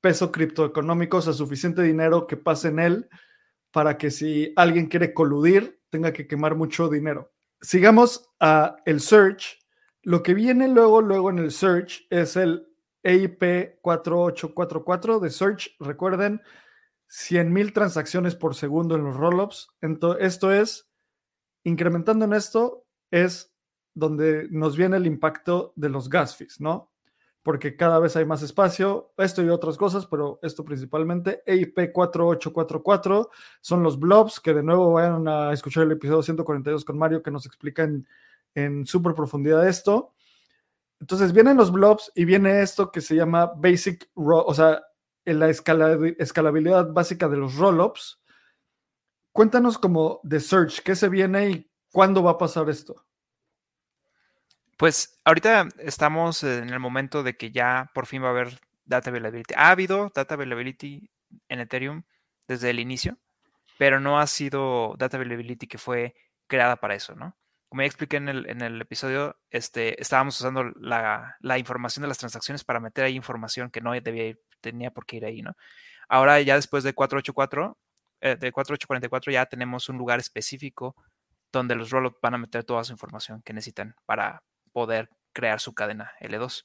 peso 0.00 0.30
criptoeconómico, 0.32 1.18
o 1.18 1.22
sea, 1.22 1.32
suficiente 1.32 1.82
dinero 1.82 2.26
que 2.26 2.36
pase 2.36 2.68
en 2.68 2.78
él 2.78 3.08
para 3.70 3.96
que 3.96 4.10
si 4.10 4.52
alguien 4.56 4.86
quiere 4.86 5.14
coludir, 5.14 5.80
tenga 5.88 6.12
que 6.12 6.26
quemar 6.26 6.56
mucho 6.56 6.88
dinero. 6.88 7.32
Sigamos 7.60 8.30
a 8.40 8.76
el 8.84 9.00
search. 9.00 9.58
Lo 10.02 10.22
que 10.22 10.34
viene 10.34 10.68
luego, 10.68 11.00
luego 11.00 11.30
en 11.30 11.38
el 11.38 11.52
search 11.52 12.06
es 12.10 12.36
el 12.36 12.66
EIP 13.02 13.80
4844 13.80 15.20
de 15.20 15.30
search. 15.30 15.76
Recuerden, 15.78 16.42
100.000 17.08 17.72
transacciones 17.72 18.34
por 18.34 18.54
segundo 18.54 18.96
en 18.96 19.04
los 19.04 19.16
rollups. 19.16 19.68
Esto 20.18 20.52
es, 20.52 20.90
incrementando 21.62 22.24
en 22.24 22.32
esto, 22.32 22.86
es 23.10 23.51
donde 23.94 24.48
nos 24.50 24.76
viene 24.76 24.96
el 24.96 25.06
impacto 25.06 25.72
de 25.76 25.88
los 25.88 26.08
gas 26.08 26.36
fees, 26.36 26.60
¿no? 26.60 26.90
Porque 27.42 27.76
cada 27.76 27.98
vez 27.98 28.14
hay 28.16 28.24
más 28.24 28.42
espacio, 28.42 29.12
esto 29.16 29.42
y 29.42 29.48
otras 29.48 29.76
cosas, 29.76 30.06
pero 30.06 30.38
esto 30.42 30.64
principalmente. 30.64 31.42
EIP 31.44 31.92
4844 31.92 33.30
son 33.60 33.82
los 33.82 33.98
blobs, 33.98 34.38
que 34.38 34.54
de 34.54 34.62
nuevo 34.62 34.92
vayan 34.92 35.26
a 35.26 35.52
escuchar 35.52 35.84
el 35.84 35.92
episodio 35.92 36.22
142 36.22 36.84
con 36.84 36.98
Mario, 36.98 37.22
que 37.22 37.32
nos 37.32 37.46
explica 37.46 37.82
en, 37.82 38.06
en 38.54 38.86
súper 38.86 39.14
profundidad 39.14 39.66
esto. 39.68 40.14
Entonces 41.00 41.32
vienen 41.32 41.56
los 41.56 41.72
blobs 41.72 42.12
y 42.14 42.24
viene 42.24 42.62
esto 42.62 42.92
que 42.92 43.00
se 43.00 43.16
llama 43.16 43.52
Basic, 43.56 44.08
o 44.14 44.54
sea, 44.54 44.82
en 45.24 45.38
la 45.40 45.48
escalabilidad 45.50 46.92
básica 46.92 47.28
de 47.28 47.36
los 47.36 47.56
rollups. 47.56 48.20
Cuéntanos 49.32 49.78
como 49.78 50.20
de 50.22 50.40
Search, 50.40 50.82
¿qué 50.82 50.94
se 50.94 51.08
viene 51.08 51.50
y 51.50 51.70
cuándo 51.90 52.22
va 52.22 52.32
a 52.32 52.38
pasar 52.38 52.68
esto? 52.70 53.04
Pues 54.82 55.16
ahorita 55.24 55.68
estamos 55.78 56.42
en 56.42 56.68
el 56.70 56.80
momento 56.80 57.22
de 57.22 57.36
que 57.36 57.52
ya 57.52 57.88
por 57.94 58.06
fin 58.06 58.20
va 58.20 58.26
a 58.26 58.30
haber 58.30 58.58
data 58.84 59.10
availability. 59.10 59.54
Ha 59.56 59.70
habido 59.70 60.10
data 60.12 60.34
availability 60.34 61.08
en 61.48 61.60
Ethereum 61.60 62.02
desde 62.48 62.70
el 62.70 62.80
inicio, 62.80 63.16
pero 63.78 64.00
no 64.00 64.18
ha 64.18 64.26
sido 64.26 64.96
data 64.98 65.18
availability 65.18 65.68
que 65.68 65.78
fue 65.78 66.16
creada 66.48 66.74
para 66.74 66.96
eso, 66.96 67.14
¿no? 67.14 67.36
Como 67.68 67.82
ya 67.82 67.86
expliqué 67.86 68.16
en 68.16 68.28
el, 68.28 68.50
en 68.50 68.60
el 68.60 68.80
episodio, 68.80 69.36
este, 69.50 70.02
estábamos 70.02 70.40
usando 70.40 70.64
la, 70.64 71.36
la, 71.38 71.58
información 71.58 72.02
de 72.02 72.08
las 72.08 72.18
transacciones 72.18 72.64
para 72.64 72.80
meter 72.80 73.04
ahí 73.04 73.14
información 73.14 73.70
que 73.70 73.80
no 73.80 73.92
debía 73.92 74.26
ir 74.26 74.40
tenía 74.60 74.90
por 74.90 75.06
qué 75.06 75.18
ir 75.18 75.26
ahí, 75.26 75.42
¿no? 75.42 75.54
Ahora 76.08 76.40
ya 76.40 76.56
después 76.56 76.82
de 76.82 76.92
484, 76.92 77.78
eh, 78.20 78.30
de 78.30 78.50
4844 78.50 79.32
ya 79.32 79.46
tenemos 79.46 79.88
un 79.88 79.96
lugar 79.96 80.18
específico 80.18 80.96
donde 81.52 81.76
los 81.76 81.90
rollups 81.90 82.18
van 82.20 82.34
a 82.34 82.38
meter 82.38 82.64
toda 82.64 82.82
su 82.82 82.90
información 82.90 83.42
que 83.42 83.52
necesitan 83.52 83.94
para 84.06 84.42
poder 84.72 85.10
crear 85.32 85.60
su 85.60 85.74
cadena 85.74 86.12
L2. 86.20 86.64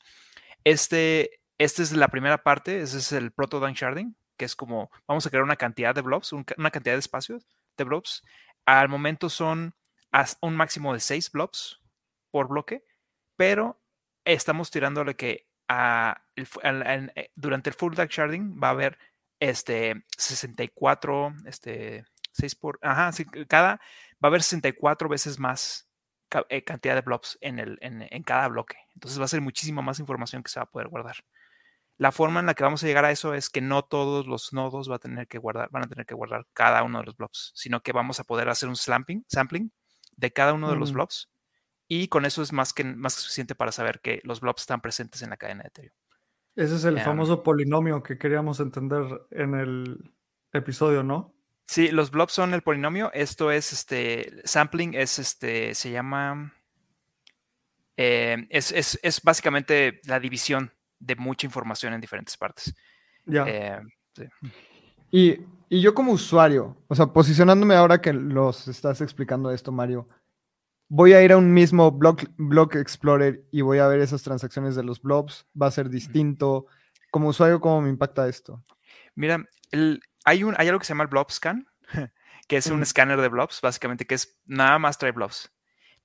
Este, 0.64 1.41
esta 1.58 1.82
es 1.82 1.91
la 1.93 2.10
primera 2.10 2.43
parte, 2.43 2.82
ese 2.82 2.97
es 2.97 3.12
el 3.12 3.32
proto 3.32 3.66
sharding, 3.68 4.16
que 4.38 4.45
es 4.45 4.55
como 4.55 4.91
vamos 5.08 5.26
a 5.26 5.30
crear 5.30 5.43
una 5.43 5.55
cantidad 5.55 5.95
de 5.95 6.01
blobs, 6.01 6.34
una 6.34 6.72
cantidad 6.72 6.95
de 6.95 6.99
espacios 6.99 7.47
de 7.78 7.84
blobs. 7.84 8.24
Al 8.66 8.89
momento 8.89 9.30
son 9.30 9.76
un 10.41 10.55
máximo 10.55 10.93
de 10.93 10.99
6 10.99 11.32
blobs 11.32 11.82
por 12.32 12.47
bloque, 12.47 12.84
pero 13.36 13.82
estamos 14.26 14.72
tirándole 14.72 15.16
que 15.16 15.47
eh, 15.70 16.14
durante 17.36 17.70
el 17.70 17.76
full 17.76 17.95
dark 17.95 18.10
sharding 18.10 18.60
va 18.62 18.70
a 18.70 18.72
haber 18.72 18.97
este 19.39 20.05
64, 20.18 21.36
este 21.45 22.05
6 22.32 22.55
por, 22.55 22.80
ajá, 22.82 23.12
cada, 23.47 23.70
va 23.74 23.80
a 24.24 24.28
haber 24.28 24.43
64 24.43 25.10
veces 25.10 25.39
más 25.39 25.86
cantidad 26.28 26.95
de 26.95 27.01
blobs 27.01 27.38
en, 27.41 27.59
el, 27.59 27.78
en, 27.82 28.23
cada 28.23 28.47
bloque. 28.47 28.78
Entonces 28.93 29.19
va 29.19 29.25
a 29.25 29.30
ser 29.30 29.41
muchísima 29.41 29.82
más 29.82 29.99
información 29.99 30.43
que 30.43 30.49
se 30.49 30.59
va 30.59 30.63
a 30.63 30.69
poder 30.69 30.88
guardar. 30.88 31.17
La 31.97 32.11
forma 32.11 32.39
en 32.39 32.45
la 32.45 32.53
que 32.53 32.63
vamos 32.63 32.84
a 32.84 32.88
llegar 32.88 33.05
a 33.05 33.11
eso 33.11 33.34
es 33.34 33.49
que 33.49 33.61
no 33.61 33.84
todos 33.84 34.28
los 34.28 34.53
nodos 34.53 34.89
va 34.89 34.95
a 34.97 34.99
tener 34.99 35.28
que 35.28 35.39
guardar, 35.39 35.69
van 35.71 35.84
a 35.86 35.88
tener 35.88 36.05
que 36.05 36.13
guardar 36.13 36.45
cada 36.53 36.84
uno 36.84 36.99
de 36.99 37.05
los 37.05 37.17
blobs, 37.17 37.51
sino 37.55 37.82
que 37.82 37.91
vamos 37.91 38.19
a 38.19 38.23
poder 38.23 38.49
hacer 38.49 38.69
un 38.69 38.75
sampling, 38.75 39.25
sampling 39.28 39.71
de 40.15 40.32
cada 40.32 40.53
uno 40.53 40.69
de 40.69 40.75
los 40.75 40.91
mm. 40.91 40.93
blobs 40.93 41.32
y 41.88 42.07
con 42.09 42.25
eso 42.25 42.41
es 42.41 42.53
más 42.53 42.73
que, 42.73 42.84
más 42.84 43.15
que 43.15 43.21
suficiente 43.21 43.55
para 43.55 43.71
saber 43.71 44.01
que 44.01 44.21
los 44.23 44.41
blobs 44.41 44.61
están 44.61 44.82
presentes 44.82 45.21
en 45.21 45.30
la 45.30 45.38
cadena 45.38 45.63
de 45.63 45.69
Ethereum. 45.69 45.95
Ese 46.55 46.75
es 46.75 46.84
el 46.86 46.97
em, 46.97 47.03
famoso 47.03 47.43
polinomio 47.43 48.03
que 48.03 48.17
queríamos 48.17 48.59
entender 48.59 49.05
en 49.32 49.53
el 49.53 50.13
episodio, 50.51 51.03
¿no? 51.03 51.36
Sí, 51.68 51.89
los 51.91 52.11
blobs 52.11 52.32
son 52.32 52.53
el 52.53 52.61
polinomio. 52.61 53.11
Esto 53.13 53.51
es 53.51 53.74
este 53.74 54.41
sampling, 54.45 54.93
es 54.93 55.20
este, 55.20 55.76
se 55.76 55.91
llama. 55.91 56.53
Em, 57.97 58.47
es, 58.49 58.72
es, 58.72 59.22
básicamente 59.22 59.99
la 60.05 60.20
división 60.20 60.72
de 60.99 61.15
mucha 61.15 61.45
información 61.45 61.93
en 61.93 62.01
diferentes 62.01 62.38
partes. 62.38 62.74
Ya. 63.26 63.43
Em, 63.45 63.89
y, 65.11 65.36
y, 65.68 65.82
yo 65.82 65.93
como 65.93 66.13
usuario, 66.13 66.78
o 66.88 66.95
sea, 66.95 67.07
posicionándome 67.07 67.76
ahora 67.76 68.01
que 68.01 68.13
los 68.13 68.68
estás 68.70 69.01
explicando 69.01 69.51
esto, 69.51 69.72
Mario, 69.72 70.07
voy 70.88 71.13
a 71.13 71.22
ir 71.22 71.34
a 71.34 71.38
un 71.38 71.53
mismo 71.53 71.91
block, 71.91 72.24
block 72.38 72.76
Explorer 72.76 73.43
y 73.51 73.61
voy 73.61 73.80
a 73.80 73.88
ver 73.88 73.99
esas 73.99 74.24
transacciones 74.24 74.76
de 74.76 74.84
los 74.84 75.01
blobs, 75.01 75.45
va 75.59 75.68
a 75.68 75.72
ser 75.72 75.89
distinto. 75.89 76.68
Como 77.11 77.28
usuario, 77.30 77.59
¿cómo 77.59 77.82
me 77.82 77.89
impacta 77.89 78.30
esto? 78.30 78.63
Mira, 79.15 79.45
el, 79.72 80.01
hay, 80.28 80.43
un, 80.43 80.55
hay 80.57 80.67
algo 80.67 80.80
que 80.80 80.86
se 80.86 80.89
llama 80.89 81.05
el 81.05 81.09
Blob 81.09 81.32
Scan, 81.32 81.69
que 82.49 82.57
es 82.57 82.67
un 82.67 82.84
escáner 82.84 83.21
de 83.21 83.30
blobs, 83.30 83.61
básicamente, 83.61 84.05
que 84.05 84.15
es 84.15 84.41
nada 84.45 84.78
más 84.78 84.97
trae 84.97 85.13
blobs. 85.13 85.53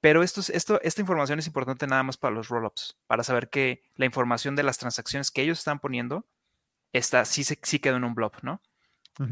Pero 0.01 0.23
esto, 0.23 0.41
esto, 0.53 0.81
esta 0.83 1.01
información 1.01 1.41
es 1.41 1.47
importante 1.49 1.89
nada 1.89 2.05
más 2.05 2.17
para 2.17 2.33
los 2.33 2.49
rollups, 2.49 2.97
para 3.09 3.25
saber 3.25 3.51
que 3.51 3.83
la 3.97 4.07
información 4.07 4.55
de 4.55 4.63
las 4.63 4.79
transacciones 4.79 5.33
que 5.33 5.43
ellos 5.43 5.59
están 5.59 5.81
poniendo 5.81 6.25
está, 6.93 7.25
sí, 7.25 7.43
sí 7.43 7.79
queda 7.81 7.97
en 7.97 8.05
un 8.05 8.15
blob, 8.15 8.33
¿no? 8.43 8.63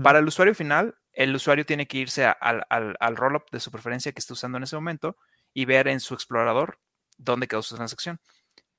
Para 0.02 0.18
el 0.18 0.26
usuario 0.26 0.54
final, 0.54 0.96
el 1.12 1.34
usuario 1.34 1.64
tiene 1.64 1.86
que 1.86 1.98
irse 1.98 2.26
al, 2.26 2.64
al, 2.68 2.96
al 3.00 3.16
rollup 3.16 3.50
de 3.50 3.60
su 3.60 3.70
preferencia 3.70 4.12
que 4.12 4.18
esté 4.18 4.32
usando 4.32 4.58
en 4.58 4.64
ese 4.64 4.76
momento 4.76 5.16
y 5.54 5.64
ver 5.64 5.88
en 5.88 6.00
su 6.00 6.14
explorador 6.14 6.80
dónde 7.16 7.48
quedó 7.48 7.62
su 7.62 7.76
transacción. 7.76 8.20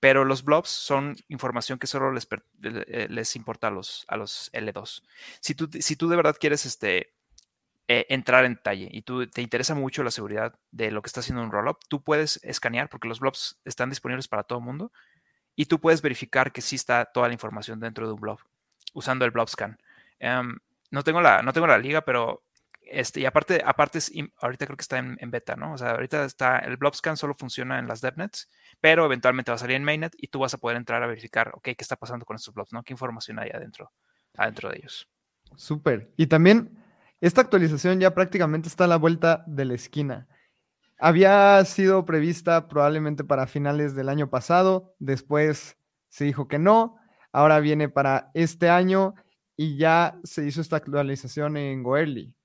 Pero 0.02 0.26
los 0.26 0.43
blobs 0.43 0.68
son 0.68 1.16
información 1.30 1.80
que 1.80 1.88
solo 1.88 2.12
les, 2.12 2.28
eh, 2.64 3.08
les 3.10 3.36
importa 3.38 3.68
a 3.68 3.72
los, 3.72 4.04
a 4.10 4.18
los 4.18 4.52
L2. 4.52 5.04
Si 5.39 5.56
tú, 5.56 5.70
si 5.80 5.95
tú 5.95 6.10
de 6.10 6.18
verdad 6.18 6.36
quieres 6.38 6.66
este, 6.66 7.14
eh, 7.88 8.08
entrar 8.10 8.45
en 8.45 8.56
detalle 8.56 8.89
y 8.91 9.04
tú 9.04 9.28
te 9.28 9.41
interesa 9.41 9.76
mucho 9.76 10.04
la 10.04 10.12
seguridad 10.12 10.56
de 10.72 10.91
lo 10.91 11.02
que 11.02 11.08
está 11.08 11.20
haciendo 11.20 11.43
un 11.43 11.52
rollup, 11.52 11.78
tú 11.88 12.02
puedes 12.02 12.39
escanear 12.43 12.89
porque 12.89 13.08
los 13.08 13.20
blobs 13.20 13.62
están 13.64 13.89
disponibles 13.89 14.28
para 14.28 14.43
todo 14.43 14.60
el 14.60 14.66
mundo 14.66 14.91
y 15.56 15.68
tú 15.68 15.80
puedes 15.80 16.02
verificar 16.02 16.52
que 16.52 16.62
sí 16.62 16.76
está 16.76 17.06
toda 17.06 17.28
la 17.28 17.34
información 17.34 17.80
dentro 17.80 18.08
de 18.08 18.14
un 18.14 18.22
blob 18.22 18.39
usando 18.93 19.24
el 19.26 19.32
blob 19.32 19.49
scan. 19.49 19.78
Em, 20.20 20.58
no, 20.89 21.04
tengo 21.04 21.22
la, 21.22 21.41
no 21.41 21.54
tengo 21.54 21.68
la 21.68 21.78
liga, 21.78 22.02
pero 22.02 22.43
este, 22.84 23.22
y 23.22 23.26
aparte, 23.26 23.62
aparte 23.66 24.00
ahorita 24.42 24.66
creo 24.66 24.78
que 24.78 24.82
está 24.82 24.98
en, 24.98 25.32
beta, 25.32 25.56
¿no? 25.56 25.74
O 25.74 25.78
sea, 25.78 25.92
ahorita 25.92 26.26
está, 26.26 26.60
el 26.60 26.78
Blobscan 26.78 27.16
solo 27.16 27.36
funciona 27.36 27.80
en 27.80 27.88
las 27.88 28.02
DevNets, 28.02 28.50
pero 28.80 29.06
eventualmente 29.06 29.52
va 29.52 29.56
a 29.56 29.60
salir 29.60 29.78
en 29.78 29.84
Mainnet 29.84 30.14
y 30.18 30.28
tú 30.28 30.40
vas 30.40 30.54
a 30.54 30.58
poder 30.58 30.78
entrar 30.78 31.02
a 31.02 31.08
verificar, 31.08 31.52
ok, 31.54 31.64
qué 31.64 31.76
está 31.80 31.96
pasando 31.96 32.26
con 32.26 32.36
estos 32.36 32.54
blobs, 32.54 32.74
¿no? 32.74 32.84
¿Qué 32.84 32.94
información 32.94 33.40
hay 33.40 33.50
adentro, 33.50 33.92
adentro 34.36 34.70
de 34.70 34.78
ellos? 34.78 35.08
Súper. 35.56 36.12
Y 36.18 36.28
también, 36.28 36.78
esta 37.22 37.42
actualización 37.42 38.00
ya 38.00 38.14
prácticamente 38.14 38.68
está 38.68 38.86
a 38.86 38.88
la 38.88 38.98
vuelta 38.98 39.44
de 39.48 39.66
la 39.66 39.76
esquina. 39.76 40.28
Había 40.98 41.64
sido 41.66 42.06
prevista 42.06 42.68
probablemente 42.68 43.24
para 43.24 43.48
finales 43.48 43.96
del 43.96 44.10
año 44.10 44.30
pasado, 44.30 44.96
después 45.00 45.78
se 46.10 46.26
dijo 46.26 46.48
que 46.48 46.60
no, 46.60 46.98
ahora 47.32 47.60
viene 47.60 47.90
para 47.90 48.32
este 48.34 48.70
año 48.70 49.16
y 49.56 49.78
ya 49.78 50.20
se 50.24 50.46
hizo 50.46 50.62
esta 50.62 50.76
actualización 50.76 51.58
en 51.58 51.84
Goerli 51.84 52.36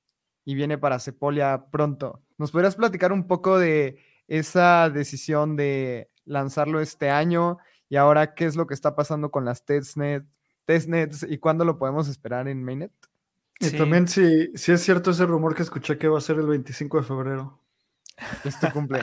y 0.46 0.54
viene 0.54 0.78
para 0.78 1.00
Sepolia 1.00 1.66
pronto. 1.70 2.22
¿Nos 2.38 2.52
podrías 2.52 2.76
platicar 2.76 3.12
un 3.12 3.26
poco 3.26 3.58
de 3.58 3.98
esa 4.28 4.88
decisión 4.88 5.56
de 5.56 6.08
lanzarlo 6.24 6.80
este 6.80 7.10
año 7.10 7.58
y 7.88 7.96
ahora 7.96 8.34
qué 8.34 8.46
es 8.46 8.56
lo 8.56 8.66
que 8.66 8.74
está 8.74 8.94
pasando 8.94 9.30
con 9.30 9.44
las 9.44 9.64
testnet, 9.64 10.24
testnets 10.64 11.26
y 11.28 11.38
cuándo 11.38 11.64
lo 11.64 11.78
podemos 11.78 12.08
esperar 12.08 12.46
en 12.48 12.64
Mainnet? 12.64 12.92
Y 13.58 13.70
también 13.70 14.06
si, 14.06 14.56
si 14.56 14.70
es 14.70 14.82
cierto 14.82 15.10
ese 15.10 15.26
rumor 15.26 15.54
que 15.54 15.62
escuché 15.62 15.98
que 15.98 16.08
va 16.08 16.18
a 16.18 16.22
ser 16.22 16.36
el 16.36 16.46
25 16.46 16.98
de 16.98 17.02
febrero. 17.02 17.60
Es 18.44 18.60
tu 18.60 18.70
cumple. 18.70 19.00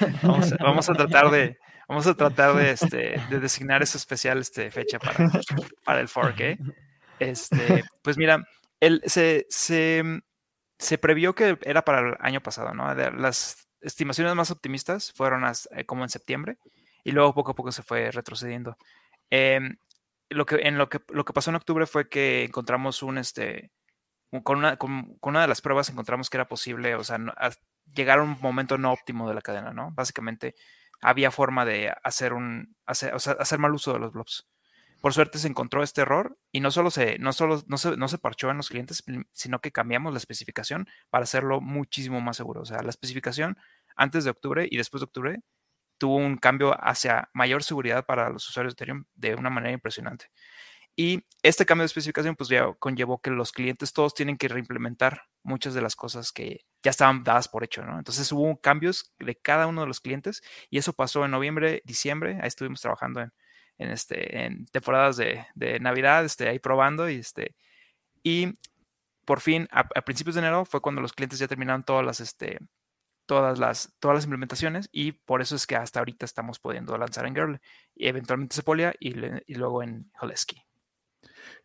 vamos, 0.22 0.90
a, 0.90 0.92
tratar 0.92 1.30
de, 1.30 1.58
Vamos 1.88 2.06
a 2.06 2.14
tratar 2.14 2.54
de, 2.54 2.72
este, 2.72 3.20
de 3.30 3.40
designar 3.40 3.82
esa 3.82 3.96
especial 3.96 4.38
este, 4.38 4.70
fecha 4.70 4.98
para, 4.98 5.30
para 5.84 6.00
el 6.00 6.08
fork. 6.08 6.38
¿eh? 6.40 6.58
Este, 7.18 7.82
pues 8.02 8.18
mira, 8.18 8.44
el, 8.80 9.00
se, 9.06 9.46
se, 9.48 10.02
se, 10.82 10.98
previó 10.98 11.34
que 11.34 11.58
era 11.62 11.84
para 11.84 12.00
el 12.00 12.16
año 12.20 12.42
pasado, 12.42 12.74
¿no? 12.74 12.94
Las 12.94 13.68
estimaciones 13.80 14.34
más 14.34 14.50
optimistas 14.50 15.12
fueron 15.12 15.44
eh, 15.44 15.84
como 15.84 16.02
en 16.04 16.08
septiembre 16.08 16.58
y 17.04 17.12
luego 17.12 17.34
poco 17.34 17.52
a 17.52 17.54
poco 17.54 17.72
se 17.72 17.82
fue 17.82 18.10
retrocediendo. 18.10 18.76
Em, 19.30 19.76
lo 20.30 20.46
que, 20.46 20.56
en 20.56 20.78
lo 20.78 20.88
que, 20.88 21.00
lo 21.08 21.24
que 21.24 21.32
pasó 21.32 21.50
en 21.50 21.56
octubre 21.56 21.86
fue 21.86 22.08
que 22.08 22.44
encontramos 22.44 23.02
un, 23.02 23.18
este, 23.18 23.70
con 24.42 24.58
una, 24.58 24.76
con, 24.76 25.18
una 25.20 25.42
de 25.42 25.48
las 25.48 25.60
pruebas 25.60 25.90
encontramos 25.90 26.30
que 26.30 26.36
era 26.38 26.48
posible, 26.48 26.94
o 26.94 27.04
sea, 27.04 27.18
llegar 27.94 28.18
a 28.20 28.22
un 28.22 28.38
momento 28.40 28.78
no 28.78 28.92
óptimo 28.92 29.28
de 29.28 29.34
la 29.34 29.42
cadena, 29.42 29.72
¿no? 29.72 29.90
Básicamente 29.92 30.54
había 31.00 31.30
forma 31.30 31.64
de 31.64 31.92
hacer 32.04 32.32
un, 32.32 32.76
hacer, 32.86 33.14
o 33.14 33.18
sea, 33.18 33.34
hacer 33.34 33.58
mal 33.58 33.74
uso 33.74 33.92
de 33.92 33.98
los 33.98 34.12
blobs. 34.12 34.46
Por 35.02 35.12
suerte 35.12 35.40
se 35.40 35.48
encontró 35.48 35.82
este 35.82 36.02
error 36.02 36.38
y 36.52 36.60
no 36.60 36.70
solo 36.70 36.92
se, 36.92 37.18
no 37.18 37.32
solo, 37.32 37.60
no 37.66 37.76
se, 37.76 37.96
no 37.96 38.06
se 38.06 38.18
parchó 38.18 38.50
en 38.50 38.56
los 38.58 38.68
clientes, 38.68 39.02
sino 39.32 39.60
que 39.60 39.72
cambiamos 39.72 40.12
la 40.12 40.18
especificación 40.18 40.86
para 41.10 41.24
hacerlo 41.24 41.60
muchísimo 41.60 42.20
más 42.20 42.36
seguro. 42.36 42.62
O 42.62 42.64
sea, 42.64 42.82
la 42.82 42.90
especificación 42.90 43.58
antes 43.96 44.22
de 44.22 44.30
octubre 44.30 44.68
y 44.70 44.76
después 44.76 45.00
de 45.00 45.06
octubre 45.06 45.40
tuvo 45.98 46.16
un 46.16 46.36
cambio 46.36 46.76
hacia 46.80 47.28
mayor 47.34 47.64
seguridad 47.64 48.06
para 48.06 48.30
los 48.30 48.48
usuarios 48.48 48.76
de 48.76 48.84
Ethereum 48.84 49.04
de 49.14 49.34
una 49.34 49.50
manera 49.50 49.72
impresionante. 49.72 50.26
Y 50.94 51.24
este 51.42 51.66
cambio 51.66 51.82
de 51.82 51.86
especificación 51.86 52.36
pues 52.36 52.48
ya 52.48 52.72
conllevó 52.78 53.20
que 53.20 53.30
los 53.30 53.50
clientes 53.50 53.92
todos 53.92 54.14
tienen 54.14 54.36
que 54.36 54.46
reimplementar 54.46 55.22
muchas 55.42 55.74
de 55.74 55.82
las 55.82 55.96
cosas 55.96 56.30
que 56.30 56.60
ya 56.80 56.90
estaban 56.92 57.24
dadas 57.24 57.48
por 57.48 57.64
hecho, 57.64 57.82
¿no? 57.84 57.98
Entonces 57.98 58.30
hubo 58.30 58.56
cambios 58.60 59.12
de 59.18 59.34
cada 59.34 59.66
uno 59.66 59.80
de 59.80 59.88
los 59.88 60.00
clientes 60.00 60.42
y 60.70 60.78
eso 60.78 60.92
pasó 60.92 61.24
en 61.24 61.32
noviembre, 61.32 61.82
diciembre, 61.84 62.38
ahí 62.40 62.46
estuvimos 62.46 62.80
trabajando 62.80 63.20
en, 63.20 63.32
en 63.78 63.90
este, 63.90 64.44
en 64.44 64.66
temporadas 64.66 65.16
de, 65.16 65.46
de, 65.54 65.80
Navidad, 65.80 66.24
este, 66.24 66.48
ahí 66.48 66.58
probando 66.58 67.08
y 67.08 67.16
este, 67.16 67.56
y 68.22 68.54
por 69.24 69.40
fin 69.40 69.68
a, 69.70 69.84
principios 70.02 70.34
de 70.34 70.40
enero 70.40 70.64
fue 70.64 70.80
cuando 70.80 71.00
los 71.00 71.12
clientes 71.12 71.38
ya 71.38 71.48
terminaron 71.48 71.82
todas 71.82 72.04
las, 72.04 72.20
este, 72.20 72.58
todas 73.26 73.58
las, 73.58 73.94
todas 73.98 74.16
las 74.16 74.24
implementaciones 74.24 74.88
y 74.92 75.12
por 75.12 75.40
eso 75.40 75.56
es 75.56 75.66
que 75.66 75.76
hasta 75.76 76.00
ahorita 76.00 76.24
estamos 76.24 76.58
pudiendo 76.58 76.96
lanzar 76.98 77.26
en 77.26 77.34
Girl 77.34 77.60
y 77.94 78.08
eventualmente 78.08 78.56
Sepolia 78.56 78.94
y, 78.98 79.14
y 79.46 79.54
luego 79.54 79.82
en 79.82 80.10
Holesky. 80.20 80.62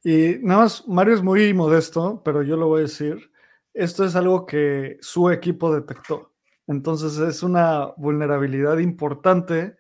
Y 0.04 0.38
nada 0.42 0.62
más, 0.62 0.88
Mario 0.88 1.16
es 1.16 1.22
muy 1.22 1.54
modesto, 1.54 2.22
pero 2.24 2.44
yo 2.44 2.56
lo 2.56 2.68
voy 2.68 2.80
a 2.80 2.84
decir. 2.84 3.32
Esto 3.74 4.06
es 4.06 4.16
algo 4.16 4.46
que 4.46 4.98
su 5.02 5.30
equipo 5.30 5.74
detectó. 5.74 6.34
Entonces 6.68 7.18
es 7.20 7.44
una 7.44 7.88
vulnerabilidad 7.98 8.78
importante 8.80 9.78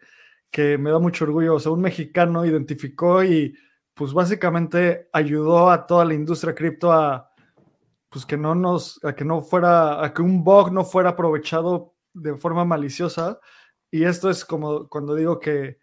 que 0.52 0.78
me 0.78 0.92
da 0.92 1.00
mucho 1.00 1.26
orgullo. 1.26 1.56
O 1.56 1.60
sea, 1.60 1.72
un 1.72 1.82
mexicano 1.82 2.46
identificó 2.46 3.24
y 3.24 3.56
pues 3.94 4.14
básicamente 4.14 5.10
ayudó 5.14 5.70
a 5.70 5.86
toda 5.88 6.06
la 6.06 6.14
industria 6.14 6.56
cripto 6.56 6.92
a 6.92 7.32
pues 8.10 8.26
que 8.26 8.38
no 8.38 8.56
nos, 8.56 9.04
a 9.04 9.14
que 9.16 9.26
no 9.26 9.42
fuera, 9.42 10.04
a 10.04 10.14
que 10.14 10.22
un 10.22 10.44
bug 10.44 10.72
no 10.72 10.86
fuera 10.86 11.12
aprovechado 11.12 11.96
de 12.14 12.36
forma 12.38 12.66
maliciosa. 12.66 13.40
Y 13.92 14.04
esto 14.04 14.30
es 14.30 14.46
como 14.46 14.88
cuando 14.90 15.16
digo 15.16 15.40
que 15.40 15.80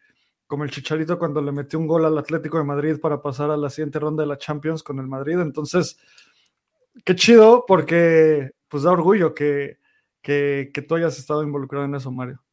como 0.47 0.65
el 0.65 0.71
Chicharito 0.71 1.19
cuando 1.19 1.41
le 1.43 1.53
metió 1.53 1.79
un 1.79 1.87
gol 1.87 2.05
al 2.05 2.19
Atlético 2.19 2.59
de 2.59 2.65
Madrid 2.65 3.01
para 3.01 3.21
pasar 3.23 3.51
a 3.51 3.57
la 3.57 3.71
siguiente 3.71 3.99
ronda 3.99 4.23
de 4.23 4.29
la 4.29 4.39
Champions 4.39 4.83
con 4.83 4.99
el 5.01 5.07
Madrid. 5.07 5.39
Entonces, 5.41 5.99
qué 7.05 7.15
chido 7.17 7.65
porque 7.67 8.53
pues 8.69 8.83
da 8.83 8.93
orgullo 8.93 9.35
que, 9.35 9.79
que, 10.23 10.71
tú 10.89 10.95
hayas 10.97 11.19
estado 11.19 11.43
involucrado 11.43 11.85
en 11.87 11.95
eso, 11.95 12.11
Mario. 12.11 12.44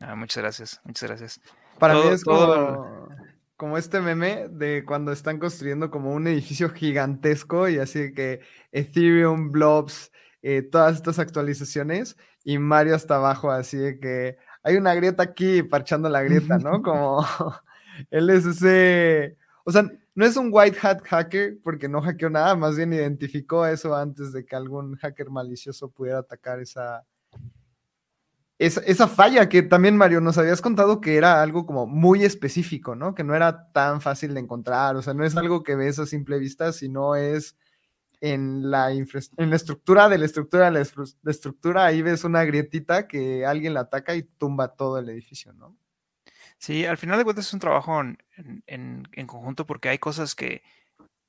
Ah, 0.00 0.14
muchas 0.14 0.42
gracias, 0.42 0.80
muchas 0.84 1.08
gracias. 1.08 1.40
Para 1.78 1.94
mí 1.94 2.00
es 2.08 2.24
como, 2.24 3.08
como, 3.56 3.78
este 3.78 4.00
meme 4.00 4.48
de 4.48 4.84
cuando 4.84 5.12
están 5.12 5.38
construyendo 5.38 5.90
como 5.90 6.12
un 6.12 6.26
edificio 6.26 6.70
gigantesco 6.70 7.68
y 7.68 7.78
así 7.78 8.12
que 8.12 8.40
Ethereum, 8.72 9.50
Blobs, 9.50 10.12
eh, 10.42 10.62
todas 10.62 10.96
estas 10.96 11.18
actualizaciones 11.18 12.16
y 12.44 12.58
Mario 12.58 12.94
hasta 12.94 13.16
abajo 13.16 13.50
así 13.50 13.76
de 13.76 13.98
que 13.98 14.38
hay 14.62 14.76
una 14.76 14.94
grieta 14.94 15.22
aquí 15.22 15.62
parchando 15.62 16.08
la 16.08 16.22
grieta, 16.22 16.58
¿no? 16.58 16.82
Como 16.82 17.24
él 18.10 18.30
es 18.30 18.44
ese, 18.44 19.36
o 19.64 19.72
sea, 19.72 19.90
no 20.14 20.24
es 20.24 20.36
un 20.36 20.50
white 20.52 20.78
hat 20.82 21.02
hacker 21.02 21.58
porque 21.62 21.88
no 21.88 22.00
hackeó 22.02 22.30
nada, 22.30 22.54
más 22.54 22.76
bien 22.76 22.92
identificó 22.92 23.66
eso 23.66 23.94
antes 23.94 24.32
de 24.32 24.44
que 24.44 24.56
algún 24.56 24.96
hacker 24.96 25.30
malicioso 25.30 25.90
pudiera 25.90 26.18
atacar 26.20 26.60
esa, 26.60 27.04
esa, 28.58 29.08
falla 29.08 29.48
que 29.50 29.62
también, 29.62 29.96
Mario, 29.96 30.20
nos 30.22 30.38
habías 30.38 30.62
contado 30.62 31.00
que 31.02 31.16
era 31.16 31.42
algo 31.42 31.66
como 31.66 31.86
muy 31.86 32.24
específico, 32.24 32.94
¿no? 32.94 33.14
Que 33.14 33.22
no 33.22 33.34
era 33.34 33.70
tan 33.72 34.00
fácil 34.00 34.32
de 34.32 34.40
encontrar, 34.40 34.96
o 34.96 35.02
sea, 35.02 35.12
no 35.12 35.24
es 35.24 35.36
algo 35.36 35.62
que 35.62 35.76
ves 35.76 35.98
a 35.98 36.06
simple 36.06 36.38
vista, 36.38 36.72
sino 36.72 37.16
es 37.16 37.56
en 38.20 38.70
la, 38.70 38.90
en 38.92 39.50
la 39.50 39.56
estructura 39.56 40.08
de 40.08 40.16
la 40.16 40.24
estructura 40.24 40.70
de 40.70 40.86
la, 41.22 41.30
estructura, 41.30 41.84
ahí 41.84 42.00
ves 42.00 42.24
una 42.24 42.44
grietita 42.44 43.06
que 43.06 43.44
alguien 43.44 43.74
la 43.74 43.80
ataca 43.80 44.14
y 44.14 44.22
tumba 44.22 44.74
todo 44.74 44.98
el 44.98 45.08
edificio, 45.10 45.52
¿no? 45.52 45.76
Sí, 46.58 46.86
al 46.86 46.96
final 46.96 47.18
de 47.18 47.24
cuentas 47.24 47.46
es 47.46 47.52
un 47.52 47.60
trabajo 47.60 48.00
en, 48.00 48.18
en, 48.66 49.26
conjunto 49.26 49.66
porque 49.66 49.90
hay 49.90 49.98
cosas 49.98 50.34
que 50.34 50.62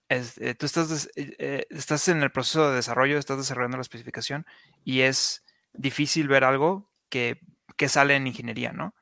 eh, 0.07 0.55
tú 0.57 0.65
estás, 0.65 1.09
eh, 1.17 1.35
eh, 1.37 1.67
estás 1.69 2.07
en 2.07 2.23
el 2.23 2.31
proceso 2.31 2.69
de 2.69 2.77
desarrollo, 2.77 3.17
estás 3.17 3.37
desarrollando 3.37 3.75
la 3.75 3.81
especificación 3.81 4.45
y 4.85 5.01
es 5.01 5.43
difícil 5.73 6.29
ver 6.29 6.45
algo 6.45 6.89
que, 7.09 7.39
que 7.77 7.89
sale 7.89 8.15
en 8.15 8.27
ingeniería, 8.27 8.71
¿no? 8.71 8.93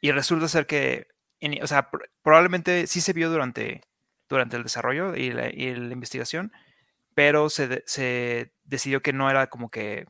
Y 0.00 0.10
resulta 0.12 0.48
ser 0.48 0.66
que, 0.66 1.06
o 1.62 1.66
sea, 1.66 1.90
probablemente 2.22 2.86
sí 2.86 3.00
se 3.00 3.12
vio 3.12 3.30
durante, 3.30 3.82
durante 4.28 4.56
el 4.56 4.62
desarrollo 4.64 5.14
y 5.14 5.30
la, 5.30 5.48
investigación, 5.50 6.52
pero 7.14 7.50
se, 7.50 7.82
se, 7.86 8.52
decidió 8.64 9.02
que 9.02 9.12
no 9.12 9.30
era 9.30 9.48
como 9.48 9.70
que 9.70 10.06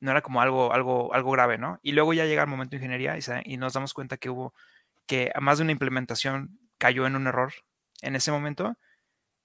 no 0.00 0.10
era 0.10 0.22
como 0.22 0.42
algo, 0.42 0.72
algo, 0.72 1.14
algo 1.14 1.30
grave, 1.30 1.58
¿no? 1.58 1.80
Y 1.82 1.92
luego 1.92 2.12
ya 2.12 2.26
llega 2.26 2.42
el 2.42 2.48
momento 2.48 2.72
de 2.72 2.76
ingeniería 2.76 3.16
y, 3.44 3.56
nos 3.56 3.72
damos 3.72 3.94
cuenta 3.94 4.18
que 4.18 4.28
hubo, 4.28 4.54
que 5.06 5.32
a 5.34 5.40
más 5.40 5.58
de 5.58 5.64
una 5.64 5.72
implementación 5.72 6.58
cayó 6.78 7.06
en 7.06 7.16
un 7.16 7.26
error 7.26 7.54
en 8.02 8.14
ese 8.14 8.30
momento. 8.30 8.76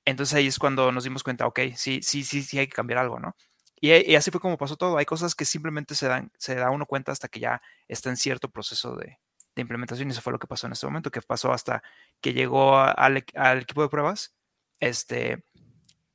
Entonces 0.05 0.35
ahí 0.35 0.47
es 0.47 0.59
cuando 0.59 0.91
nos 0.91 1.05
dimos 1.05 1.23
cuenta, 1.23 1.47
ok, 1.47 1.59
sí, 1.75 2.01
sí, 2.03 2.23
sí, 2.23 2.43
sí 2.43 2.59
hay 2.59 2.67
que 2.67 2.73
cambiar 2.73 2.99
algo, 2.99 3.19
¿no? 3.19 3.35
Y, 3.81 4.15
así 4.15 4.31
fue 4.31 4.41
como 4.41 4.57
pasó 4.57 4.75
todo. 4.75 4.97
Hay 4.97 5.05
cosas 5.05 5.35
que 5.35 5.45
simplemente 5.45 5.95
se 5.95 6.07
dan, 6.07 6.31
se 6.37 6.55
da 6.55 6.69
uno 6.69 6.85
cuenta 6.85 7.11
hasta 7.11 7.27
que 7.27 7.39
ya 7.39 7.61
está 7.87 8.09
en 8.09 8.17
cierto 8.17 8.49
proceso 8.49 8.95
de, 8.95 9.19
de 9.55 9.61
implementación. 9.61 10.09
Y 10.09 10.11
eso 10.11 10.21
fue 10.21 10.33
lo 10.33 10.39
que 10.39 10.47
pasó 10.47 10.67
en 10.67 10.73
ese 10.73 10.85
momento, 10.85 11.11
que 11.11 11.21
pasó 11.21 11.53
hasta 11.53 11.81
que 12.21 12.33
llegó 12.33 12.77
al, 12.77 13.23
al 13.35 13.59
equipo 13.59 13.81
de 13.81 13.89
pruebas. 13.89 14.35
Este, 14.79 15.43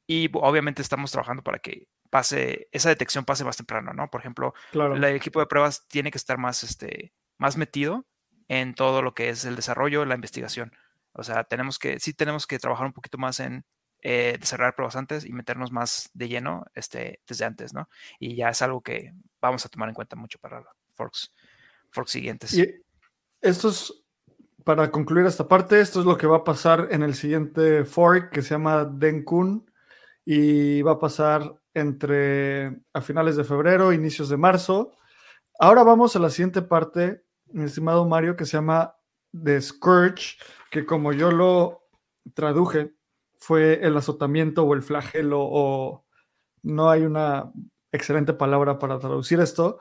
y 0.07 0.31
obviamente 0.35 0.83
estamos 0.83 1.11
trabajando 1.11 1.43
para 1.43 1.59
que 1.59 1.89
pase, 2.11 2.69
esa 2.71 2.91
detección 2.91 3.25
pase 3.25 3.45
más 3.45 3.57
temprano, 3.57 3.93
¿no? 3.93 4.09
Por 4.09 4.21
ejemplo, 4.21 4.55
el 4.73 5.03
equipo 5.05 5.41
de 5.41 5.47
pruebas 5.47 5.89
tiene 5.89 6.11
que 6.11 6.19
estar 6.19 6.39
más, 6.39 6.63
este, 6.63 7.13
más 7.39 7.57
metido 7.57 8.07
en 8.49 8.75
todo 8.75 9.03
lo 9.03 9.15
que 9.15 9.31
es 9.31 9.45
el 9.45 9.57
desarrollo, 9.57 10.05
la 10.05 10.15
investigación. 10.15 10.73
O 11.13 11.25
sea, 11.25 11.45
tenemos 11.45 11.79
que, 11.79 11.99
sí 11.99 12.13
tenemos 12.13 12.47
que 12.47 12.59
trabajar 12.59 12.87
un 12.87 12.93
poquito 12.93 13.19
más 13.19 13.41
en 13.41 13.65
eh, 14.07 14.37
desarrollar 14.39 14.75
pruebas 14.75 14.97
antes 14.97 15.25
y 15.25 15.33
meternos 15.33 15.73
más 15.73 16.11
de 16.13 16.29
lleno 16.29 16.67
este, 16.75 17.23
desde 17.27 17.47
antes, 17.47 17.73
¿no? 17.73 17.89
Y 18.19 18.37
ya 18.37 18.51
es 18.51 18.61
algo 18.61 18.83
que 18.83 19.15
vamos 19.41 19.65
a 19.65 19.71
tomar 19.71 19.89
en 19.89 19.95
cuenta 19.95 20.15
mucho 20.15 20.39
para 20.39 20.63
forks, 20.93 21.33
forks 21.91 22.11
siguientes. 22.11 22.53
Y 22.53 22.83
esto 23.41 23.71
es, 23.71 24.05
para 24.63 24.91
concluir 24.91 25.25
esta 25.25 25.49
parte, 25.49 25.81
esto 25.81 26.01
es 26.01 26.07
lo 26.07 26.19
que 26.19 26.27
va 26.27 26.37
a 26.37 26.45
pasar 26.45 26.89
en 26.91 27.03
el 27.03 27.15
siguiente 27.15 27.87
fork 27.87 28.31
que 28.31 28.43
se 28.43 28.51
llama 28.51 28.85
Denkun 28.85 29.71
y 30.27 30.83
va 30.83 30.93
a 30.93 30.99
pasar 30.99 31.55
entre 31.73 32.83
a 32.93 33.01
finales 33.01 33.37
de 33.37 33.45
febrero, 33.45 33.95
inicios 33.95 34.29
de 34.29 34.37
marzo. 34.37 34.93
Ahora 35.59 35.83
vamos 35.83 36.15
a 36.15 36.19
la 36.19 36.29
siguiente 36.29 36.61
parte, 36.61 37.25
mi 37.47 37.65
estimado 37.65 38.07
Mario, 38.07 38.37
que 38.37 38.45
se 38.45 38.59
llama 38.59 38.97
The 39.33 39.63
Scourge, 39.63 40.37
que 40.71 40.85
como 40.85 41.15
yo 41.15 41.31
lo 41.31 41.89
traduje, 42.35 42.93
fue 43.45 43.81
el 43.87 43.95
azotamiento 43.95 44.65
o 44.65 44.73
el 44.73 44.81
flagelo, 44.83 45.41
o 45.43 46.07
no 46.63 46.89
hay 46.89 47.03
una 47.03 47.53
excelente 47.93 48.33
palabra 48.33 48.79
para 48.79 48.99
traducir 48.99 49.39
esto, 49.39 49.81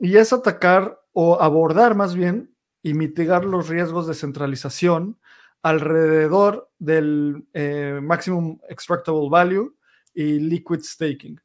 y 0.00 0.16
es 0.16 0.32
atacar 0.32 1.00
o 1.12 1.40
abordar 1.40 1.94
más 1.94 2.16
bien 2.16 2.52
y 2.82 2.94
mitigar 2.94 3.44
los 3.44 3.68
riesgos 3.68 4.08
de 4.08 4.14
centralización 4.14 5.20
alrededor 5.62 6.68
del 6.78 7.46
eh, 7.52 8.00
maximum 8.02 8.58
extractable 8.68 9.28
value 9.30 9.76
y 10.12 10.40
liquid 10.40 10.80
staking. 10.80 11.40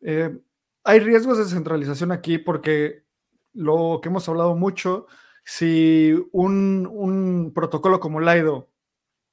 Eh, 0.00 0.38
hay 0.84 1.00
riesgos 1.00 1.38
de 1.38 1.44
centralización 1.46 2.12
aquí 2.12 2.38
porque 2.38 3.02
lo 3.52 3.98
que 4.00 4.10
hemos 4.10 4.28
hablado 4.28 4.54
mucho, 4.54 5.06
si 5.44 6.14
un, 6.30 7.52
protocolo 7.52 7.98
como 7.98 8.20
Lido 8.20 8.70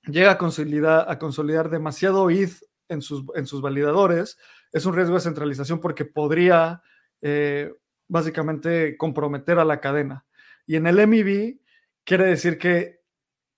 llega 0.03 0.31
a 0.31 0.37
consolidar, 0.37 1.05
a 1.09 1.19
consolidar 1.19 1.69
demasiado 1.69 2.29
ETH 2.29 2.63
en 2.89 3.01
sus, 3.01 3.23
en 3.35 3.45
sus 3.45 3.61
validadores, 3.61 4.37
es 4.71 4.85
un 4.85 4.95
riesgo 4.95 5.15
de 5.15 5.21
centralización 5.21 5.79
porque 5.79 6.05
podría 6.05 6.81
eh, 7.21 7.71
básicamente 8.07 8.97
comprometer 8.97 9.59
a 9.59 9.65
la 9.65 9.79
cadena. 9.79 10.25
Y 10.65 10.75
en 10.75 10.87
el 10.87 11.07
MEV, 11.07 11.59
quiere 12.03 12.25
decir 12.25 12.57
que 12.57 13.01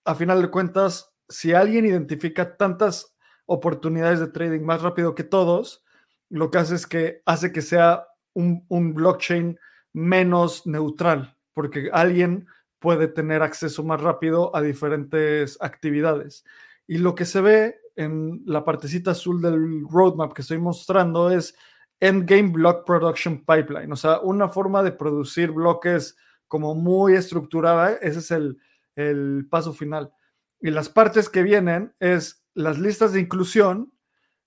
a 0.05 0.15
final 0.15 0.41
de 0.41 0.49
cuentas, 0.49 1.13
si 1.29 1.53
alguien 1.53 1.85
identifica 1.85 2.57
tantas 2.57 3.15
oportunidades 3.45 4.19
de 4.19 4.27
trading 4.27 4.61
más 4.61 4.81
rápido 4.81 5.15
que 5.15 5.23
todos, 5.23 5.83
lo 6.29 6.51
que 6.51 6.57
hace 6.57 6.75
es 6.75 6.87
que 6.87 7.21
hace 7.25 7.51
que 7.51 7.61
sea 7.61 8.07
un, 8.33 8.65
un 8.69 8.93
blockchain 8.93 9.59
menos 9.93 10.65
neutral, 10.65 11.37
porque 11.53 11.89
alguien 11.93 12.47
puede 12.83 13.07
tener 13.07 13.41
acceso 13.41 13.81
más 13.81 14.01
rápido 14.01 14.53
a 14.53 14.61
diferentes 14.61 15.57
actividades. 15.61 16.43
Y 16.85 16.97
lo 16.97 17.15
que 17.15 17.23
se 17.23 17.39
ve 17.39 17.79
en 17.95 18.43
la 18.45 18.65
partecita 18.65 19.11
azul 19.11 19.41
del 19.41 19.85
roadmap 19.89 20.33
que 20.33 20.41
estoy 20.41 20.57
mostrando 20.57 21.31
es 21.31 21.55
Endgame 22.01 22.49
Block 22.49 22.85
Production 22.85 23.45
Pipeline, 23.45 23.89
o 23.89 23.95
sea, 23.95 24.19
una 24.19 24.49
forma 24.49 24.83
de 24.83 24.91
producir 24.91 25.51
bloques 25.51 26.17
como 26.49 26.75
muy 26.75 27.13
estructurada, 27.13 27.93
ese 27.93 28.19
es 28.19 28.31
el, 28.31 28.57
el 28.97 29.47
paso 29.49 29.71
final. 29.71 30.11
Y 30.59 30.69
las 30.69 30.89
partes 30.89 31.29
que 31.29 31.41
vienen 31.41 31.95
es 32.01 32.43
las 32.53 32.79
listas 32.79 33.13
de 33.13 33.21
inclusión 33.21 33.93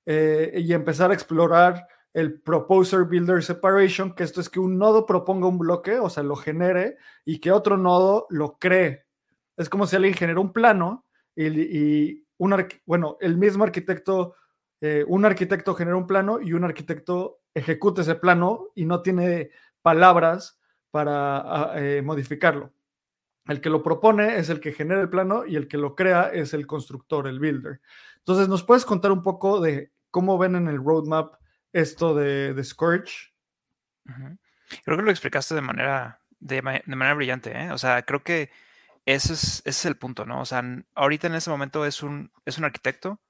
eh, 0.04 0.60
y 0.62 0.74
empezar 0.74 1.10
a 1.10 1.14
explorar 1.14 1.88
el 2.16 2.40
Proposer 2.40 3.04
Builder 3.04 3.42
Separation, 3.42 4.14
que 4.14 4.24
esto 4.24 4.40
es 4.40 4.48
que 4.48 4.58
un 4.58 4.78
nodo 4.78 5.04
proponga 5.04 5.48
un 5.48 5.58
bloque, 5.58 5.98
o 5.98 6.08
sea, 6.08 6.22
lo 6.22 6.34
genere, 6.34 6.96
y 7.26 7.40
que 7.40 7.52
otro 7.52 7.76
nodo 7.76 8.26
lo 8.30 8.56
cree. 8.58 9.04
Es 9.58 9.68
como 9.68 9.86
si 9.86 9.96
alguien 9.96 10.14
generó 10.14 10.40
un 10.40 10.54
plano 10.54 11.04
y, 11.36 12.24
un, 12.38 12.68
bueno, 12.86 13.18
el 13.20 13.36
mismo 13.36 13.64
arquitecto, 13.64 14.34
eh, 14.80 15.04
un 15.06 15.26
arquitecto 15.26 15.74
genera 15.74 15.98
un 15.98 16.06
plano 16.06 16.40
y 16.40 16.54
un 16.54 16.64
arquitecto 16.64 17.40
ejecuta 17.52 18.00
ese 18.00 18.14
plano 18.14 18.68
y 18.74 18.86
no 18.86 19.02
tiene 19.02 19.50
palabras 19.82 20.58
para 20.90 21.36
ah, 21.36 21.72
eh, 21.76 22.00
modificarlo. 22.00 22.72
El 23.46 23.60
que 23.60 23.68
lo 23.68 23.82
propone 23.82 24.38
es 24.38 24.48
el 24.48 24.60
que 24.60 24.72
genera 24.72 25.02
el 25.02 25.10
plano 25.10 25.44
y 25.44 25.56
el 25.56 25.68
que 25.68 25.76
lo 25.76 25.94
crea 25.94 26.30
es 26.32 26.54
el 26.54 26.66
constructor, 26.66 27.26
el 27.28 27.40
builder. 27.40 27.82
Entonces, 28.16 28.48
¿nos 28.48 28.64
puedes 28.64 28.86
contar 28.86 29.12
un 29.12 29.22
poco 29.22 29.60
de 29.60 29.92
cómo 30.10 30.38
ven 30.38 30.56
en 30.56 30.68
el 30.68 30.82
roadmap 30.82 31.34
esto 31.76 32.14
de, 32.14 32.54
de 32.54 32.64
Scourge? 32.64 33.34
Creo 34.84 34.96
que 34.96 35.02
lo 35.02 35.10
explicaste 35.10 35.54
de 35.54 35.60
manera, 35.60 36.22
de, 36.38 36.62
manera 36.62 37.14
brillante. 37.14 37.52
¿eh? 37.56 37.70
O 37.70 37.78
sea, 37.78 38.02
creo 38.02 38.22
que 38.22 38.50
ese 39.04 39.34
es, 39.34 39.58
ese 39.58 39.68
es 39.68 39.84
el 39.84 39.98
punto, 39.98 40.24
¿no? 40.24 40.40
O 40.40 40.46
sea, 40.46 40.64
ahorita 40.94 41.26
en 41.26 41.34
ese 41.34 41.50
momento 41.50 41.84
es 41.84 42.02
un, 42.02 42.32
es 42.46 42.58
un 42.58 42.64
arquitecto 42.64 43.20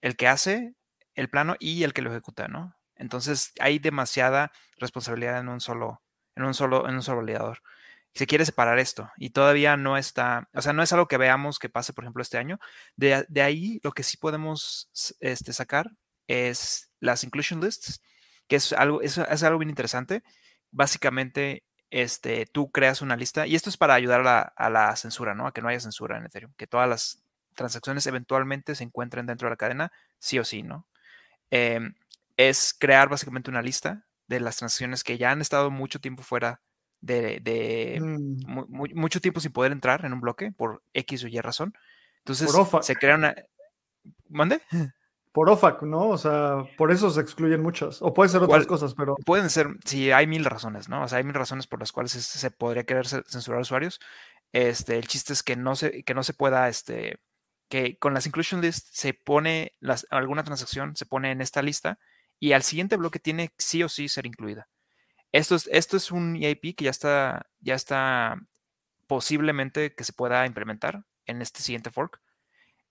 el 0.00 0.16
que 0.16 0.26
hace 0.26 0.74
el 1.14 1.30
plano 1.30 1.54
y 1.60 1.84
el 1.84 1.92
que 1.92 2.02
lo 2.02 2.10
ejecuta, 2.10 2.48
¿no? 2.48 2.76
Entonces 2.96 3.52
hay 3.60 3.78
demasiada 3.78 4.52
responsabilidad 4.78 5.38
en 5.38 5.48
un 5.48 5.60
solo, 5.60 6.02
en 6.34 6.44
un 6.44 6.54
solo, 6.54 6.88
en 6.88 6.96
un 6.96 7.02
solo 7.02 7.18
validador. 7.18 7.62
Se 8.14 8.26
quiere 8.26 8.44
separar 8.44 8.78
esto 8.80 9.10
y 9.16 9.30
todavía 9.30 9.76
no 9.76 9.96
está, 9.96 10.48
o 10.52 10.60
sea, 10.60 10.72
no 10.72 10.82
es 10.82 10.92
algo 10.92 11.08
que 11.08 11.16
veamos 11.18 11.58
que 11.58 11.70
pase, 11.70 11.92
por 11.92 12.04
ejemplo, 12.04 12.20
este 12.20 12.38
año. 12.38 12.58
De, 12.96 13.24
de 13.28 13.42
ahí 13.42 13.80
lo 13.84 13.92
que 13.92 14.02
sí 14.02 14.16
podemos 14.16 14.90
este, 15.20 15.52
sacar 15.52 15.92
es 16.26 16.91
las 17.02 17.24
inclusion 17.24 17.60
lists, 17.60 18.00
que 18.46 18.56
es 18.56 18.72
algo, 18.72 19.02
es, 19.02 19.18
es 19.18 19.42
algo 19.42 19.58
bien 19.58 19.70
interesante. 19.70 20.22
Básicamente, 20.70 21.64
este, 21.90 22.46
tú 22.46 22.70
creas 22.70 23.02
una 23.02 23.16
lista, 23.16 23.46
y 23.46 23.56
esto 23.56 23.68
es 23.68 23.76
para 23.76 23.94
ayudar 23.94 24.20
a 24.56 24.70
la, 24.70 24.96
censura, 24.96 25.34
¿no? 25.34 25.46
A 25.46 25.52
que 25.52 25.60
no 25.60 25.68
haya 25.68 25.80
censura 25.80 26.16
en 26.16 26.24
Ethereum, 26.24 26.52
que 26.56 26.66
todas 26.66 26.88
las 26.88 27.22
transacciones 27.54 28.06
eventualmente 28.06 28.74
se 28.74 28.84
encuentren 28.84 29.26
dentro 29.26 29.46
de 29.46 29.50
la 29.50 29.56
cadena, 29.56 29.92
sí 30.18 30.38
o 30.38 30.44
sí, 30.44 30.62
¿no? 30.62 30.86
Em, 31.50 31.94
es 32.36 32.74
crear 32.78 33.08
básicamente 33.08 33.50
una 33.50 33.62
lista 33.62 34.06
de 34.28 34.40
las 34.40 34.56
transacciones 34.56 35.04
que 35.04 35.18
ya 35.18 35.32
han 35.32 35.40
estado 35.40 35.70
mucho 35.70 36.00
tiempo 36.00 36.22
fuera 36.22 36.62
de, 37.00 37.98
mm. 38.00 38.94
mucho 38.94 39.20
tiempo 39.20 39.40
sin 39.40 39.52
poder 39.52 39.72
entrar 39.72 40.04
en 40.04 40.12
un 40.12 40.20
bloque 40.20 40.52
por 40.52 40.82
X 40.94 41.24
o 41.24 41.28
Y 41.28 41.40
razón. 41.40 41.74
Entonces 42.18 42.50
se 42.82 42.94
crea 42.94 43.16
una. 43.16 43.34
¿Mande? 44.28 44.62
Por 45.32 45.48
OFAC, 45.48 45.82
¿no? 45.82 46.08
O 46.10 46.18
sea, 46.18 46.64
por 46.76 46.92
eso 46.92 47.10
se 47.10 47.20
excluyen 47.20 47.62
muchas. 47.62 48.02
O 48.02 48.12
puede 48.12 48.28
ser 48.28 48.42
otras 48.42 48.66
cosas, 48.66 48.94
pero. 48.94 49.16
Pueden 49.24 49.50
ser, 49.50 49.68
sí, 49.84 50.12
hay 50.12 50.26
mil 50.26 50.44
razones, 50.44 50.88
¿no? 50.88 51.02
O 51.02 51.08
sea, 51.08 51.18
hay 51.18 51.24
mil 51.24 51.34
razones 51.34 51.66
por 51.66 51.80
las 51.80 51.92
cuales 51.92 52.12
se, 52.12 52.50
podría 52.50 52.84
querer 52.84 53.06
censurar 53.06 53.60
usuarios. 53.60 53.98
Este, 54.52 54.98
el 54.98 55.08
chiste 55.08 55.32
es 55.32 55.42
que 55.42 55.56
no 55.56 55.74
se, 55.74 56.04
que 56.04 56.14
no 56.14 56.22
se 56.22 56.34
pueda, 56.34 56.68
este, 56.68 57.20
que 57.68 57.98
con 57.98 58.12
las 58.12 58.26
inclusion 58.26 58.60
list 58.60 58.88
se 58.92 59.14
pone 59.14 59.72
las, 59.80 60.06
alguna 60.10 60.44
transacción, 60.44 60.94
se 60.94 61.06
pone 61.06 61.30
en 61.30 61.40
esta 61.40 61.62
lista 61.62 61.98
y 62.38 62.52
al 62.52 62.62
siguiente 62.62 62.96
bloque 62.96 63.18
tiene 63.18 63.50
sí 63.56 63.82
o 63.82 63.88
sí 63.88 64.08
ser 64.08 64.26
incluida. 64.26 64.68
Esto 65.32 65.54
es, 65.54 65.68
esto 65.72 65.96
es 65.96 66.10
un 66.10 66.36
EIP 66.36 66.76
que 66.76 66.84
ya 66.84 66.90
está, 66.90 67.46
ya 67.60 67.74
está 67.74 68.36
posiblemente 69.06 69.94
que 69.94 70.04
se 70.04 70.12
pueda 70.12 70.44
implementar 70.46 71.04
en 71.26 71.40
este 71.40 71.62
siguiente 71.62 71.90
fork. 71.90 72.20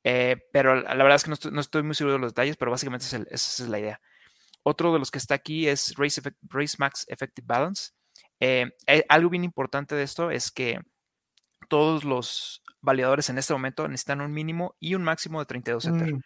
Eh, 0.03 0.37
pero 0.51 0.75
la 0.75 0.95
verdad 0.95 1.15
es 1.15 1.23
que 1.23 1.51
no 1.51 1.61
estoy, 1.61 1.83
muy 1.83 1.95
seguro 1.95 2.13
de 2.13 2.19
los 2.19 2.31
detalles, 2.31 2.57
pero 2.57 2.71
básicamente 2.71 3.05
esa 3.05 3.23
es 3.29 3.69
la 3.69 3.79
idea. 3.79 4.01
Otro 4.63 4.93
de 4.93 4.99
los 4.99 5.11
que 5.11 5.17
está 5.17 5.35
aquí 5.35 5.67
es 5.67 5.95
Race, 5.95 6.75
Max 6.77 7.05
Effective 7.07 7.45
Balance. 7.45 7.91
Eh, 8.39 8.71
eh, 8.87 9.05
algo 9.09 9.29
bien 9.29 9.43
importante 9.43 9.95
de 9.95 10.03
esto 10.03 10.31
es 10.31 10.51
que 10.51 10.79
todos 11.67 12.03
los 12.03 12.63
validadores 12.81 13.29
en 13.29 13.37
este 13.37 13.53
momento 13.53 13.87
necesitan 13.87 14.21
un 14.21 14.31
mínimo 14.31 14.75
y 14.79 14.95
un 14.95 15.03
máximo 15.03 15.39
de 15.39 15.45
32 15.45 15.85
Ether. 15.85 16.13
Mm. 16.15 16.21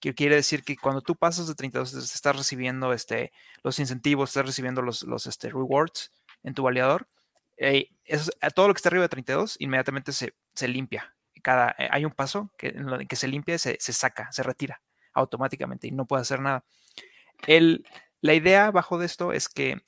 Que 0.00 0.14
quiere 0.14 0.34
decir 0.34 0.64
que 0.64 0.76
cuando 0.76 1.02
tú 1.02 1.14
pasas 1.14 1.46
de 1.46 1.54
32 1.54 1.92
estás 1.94 2.36
recibiendo 2.36 2.92
este, 2.92 3.32
los 3.62 3.78
incentivos, 3.78 4.30
estás 4.30 4.46
recibiendo 4.46 4.82
los, 4.82 5.02
los 5.02 5.26
este, 5.26 5.50
rewards 5.50 6.10
en 6.42 6.54
tu 6.54 6.62
validador. 6.62 7.06
todo 8.54 8.68
lo 8.68 8.74
que 8.74 8.78
está 8.78 8.88
arriba 8.88 9.02
de 9.02 9.10
32 9.10 9.56
inmediatamente 9.58 10.12
se, 10.12 10.34
se 10.54 10.68
limpia 10.68 11.14
cada, 11.42 11.74
eh, 11.78 11.88
hay 11.90 12.04
un 12.04 12.12
paso 12.12 12.50
que, 12.58 12.68
en 12.68 13.06
que 13.08 13.16
se 13.16 13.28
limpia, 13.28 13.58
se, 13.58 13.76
se 13.80 13.92
saca, 13.92 14.30
se 14.32 14.42
retira 14.42 14.82
automáticamente 15.12 15.88
y 15.88 15.90
no 15.92 16.06
puede 16.06 16.22
hacer 16.22 16.40
nada. 16.40 16.64
El, 17.46 17.86
la 18.20 18.34
idea 18.34 18.70
bajo 18.70 18.98
de 18.98 19.06
esto 19.06 19.32
es 19.32 19.48
que 19.48 19.82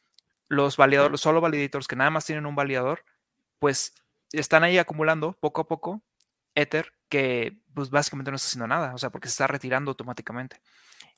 los 0.48 0.76
validadores, 0.76 1.12
los 1.12 1.20
solo 1.20 1.40
validators 1.40 1.88
que 1.88 1.96
nada 1.96 2.11
más 2.11 2.26
tienen 2.26 2.46
un 2.46 2.55
validador, 2.55 3.05
pues 3.59 3.94
están 4.32 4.64
ahí 4.64 4.78
acumulando 4.78 5.34
poco 5.40 5.62
a 5.62 5.68
poco 5.68 6.03
Ether 6.55 6.92
que 7.09 7.59
pues 7.74 7.90
básicamente 7.90 8.30
no 8.30 8.36
está 8.36 8.48
haciendo 8.48 8.66
nada, 8.66 8.94
o 8.94 8.98
sea, 8.98 9.11
porque 9.11 9.28
se 9.28 9.32
está 9.32 9.46
retirando 9.46 9.90
automáticamente. 9.90 10.61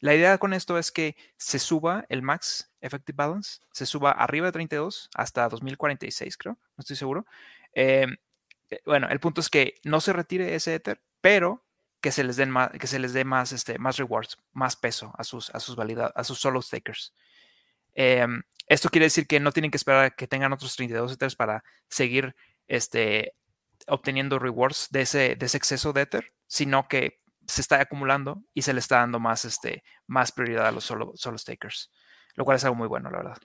La 0.01 0.15
idea 0.15 0.39
con 0.39 0.53
esto 0.53 0.79
es 0.79 0.91
que 0.91 1.17
se 1.37 1.59
suba 1.59 2.05
el 2.09 2.23
max 2.23 2.73
effective 2.81 3.17
balance, 3.17 3.61
se 3.73 3.87
suba 3.87 4.11
arriba 4.11 4.47
de 4.47 4.53
32 4.53 5.09
hasta 5.15 5.49
2046, 5.49 6.37
creo, 6.37 6.59
no 6.77 6.81
estoy 6.83 6.97
seguro. 6.97 7.27
Eh, 7.75 8.07
bueno, 8.85 9.09
el 9.11 9.21
punto 9.21 9.41
es 9.41 9.49
que 9.49 9.75
no 9.85 10.01
se 10.01 10.13
retire 10.13 10.55
ese 10.55 10.75
Ether, 10.75 11.03
pero 11.21 11.65
que 12.01 12.13
se 12.13 12.25
les 12.25 12.37
den 12.37 12.51
más, 12.51 12.71
que 12.71 12.87
se 12.87 12.99
les 12.99 13.13
dé 13.13 13.25
más, 13.25 13.53
este, 13.53 13.79
más 13.79 13.97
rewards, 13.97 14.37
más 14.53 14.77
peso 14.77 15.13
a 15.17 15.25
sus, 15.25 15.51
a 15.55 15.61
sus 15.61 15.77
a 15.79 16.25
sus 16.25 16.39
solo 16.39 16.61
stakers. 16.61 17.15
Em, 17.95 18.43
esto 18.67 18.91
quiere 18.91 19.07
decir 19.07 19.27
que 19.27 19.41
no 19.41 19.53
tienen 19.53 19.71
que 19.71 19.77
esperar 19.77 20.05
a 20.05 20.11
que 20.11 20.27
tengan 20.27 20.53
otros 20.53 20.77
32 20.77 21.13
Ethers 21.13 21.37
para 21.37 21.65
seguir 21.89 22.35
este, 22.67 23.35
obteniendo 23.87 24.39
rewards 24.39 24.89
de 24.91 25.03
ese, 25.03 25.37
de 25.37 25.47
ese 25.47 25.57
exceso 25.57 25.93
de 25.93 26.03
Ether, 26.03 26.33
sino 26.47 26.89
que 26.89 27.21
se 27.47 27.61
está 27.61 27.81
acumulando 27.81 28.43
y 28.53 28.63
se 28.63 28.73
le 28.73 28.81
está 28.81 28.99
dando 28.99 29.21
más, 29.21 29.45
este, 29.45 29.83
más 30.07 30.33
prioridad 30.33 30.67
a 30.67 30.73
los 30.73 30.85
solo, 30.85 31.13
solo 31.15 31.39
stakers, 31.39 31.91
lo 32.35 32.45
cual 32.45 32.57
es 32.57 32.65
algo 32.65 32.77
muy 32.77 32.89
bueno, 32.89 33.11
la 33.11 33.19
verdad. 33.19 33.39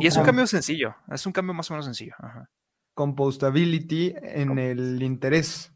y 0.00 0.06
es 0.06 0.16
un 0.16 0.24
cambio 0.24 0.46
sencillo, 0.46 0.96
es 1.10 1.24
un 1.26 1.32
cambio 1.32 1.54
más 1.54 1.70
o 1.70 1.74
menos 1.74 1.86
sencillo. 1.86 2.14
Ajá 2.18 2.48
compostability 2.98 4.12
en 4.20 4.58
el 4.58 5.00
interés. 5.04 5.70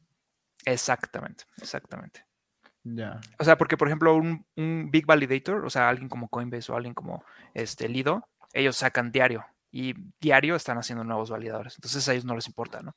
Exactamente, 0.65 1.45
exactamente. 1.59 2.27
Ya. 2.83 3.21
O 3.39 3.45
sea, 3.45 3.57
porque 3.57 3.77
por 3.77 3.87
ejemplo 3.87 4.17
un, 4.17 4.45
big 4.91 5.07
validator, 5.07 5.65
o 5.65 5.71
sea, 5.71 5.89
alguien 5.89 6.09
como 6.09 6.27
Coinbase 6.27 6.73
o 6.73 6.75
alguien 6.75 6.95
como 6.95 7.25
este 7.55 7.89
Lido, 7.89 8.29
ellos 8.53 8.75
sacan 8.75 9.13
diario 9.13 9.47
y 9.71 9.95
diario 10.21 10.57
están 10.57 10.79
haciendo 10.79 11.05
nuevos 11.05 11.31
validadores. 11.31 11.77
Entonces 11.77 12.09
a 12.09 12.13
ellos 12.13 12.25
no 12.25 12.35
les 12.35 12.49
importa, 12.49 12.83
¿no? 12.83 12.97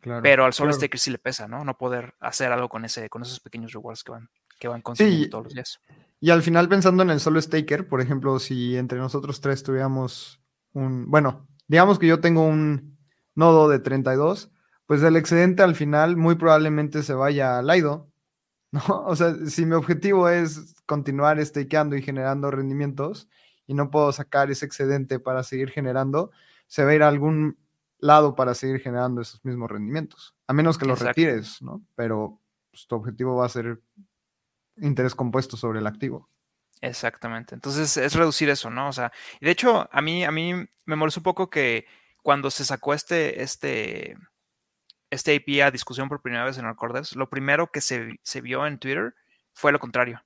Claro, 0.00 0.22
Pero 0.22 0.44
al 0.44 0.52
solo 0.52 0.72
staker 0.72 1.00
sí 1.00 1.10
le 1.10 1.18
pesa, 1.18 1.48
¿no? 1.48 1.64
No 1.64 1.76
poder 1.76 2.14
hacer 2.20 2.52
algo 2.52 2.68
con 2.68 2.84
ese, 2.84 3.08
con 3.08 3.22
esos 3.22 3.40
pequeños 3.40 3.72
rewards 3.72 4.04
que 4.04 4.12
van, 4.12 4.28
que 4.60 4.68
van 4.68 4.80
consiguiendo 4.80 5.28
todos 5.28 5.44
los 5.46 5.54
días. 5.54 5.80
Y 6.20 6.30
al 6.30 6.44
final 6.44 6.68
pensando 6.68 7.02
en 7.02 7.10
el 7.10 7.18
solo 7.18 7.42
staker, 7.42 7.88
por 7.88 8.00
ejemplo, 8.00 8.38
si 8.38 8.76
entre 8.76 8.98
nosotros 8.98 9.40
tres 9.40 9.64
tuviéramos 9.64 10.40
un, 10.72 11.10
bueno, 11.10 11.48
digamos 11.66 11.98
que 11.98 12.06
yo 12.06 12.20
tengo 12.20 12.46
un 12.46 12.95
nodo 13.36 13.68
de 13.68 13.78
32, 13.78 14.50
pues 14.86 15.02
el 15.02 15.16
excedente 15.16 15.62
al 15.62 15.76
final 15.76 16.16
muy 16.16 16.34
probablemente 16.34 17.04
se 17.04 17.14
vaya 17.14 17.58
al 17.58 17.68
Lido, 17.68 18.10
¿no? 18.72 18.82
O 19.06 19.14
sea, 19.14 19.34
si 19.46 19.64
mi 19.64 19.74
objetivo 19.74 20.28
es 20.28 20.74
continuar 20.86 21.44
stakeando 21.44 21.94
y 21.96 22.02
generando 22.02 22.50
rendimientos 22.50 23.28
y 23.66 23.74
no 23.74 23.90
puedo 23.90 24.10
sacar 24.12 24.50
ese 24.50 24.66
excedente 24.66 25.20
para 25.20 25.44
seguir 25.44 25.70
generando, 25.70 26.30
se 26.66 26.84
va 26.84 26.90
a 26.90 26.94
ir 26.94 27.02
a 27.02 27.08
algún 27.08 27.58
lado 27.98 28.34
para 28.34 28.54
seguir 28.54 28.80
generando 28.80 29.20
esos 29.20 29.44
mismos 29.44 29.70
rendimientos, 29.70 30.34
a 30.46 30.52
menos 30.52 30.78
que 30.78 30.86
los 30.86 31.00
retires, 31.00 31.62
¿no? 31.62 31.82
Pero 31.94 32.40
pues, 32.70 32.86
tu 32.86 32.96
objetivo 32.96 33.36
va 33.36 33.46
a 33.46 33.50
ser 33.50 33.80
interés 34.76 35.14
compuesto 35.14 35.56
sobre 35.56 35.78
el 35.78 35.86
activo. 35.86 36.28
Exactamente. 36.82 37.54
Entonces 37.54 37.96
es 37.96 38.14
reducir 38.14 38.50
eso, 38.50 38.68
¿no? 38.70 38.88
O 38.88 38.92
sea, 38.92 39.10
de 39.40 39.50
hecho, 39.50 39.88
a 39.90 40.02
mí, 40.02 40.24
a 40.24 40.30
mí 40.30 40.52
me 40.84 40.96
molesta 40.96 41.20
un 41.20 41.24
poco 41.24 41.48
que 41.48 41.86
cuando 42.26 42.50
se 42.50 42.64
sacó 42.64 42.92
este, 42.92 43.40
este, 43.44 44.16
este 45.10 45.36
AP 45.36 45.64
a 45.64 45.70
discusión 45.70 46.08
por 46.08 46.22
primera 46.22 46.44
vez 46.44 46.58
en 46.58 46.64
Recorders, 46.64 47.14
lo 47.14 47.30
primero 47.30 47.70
que 47.70 47.80
se, 47.80 48.18
se, 48.24 48.40
vio 48.40 48.66
en 48.66 48.80
Twitter 48.80 49.14
fue 49.52 49.70
lo 49.70 49.78
contrario. 49.78 50.24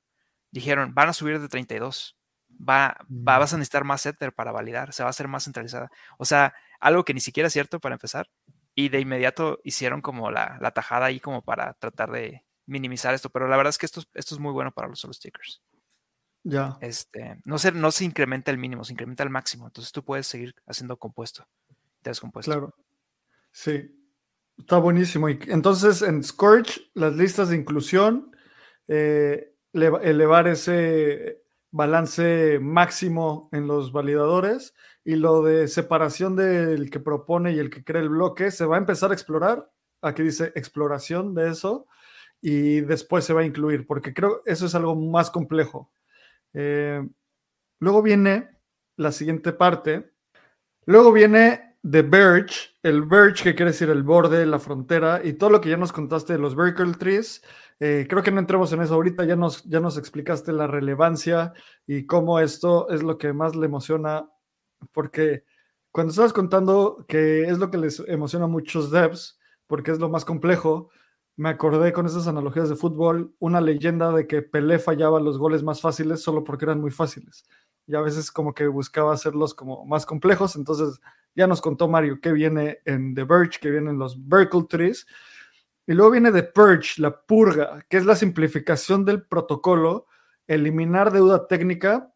Dijeron, 0.50 0.94
van 0.94 1.10
a 1.10 1.12
subir 1.12 1.38
de 1.38 1.46
32. 1.46 2.16
Va, 2.58 2.96
va, 3.10 3.38
vas 3.38 3.52
a 3.52 3.58
necesitar 3.58 3.84
más 3.84 4.06
Ether 4.06 4.32
para 4.32 4.50
validar, 4.50 4.94
se 4.94 5.02
va 5.02 5.08
a 5.08 5.10
hacer 5.10 5.28
más 5.28 5.44
centralizada. 5.44 5.90
O 6.16 6.24
sea, 6.24 6.54
algo 6.80 7.04
que 7.04 7.12
ni 7.12 7.20
siquiera 7.20 7.48
es 7.48 7.52
cierto 7.52 7.80
para 7.80 7.96
empezar. 7.96 8.30
Y 8.74 8.88
de 8.88 9.00
inmediato 9.00 9.60
hicieron 9.62 10.00
como 10.00 10.30
la, 10.30 10.56
la 10.58 10.70
tajada 10.70 11.04
ahí 11.04 11.20
como 11.20 11.42
para 11.42 11.74
tratar 11.74 12.12
de 12.12 12.46
minimizar 12.64 13.12
esto. 13.12 13.28
Pero 13.28 13.46
la 13.46 13.58
verdad 13.58 13.68
es 13.72 13.76
que 13.76 13.84
esto, 13.84 14.00
esto 14.14 14.34
es 14.34 14.40
muy 14.40 14.52
bueno 14.52 14.72
para 14.72 14.88
los 14.88 15.00
solo 15.00 15.12
stickers. 15.12 15.60
Ya. 16.44 16.78
Este, 16.80 17.42
no, 17.44 17.58
se, 17.58 17.72
no 17.72 17.90
se 17.90 18.06
incrementa 18.06 18.50
el 18.50 18.56
mínimo, 18.56 18.84
se 18.84 18.94
incrementa 18.94 19.22
el 19.22 19.28
máximo. 19.28 19.66
Entonces 19.66 19.92
tú 19.92 20.02
puedes 20.02 20.26
seguir 20.26 20.54
haciendo 20.66 20.96
compuesto, 20.96 21.46
descompuesto. 22.02 22.50
Claro. 22.50 22.74
Sí. 23.52 23.96
Está 24.60 24.78
buenísimo. 24.78 25.28
Y 25.28 25.38
entonces 25.48 26.02
en 26.02 26.22
Scorch, 26.22 26.90
las 26.94 27.16
listas 27.16 27.48
de 27.48 27.56
inclusión, 27.56 28.36
eh, 28.88 29.54
elevar 29.72 30.48
ese 30.48 31.42
balance 31.70 32.58
máximo 32.60 33.48
en 33.52 33.66
los 33.66 33.92
validadores 33.92 34.74
y 35.04 35.16
lo 35.16 35.42
de 35.42 35.68
separación 35.68 36.36
del 36.36 36.90
que 36.90 37.00
propone 37.00 37.52
y 37.52 37.58
el 37.58 37.70
que 37.70 37.84
crea 37.84 38.02
el 38.02 38.10
bloque, 38.10 38.50
se 38.50 38.66
va 38.66 38.76
a 38.76 38.80
empezar 38.80 39.10
a 39.10 39.14
explorar. 39.14 39.70
Aquí 40.02 40.22
dice 40.22 40.52
exploración 40.54 41.34
de 41.34 41.50
eso 41.50 41.86
y 42.40 42.80
después 42.80 43.24
se 43.24 43.32
va 43.32 43.42
a 43.42 43.46
incluir, 43.46 43.86
porque 43.86 44.12
creo 44.12 44.42
eso 44.44 44.66
es 44.66 44.74
algo 44.74 44.94
más 44.94 45.30
complejo. 45.30 45.90
Eh, 46.52 47.06
luego 47.78 48.02
viene 48.02 48.50
la 48.96 49.12
siguiente 49.12 49.52
parte. 49.52 50.12
Luego 50.84 51.12
viene 51.12 51.69
The 51.82 52.02
Verge, 52.02 52.76
el 52.82 53.04
Verge 53.04 53.42
que 53.42 53.54
quiere 53.54 53.72
decir 53.72 53.88
el 53.88 54.02
borde, 54.02 54.44
la 54.44 54.58
frontera 54.58 55.22
y 55.24 55.32
todo 55.34 55.50
lo 55.50 55.60
que 55.60 55.70
ya 55.70 55.76
nos 55.78 55.92
contaste 55.92 56.34
de 56.34 56.38
los 56.38 56.54
vertical 56.54 56.98
trees. 56.98 57.42
Eh, 57.78 58.06
creo 58.08 58.22
que 58.22 58.30
no 58.30 58.40
entremos 58.40 58.70
en 58.72 58.82
eso 58.82 58.94
ahorita, 58.94 59.24
ya 59.24 59.36
nos, 59.36 59.64
ya 59.64 59.80
nos 59.80 59.96
explicaste 59.96 60.52
la 60.52 60.66
relevancia 60.66 61.54
y 61.86 62.04
cómo 62.04 62.38
esto 62.38 62.90
es 62.90 63.02
lo 63.02 63.16
que 63.16 63.32
más 63.32 63.56
le 63.56 63.64
emociona, 63.64 64.28
porque 64.92 65.44
cuando 65.90 66.10
estabas 66.10 66.34
contando 66.34 67.04
que 67.08 67.44
es 67.44 67.58
lo 67.58 67.70
que 67.70 67.78
les 67.78 68.00
emociona 68.06 68.44
a 68.44 68.48
muchos 68.48 68.90
devs, 68.90 69.38
porque 69.66 69.90
es 69.92 69.98
lo 69.98 70.10
más 70.10 70.26
complejo, 70.26 70.90
me 71.36 71.48
acordé 71.48 71.94
con 71.94 72.04
esas 72.04 72.26
analogías 72.26 72.68
de 72.68 72.76
fútbol, 72.76 73.34
una 73.38 73.62
leyenda 73.62 74.12
de 74.12 74.26
que 74.26 74.42
Pelé 74.42 74.78
fallaba 74.78 75.18
los 75.20 75.38
goles 75.38 75.62
más 75.62 75.80
fáciles 75.80 76.22
solo 76.22 76.44
porque 76.44 76.66
eran 76.66 76.82
muy 76.82 76.90
fáciles. 76.90 77.44
Y 77.90 77.96
a 77.96 78.00
veces 78.00 78.30
como 78.30 78.54
que 78.54 78.66
buscaba 78.66 79.12
hacerlos 79.12 79.54
como 79.54 79.84
más 79.84 80.06
complejos. 80.06 80.56
Entonces 80.56 81.00
ya 81.34 81.46
nos 81.46 81.60
contó 81.60 81.88
Mario 81.88 82.20
que 82.20 82.32
viene 82.32 82.78
en 82.84 83.14
The 83.14 83.24
Verge, 83.24 83.58
que 83.60 83.70
vienen 83.70 83.98
los 83.98 84.16
Vertical 84.28 84.66
Trees. 84.68 85.06
Y 85.86 85.94
luego 85.94 86.12
viene 86.12 86.30
The 86.30 86.44
Purge, 86.44 87.00
la 87.00 87.20
purga, 87.22 87.84
que 87.88 87.96
es 87.96 88.06
la 88.06 88.14
simplificación 88.14 89.04
del 89.04 89.26
protocolo, 89.26 90.06
eliminar 90.46 91.10
deuda 91.10 91.48
técnica 91.48 92.12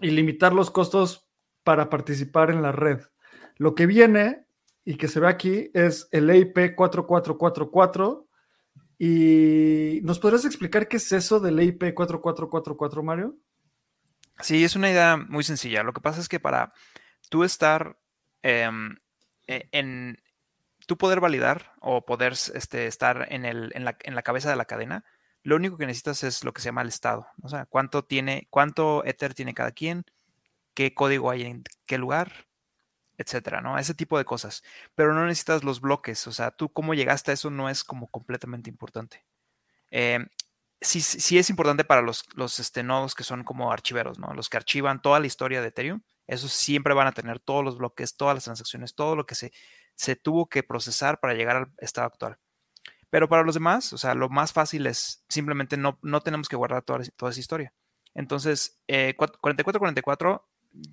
y 0.00 0.10
limitar 0.10 0.52
los 0.52 0.70
costos 0.70 1.28
para 1.62 1.88
participar 1.88 2.50
en 2.50 2.62
la 2.62 2.72
red. 2.72 3.02
Lo 3.56 3.74
que 3.74 3.86
viene 3.86 4.46
y 4.84 4.96
que 4.96 5.08
se 5.08 5.20
ve 5.20 5.28
aquí 5.28 5.70
es 5.72 6.08
el 6.10 6.28
EIP 6.30 6.74
4444 6.74 8.26
¿Y 8.98 10.00
nos 10.04 10.18
podrías 10.18 10.44
explicar 10.44 10.88
qué 10.88 10.96
es 10.96 11.12
eso 11.12 11.38
del 11.38 11.60
IP 11.60 11.92
4444, 11.94 13.02
Mario? 13.02 13.36
Sí, 14.40 14.64
es 14.64 14.76
una 14.76 14.90
idea 14.90 15.16
muy 15.16 15.44
sencilla. 15.44 15.82
Lo 15.82 15.92
que 15.92 16.00
pasa 16.00 16.20
es 16.20 16.28
que 16.28 16.40
para 16.40 16.72
tú 17.30 17.44
estar 17.44 17.98
em, 18.42 18.96
e, 19.46 19.68
en, 19.72 20.22
tú 20.86 20.96
poder 20.98 21.20
validar 21.20 21.72
o 21.80 22.04
poder 22.04 22.32
este, 22.32 22.86
estar 22.86 23.26
en, 23.30 23.44
el, 23.44 23.72
en, 23.74 23.84
la, 23.84 23.96
en, 24.02 24.14
la, 24.14 24.22
cabeza 24.22 24.50
de 24.50 24.56
la 24.56 24.66
cadena, 24.66 25.04
lo 25.42 25.56
único 25.56 25.78
que 25.78 25.86
necesitas 25.86 26.22
es 26.24 26.44
lo 26.44 26.52
que 26.52 26.60
se 26.60 26.66
llama 26.66 26.82
el 26.82 26.88
estado. 26.88 27.28
O 27.42 27.48
sea, 27.48 27.66
cuánto 27.66 28.04
tiene, 28.04 28.46
cuánto 28.50 29.04
Ether 29.04 29.34
tiene 29.34 29.54
cada 29.54 29.72
quien, 29.72 30.04
qué 30.74 30.94
código 30.94 31.30
hay 31.30 31.42
en 31.42 31.64
qué 31.86 31.98
lugar, 31.98 32.46
etcétera, 33.18 33.60
¿no? 33.60 33.78
Ese 33.78 33.94
tipo 33.94 34.18
de 34.18 34.24
cosas. 34.24 34.62
Pero 34.94 35.14
no 35.14 35.24
necesitas 35.24 35.64
los 35.64 35.80
bloques, 35.80 36.26
o 36.26 36.32
sea, 36.32 36.50
tú 36.50 36.72
cómo 36.72 36.94
llegaste 36.94 37.30
a 37.30 37.34
eso 37.34 37.50
no 37.50 37.70
es 37.70 37.84
como 37.84 38.08
completamente 38.08 38.70
importante. 38.70 39.24
Eh, 39.90 40.26
sí, 40.80 41.00
sí, 41.00 41.38
es 41.38 41.50
importante 41.50 41.84
para 41.84 42.02
los, 42.02 42.24
los 42.34 42.60
este, 42.60 42.82
nodos 42.82 43.14
que 43.14 43.24
son 43.24 43.44
como 43.44 43.72
archiveros, 43.72 44.18
¿no? 44.18 44.32
Los 44.34 44.48
que 44.48 44.56
archivan 44.56 45.02
toda 45.02 45.20
la 45.20 45.26
historia 45.26 45.60
de 45.60 45.68
Ethereum, 45.68 46.02
esos 46.26 46.52
siempre 46.52 46.94
van 46.94 47.06
a 47.06 47.12
tener 47.12 47.40
todos 47.40 47.64
los 47.64 47.78
bloques, 47.78 48.16
todas 48.16 48.34
las 48.34 48.44
transacciones, 48.44 48.94
todo 48.94 49.16
lo 49.16 49.26
que 49.26 49.34
se, 49.34 49.52
se 49.94 50.16
tuvo 50.16 50.48
que 50.48 50.62
procesar 50.62 51.20
para 51.20 51.34
llegar 51.34 51.56
al 51.56 51.72
estado 51.78 52.06
actual. 52.06 52.38
Pero 53.10 53.28
para 53.28 53.44
los 53.44 53.54
demás, 53.54 53.92
o 53.92 53.98
sea, 53.98 54.14
lo 54.14 54.28
más 54.28 54.52
fácil 54.52 54.86
es 54.86 55.24
simplemente 55.28 55.76
no, 55.76 55.98
no 56.02 56.20
tenemos 56.20 56.48
que 56.48 56.56
guardar 56.56 56.82
toda, 56.82 57.02
esa 57.02 57.40
historia. 57.40 57.72
Entonces, 58.14 58.80
eh, 58.88 59.14
4444 59.16 60.48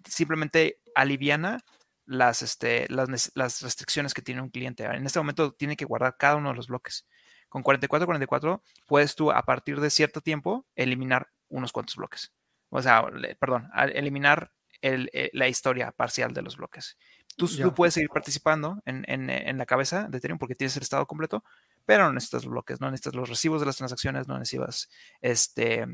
simplemente 0.08 0.80
aliviana 0.96 1.60
las, 2.06 2.42
este, 2.42 2.86
las, 2.90 3.32
las, 3.36 3.62
restricciones 3.62 4.14
que 4.14 4.22
tiene 4.22 4.42
un 4.42 4.50
cliente. 4.50 4.84
En 4.86 5.06
este 5.06 5.20
momento 5.20 5.54
tiene 5.54 5.76
que 5.76 5.86
guardar 5.86 6.16
cada 6.18 6.36
uno 6.36 6.50
de 6.50 6.56
los 6.56 6.68
bloques. 6.68 7.08
Con 7.54 7.62
4444 7.62 8.64
puedes 8.88 9.14
tú 9.14 9.30
a 9.30 9.44
partir 9.44 9.80
de 9.80 9.92
cierto 9.92 10.22
tiempo 10.22 10.66
eliminar 10.74 11.28
unos 11.50 11.72
cuantos 11.72 11.96
bloques. 11.96 12.34
O 12.70 12.82
sea, 12.82 13.06
perdón, 13.40 13.70
eliminar 13.94 14.52
el, 14.82 15.12
eh, 15.14 15.30
la 15.34 15.48
historia 15.48 15.92
parcial 15.92 16.34
de 16.34 16.42
los 16.42 16.58
bloques. 16.58 16.98
Tú, 17.38 17.48
tú 17.48 17.72
puedes 17.76 17.94
seguir 17.94 18.10
participando 18.10 18.82
en, 18.86 19.06
en, 19.08 19.30
en, 19.30 19.60
la 19.60 19.68
cabeza 19.68 20.08
de 20.08 20.18
Ethereum 20.18 20.40
porque 20.40 20.56
tienes 20.56 20.76
el 20.78 20.82
estado 20.82 21.06
completo, 21.06 21.44
pero 21.86 22.06
no 22.06 22.14
necesitas 22.14 22.48
bloques, 22.48 22.82
no 22.82 22.90
necesitas 22.90 23.14
los 23.14 23.30
recibos 23.30 23.60
de 23.60 23.68
las 23.68 23.78
transacciones, 23.78 24.28
no 24.28 24.40
necesitas, 24.40 24.90
este, 25.22 25.86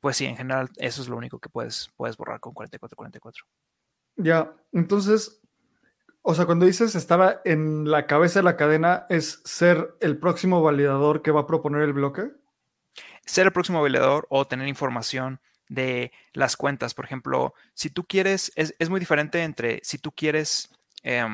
pues 0.00 0.18
sí, 0.18 0.26
en 0.26 0.36
general 0.36 0.68
eso 0.76 1.00
es 1.00 1.08
lo 1.08 1.16
único 1.16 1.38
que 1.38 1.48
puedes, 1.48 1.88
puedes 1.96 2.18
borrar 2.18 2.40
con 2.40 2.52
4444. 2.52 3.46
Ya, 4.16 4.54
entonces, 4.70 5.40
o 6.26 6.34
sea, 6.34 6.46
cuando 6.46 6.64
dices 6.64 6.94
estar 6.94 7.42
en 7.44 7.90
la 7.90 8.06
cabeza 8.06 8.38
de 8.38 8.44
la 8.44 8.56
cadena, 8.56 9.04
¿es 9.10 9.42
ser 9.44 9.94
el 10.00 10.16
próximo 10.16 10.62
validador 10.62 11.20
que 11.20 11.30
va 11.30 11.42
a 11.42 11.46
proponer 11.46 11.82
el 11.82 11.92
bloque? 11.92 12.30
Ser 13.26 13.44
el 13.44 13.52
próximo 13.52 13.82
validador 13.82 14.26
o 14.30 14.46
tener 14.46 14.66
información 14.66 15.38
de 15.68 16.12
las 16.32 16.56
cuentas. 16.56 16.94
Por 16.94 17.04
ejemplo, 17.04 17.52
si 17.74 17.90
tú 17.90 18.04
quieres, 18.04 18.52
es, 18.56 18.74
es 18.78 18.88
muy 18.88 19.00
diferente 19.00 19.42
entre 19.42 19.80
si 19.82 19.98
tú 19.98 20.12
quieres 20.12 20.74
eh, 21.02 21.26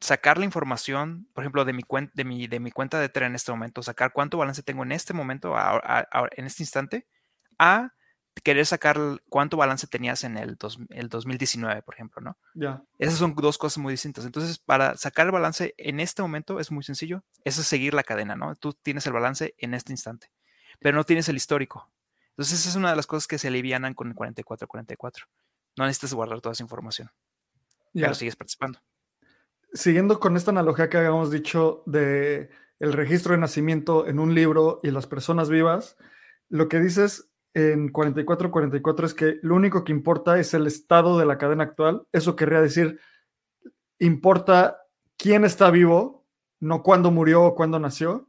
sacar 0.00 0.38
la 0.38 0.44
información, 0.44 1.28
por 1.32 1.44
ejemplo, 1.44 1.64
de 1.64 1.72
mi, 1.72 1.84
de, 2.14 2.24
mi, 2.24 2.48
de 2.48 2.58
mi 2.58 2.72
cuenta 2.72 2.98
de 2.98 3.06
Ether 3.06 3.22
en 3.22 3.36
este 3.36 3.52
momento, 3.52 3.80
sacar 3.80 4.12
cuánto 4.12 4.38
balance 4.38 4.64
tengo 4.64 4.82
en 4.82 4.90
este 4.90 5.14
momento, 5.14 5.54
en 5.56 6.46
este 6.46 6.64
instante, 6.64 7.06
a 7.60 7.92
querer 8.42 8.66
sacar 8.66 8.98
cuánto 9.28 9.56
balance 9.56 9.86
tenías 9.86 10.24
en 10.24 10.36
el, 10.36 10.56
el 10.90 11.08
2019, 11.08 11.82
por 11.82 11.94
ejemplo, 11.94 12.20
¿no? 12.20 12.36
Ya. 12.54 12.82
Esas 12.98 13.18
son 13.18 13.34
dos 13.34 13.58
cosas 13.58 13.78
muy 13.78 13.92
distintas. 13.92 14.24
Entonces, 14.24 14.58
para 14.58 14.96
sacar 14.96 15.26
el 15.26 15.32
balance 15.32 15.74
en 15.78 16.00
este 16.00 16.22
momento 16.22 16.58
es 16.58 16.70
muy 16.70 16.82
sencillo. 16.82 17.22
Eso 17.44 17.60
es 17.60 17.66
seguir 17.66 17.94
la 17.94 18.02
cadena, 18.02 18.34
¿no? 18.34 18.54
Tú 18.56 18.72
tienes 18.72 19.06
el 19.06 19.12
balance 19.12 19.54
en 19.58 19.74
este 19.74 19.92
instante, 19.92 20.30
pero 20.80 20.96
no 20.96 21.04
tienes 21.04 21.28
el 21.28 21.36
histórico. 21.36 21.90
Entonces, 22.30 22.60
esa 22.60 22.70
es 22.70 22.76
una 22.76 22.90
de 22.90 22.96
las 22.96 23.06
cosas 23.06 23.28
que 23.28 23.38
se 23.38 23.48
alivianan 23.48 23.94
con 23.94 24.08
el 24.08 24.14
4444. 24.14 25.26
No 25.76 25.86
necesitas 25.86 26.14
guardar 26.14 26.40
toda 26.40 26.52
esa 26.52 26.64
información, 26.64 27.10
ya. 27.92 28.06
pero 28.06 28.14
sigues 28.14 28.36
participando. 28.36 28.80
Siguiendo 29.72 30.20
con 30.20 30.36
esta 30.36 30.50
analogía 30.50 30.88
que 30.88 30.98
habíamos 30.98 31.30
dicho 31.30 31.82
de 31.86 32.50
el 32.78 32.92
registro 32.92 33.32
de 33.32 33.38
nacimiento 33.38 34.06
en 34.06 34.18
un 34.18 34.34
libro 34.34 34.80
y 34.82 34.90
las 34.90 35.06
personas 35.06 35.48
vivas, 35.48 35.96
lo 36.48 36.68
que 36.68 36.80
dices 36.80 37.30
en 37.54 37.88
4444 37.90 39.06
es 39.06 39.14
que 39.14 39.38
lo 39.42 39.54
único 39.54 39.84
que 39.84 39.92
importa 39.92 40.38
es 40.38 40.54
el 40.54 40.66
estado 40.66 41.18
de 41.18 41.26
la 41.26 41.38
cadena 41.38 41.64
actual. 41.64 42.06
Eso 42.12 42.34
querría 42.34 42.60
decir, 42.60 43.00
importa 43.98 44.82
quién 45.16 45.44
está 45.44 45.70
vivo, 45.70 46.26
no 46.60 46.82
cuándo 46.82 47.12
murió 47.12 47.44
o 47.44 47.54
cuándo 47.54 47.78
nació, 47.78 48.28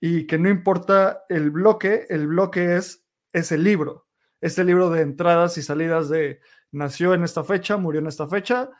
y 0.00 0.26
que 0.26 0.38
no 0.38 0.48
importa 0.48 1.24
el 1.28 1.50
bloque, 1.50 2.06
el 2.08 2.28
bloque 2.28 2.76
es 2.76 3.04
ese 3.32 3.58
libro, 3.58 4.06
ese 4.40 4.64
libro 4.64 4.88
de 4.88 5.02
entradas 5.02 5.58
y 5.58 5.62
salidas 5.62 6.08
de 6.08 6.40
nació 6.72 7.12
en 7.14 7.24
esta 7.24 7.42
fecha, 7.42 7.76
murió 7.76 8.00
en 8.00 8.06
esta 8.06 8.28
fecha. 8.28 8.70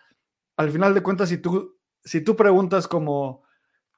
Al 0.57 0.71
final 0.71 0.95
de 0.95 1.03
cuentas, 1.03 1.29
si 1.29 1.39
tú, 1.39 1.79
si 2.05 2.21
tú 2.21 2.37
preguntas 2.37 2.87
como 2.87 3.43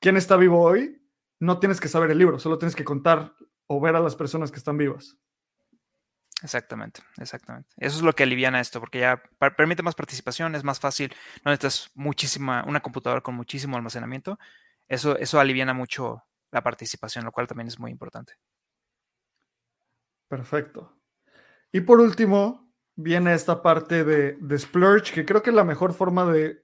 quién 0.01 0.17
está 0.17 0.37
vivo 0.37 0.61
hoy, 0.63 1.03
no 1.39 1.59
tienes 1.59 1.81
que 1.81 1.89
saber 1.89 2.11
el 2.11 2.19
libro, 2.19 2.39
solo 2.39 2.59
tienes 2.59 2.75
que 2.75 2.85
contar 2.85 3.35
o 3.67 3.81
ver 3.81 3.95
a 3.95 4.01
las 4.01 4.17
personas 4.17 4.51
que 4.51 4.59
están 4.59 4.79
vivas. 4.79 5.19
Exactamente, 6.43 7.01
exactamente. 7.19 7.69
Eso 7.77 7.97
es 7.97 8.03
lo 8.03 8.15
que 8.15 8.25
aliviana 8.25 8.61
esto, 8.61 8.81
porque 8.81 9.01
ya 9.01 9.23
permite 9.57 9.83
más 9.83 9.95
participación, 9.95 10.55
es 10.55 10.65
más 10.65 10.81
fácil, 10.81 11.15
no 11.45 11.51
necesitas 11.51 11.91
muchísima, 11.95 12.65
una 12.67 12.81
computadora 12.81 13.21
con 13.21 13.35
muchísimo 13.35 13.77
almacenamiento. 13.77 14.39
Eso, 14.89 15.17
eso 15.19 15.39
aliviana 15.39 15.73
mucho 15.73 16.25
la 16.51 16.63
participación, 16.63 17.25
lo 17.25 17.33
cual 17.33 17.47
también 17.47 17.69
es 17.69 17.79
muy 17.79 17.91
importante. 17.91 18.35
Perfecto. 20.29 20.97
Y 21.71 21.81
por 21.81 22.01
último, 22.01 22.73
viene 22.97 23.35
esta 23.35 23.63
parte 23.63 24.05
de, 24.05 24.37
de 24.41 24.59
Splurge, 24.59 25.13
que 25.13 25.25
creo 25.25 25.43
que 25.43 25.53
la 25.53 25.65
mejor 25.65 25.95
forma 25.95 26.31
de 26.31 26.63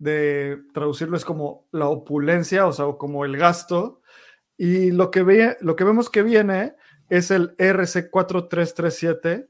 de 0.00 0.62
traducirlo 0.72 1.16
es 1.16 1.24
como 1.24 1.68
la 1.72 1.86
opulencia, 1.86 2.66
o 2.66 2.72
sea, 2.72 2.86
como 2.98 3.24
el 3.24 3.36
gasto. 3.36 4.00
Y 4.56 4.90
lo 4.90 5.10
que, 5.10 5.22
ve, 5.22 5.56
lo 5.60 5.76
que 5.76 5.84
vemos 5.84 6.10
que 6.10 6.22
viene 6.22 6.74
es 7.10 7.30
el 7.30 7.56
RC4337, 7.56 9.48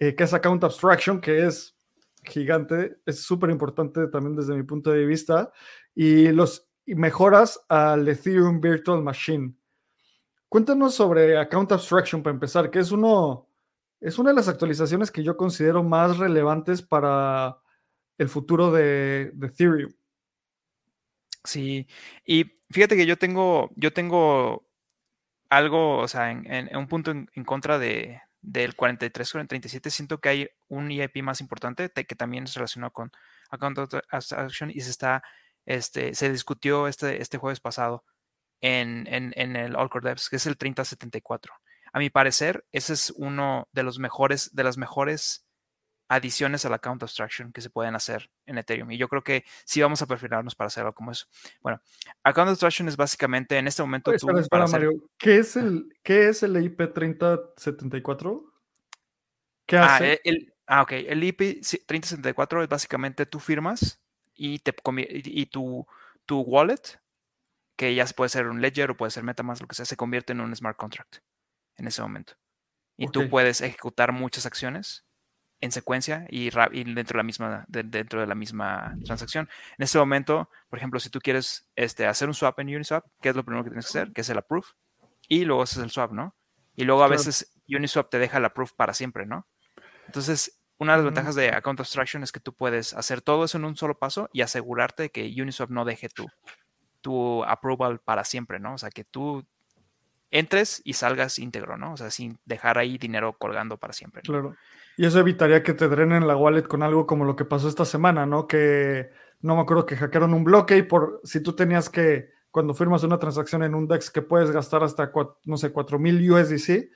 eh, 0.00 0.14
que 0.14 0.24
es 0.24 0.34
Account 0.34 0.64
Abstraction, 0.64 1.20
que 1.20 1.46
es 1.46 1.76
gigante, 2.24 2.98
es 3.06 3.22
súper 3.22 3.50
importante 3.50 4.08
también 4.08 4.36
desde 4.36 4.54
mi 4.54 4.64
punto 4.64 4.90
de 4.90 5.06
vista, 5.06 5.52
y 5.94 6.28
los 6.32 6.68
mejoras 6.84 7.64
al 7.68 8.06
Ethereum 8.08 8.60
Virtual 8.60 9.00
Machine. 9.00 9.54
Cuéntanos 10.48 10.94
sobre 10.94 11.38
Account 11.38 11.72
Abstraction 11.72 12.22
para 12.22 12.34
empezar, 12.34 12.70
que 12.70 12.80
es 12.80 12.90
uno, 12.90 13.48
es 14.00 14.18
una 14.18 14.30
de 14.30 14.36
las 14.36 14.48
actualizaciones 14.48 15.10
que 15.10 15.22
yo 15.22 15.36
considero 15.36 15.84
más 15.84 16.18
relevantes 16.18 16.82
para 16.82 17.58
el 18.18 18.28
futuro 18.28 18.72
de, 18.72 19.32
Ethereum. 19.40 19.92
Sí, 21.44 21.86
y 22.24 22.44
fíjate 22.70 22.96
que 22.96 23.06
yo 23.06 23.16
tengo, 23.16 23.70
yo 23.76 23.92
tengo 23.92 24.68
algo, 25.52 25.98
o 25.98 26.08
sea, 26.08 26.30
en, 26.30 26.74
un 26.74 26.88
punto 26.88 27.10
en, 27.10 27.44
contra 27.44 27.78
de, 27.78 28.22
del 28.40 28.74
43 28.74 29.32
con 29.32 29.40
el 29.42 29.48
37, 29.48 29.90
siento 29.90 30.18
que 30.18 30.28
hay 30.30 30.48
un 30.68 30.90
EIP 30.90 31.22
más 31.22 31.42
importante 31.42 31.90
que 31.90 32.14
también 32.14 32.44
es 32.44 32.54
relacionado 32.54 32.90
con 32.90 33.12
Account 33.50 33.78
Abstraction 34.10 34.70
y 34.70 34.80
se 34.80 34.88
está, 34.88 35.22
este, 35.66 36.14
se 36.14 36.32
discutió 36.32 36.88
este, 36.88 37.20
este 37.20 37.36
jueves 37.36 37.60
pasado 37.60 38.02
en, 38.62 39.06
en, 39.06 39.56
el 39.56 39.76
Allcore 39.76 40.08
Devs, 40.08 40.30
que 40.30 40.36
es 40.36 40.46
el 40.46 40.56
3074. 40.56 41.52
A 41.92 41.98
mi 41.98 42.08
parecer, 42.08 42.64
ese 42.72 42.94
es 42.94 43.12
uno 43.16 43.68
de 43.72 43.82
los 43.82 43.98
mejores, 43.98 44.54
de 44.54 44.64
las 44.64 44.78
mejores 44.78 45.44
adiciones 46.12 46.66
al 46.66 46.74
account 46.74 47.02
abstraction 47.02 47.52
que 47.52 47.62
se 47.62 47.70
pueden 47.70 47.94
hacer 47.94 48.30
en 48.44 48.58
Ethereum. 48.58 48.90
Y 48.90 48.98
yo 48.98 49.08
creo 49.08 49.24
que 49.24 49.44
sí 49.64 49.80
vamos 49.80 50.02
a 50.02 50.06
perfilarnos 50.06 50.54
para 50.54 50.66
hacer 50.66 50.82
algo 50.82 50.94
como 50.94 51.10
eso. 51.10 51.26
Bueno, 51.62 51.80
account 52.22 52.50
abstraction 52.50 52.86
es 52.86 52.98
básicamente 52.98 53.56
en 53.56 53.66
este 53.66 53.82
momento. 53.82 54.12
tú, 54.12 54.26
Mario. 54.70 54.92
¿Qué 55.16 55.38
es 55.38 55.56
el, 55.56 55.88
qué 56.02 56.28
es 56.28 56.42
el 56.42 56.62
IP 56.62 56.92
3074? 56.92 58.44
¿Qué 59.66 59.78
ah, 59.78 59.96
hace? 59.96 60.20
el, 60.24 60.52
ah, 60.66 60.82
ok. 60.82 60.92
El 60.92 61.24
IP 61.24 61.62
3074 61.86 62.62
es 62.62 62.68
básicamente 62.68 63.24
tú 63.24 63.40
firmas 63.40 64.02
y, 64.34 64.58
te, 64.58 64.74
y 65.24 65.46
tu, 65.46 65.86
tu 66.26 66.40
wallet 66.40 67.00
que 67.76 67.94
ya 67.94 68.04
puede 68.14 68.28
ser 68.28 68.48
un 68.48 68.60
ledger 68.60 68.90
o 68.90 68.96
puede 68.98 69.10
ser 69.10 69.24
MetaMask, 69.24 69.62
lo 69.62 69.66
que 69.66 69.74
sea, 69.74 69.86
se 69.86 69.96
convierte 69.96 70.32
en 70.34 70.42
un 70.42 70.54
smart 70.54 70.76
contract 70.76 71.16
en 71.76 71.86
ese 71.86 72.02
momento. 72.02 72.34
Y 72.98 73.08
tú 73.08 73.30
puedes 73.30 73.62
ejecutar 73.62 74.12
muchas 74.12 74.44
acciones 74.44 75.06
en 75.62 75.70
secuencia 75.70 76.26
y, 76.28 76.50
dentro, 76.50 77.14
de 77.14 77.16
la 77.16 77.22
misma, 77.22 77.64
dentro 77.68 78.20
de 78.20 78.26
la 78.26 78.34
misma 78.34 78.96
transacción. 79.04 79.48
En 79.78 79.84
este 79.84 79.96
momento, 79.96 80.50
por 80.68 80.78
ejemplo, 80.78 80.98
si 80.98 81.08
tú 81.08 81.20
quieres 81.20 81.70
este, 81.76 82.04
hacer 82.04 82.28
un 82.28 82.34
swap 82.34 82.58
en 82.58 82.74
Uniswap, 82.74 83.06
¿qué 83.20 83.28
es 83.28 83.36
lo 83.36 83.44
primero 83.44 83.62
que 83.62 83.70
tienes 83.70 83.86
que 83.86 83.98
hacer? 83.98 84.12
Que 84.12 84.22
es 84.22 84.28
el 84.28 84.38
approve. 84.38 84.66
Y 85.28 85.44
luego 85.44 85.62
haces 85.62 85.78
el 85.78 85.90
swap, 85.90 86.12
¿no? 86.12 86.34
Y 86.74 86.82
luego 86.82 87.04
a 87.04 87.08
veces 87.08 87.54
Uniswap 87.68 88.10
te 88.10 88.18
deja 88.18 88.38
el 88.38 88.44
approve 88.44 88.72
para 88.76 88.92
siempre, 88.92 89.24
¿no? 89.24 89.46
Entonces, 90.06 90.60
una 90.78 90.92
de 90.92 90.98
las 90.98 91.04
ventajas 91.04 91.36
de 91.36 91.50
Account 91.50 91.78
Abstraction 91.78 92.24
es 92.24 92.32
que 92.32 92.40
tú 92.40 92.54
puedes 92.54 92.92
hacer 92.92 93.22
todo 93.22 93.44
eso 93.44 93.56
en 93.56 93.64
un 93.64 93.76
solo 93.76 93.96
paso 93.96 94.28
y 94.32 94.40
asegurarte 94.40 95.10
que 95.10 95.32
Uniswap 95.40 95.70
no 95.70 95.84
deje 95.84 96.08
tu, 96.08 96.26
tu 97.02 97.44
approval 97.44 98.00
para 98.00 98.24
siempre, 98.24 98.58
¿no? 98.58 98.74
O 98.74 98.78
sea, 98.78 98.90
que 98.90 99.04
tú 99.04 99.46
entres 100.32 100.82
y 100.84 100.94
salgas 100.94 101.38
íntegro, 101.38 101.76
¿no? 101.76 101.92
O 101.92 101.96
sea, 101.96 102.10
sin 102.10 102.40
dejar 102.46 102.78
ahí 102.78 102.98
dinero 102.98 103.38
colgando 103.38 103.78
para 103.78 103.92
siempre. 103.92 104.22
Claro. 104.22 104.56
Y 104.96 105.06
eso 105.06 105.20
evitaría 105.20 105.62
que 105.62 105.74
te 105.74 105.88
drenen 105.88 106.26
la 106.26 106.36
wallet 106.36 106.62
con 106.62 106.82
algo 106.82 107.06
como 107.06 107.24
lo 107.24 107.36
que 107.36 107.44
pasó 107.44 107.68
esta 107.68 107.84
semana, 107.84 108.26
¿no? 108.26 108.46
Que 108.46 109.10
no 109.40 109.56
me 109.56 109.62
acuerdo 109.62 109.86
que 109.86 109.96
hackearon 109.96 110.34
un 110.34 110.44
bloque 110.44 110.76
y 110.76 110.82
por 110.82 111.20
si 111.24 111.40
tú 111.40 111.54
tenías 111.54 111.88
que, 111.88 112.30
cuando 112.50 112.74
firmas 112.74 113.02
una 113.02 113.18
transacción 113.18 113.62
en 113.62 113.74
un 113.74 113.88
DEX 113.88 114.10
que 114.10 114.22
puedes 114.22 114.50
gastar 114.50 114.84
hasta, 114.84 115.10
no 115.44 115.56
sé, 115.56 115.72
4000 115.72 116.30
USDC, 116.30 116.90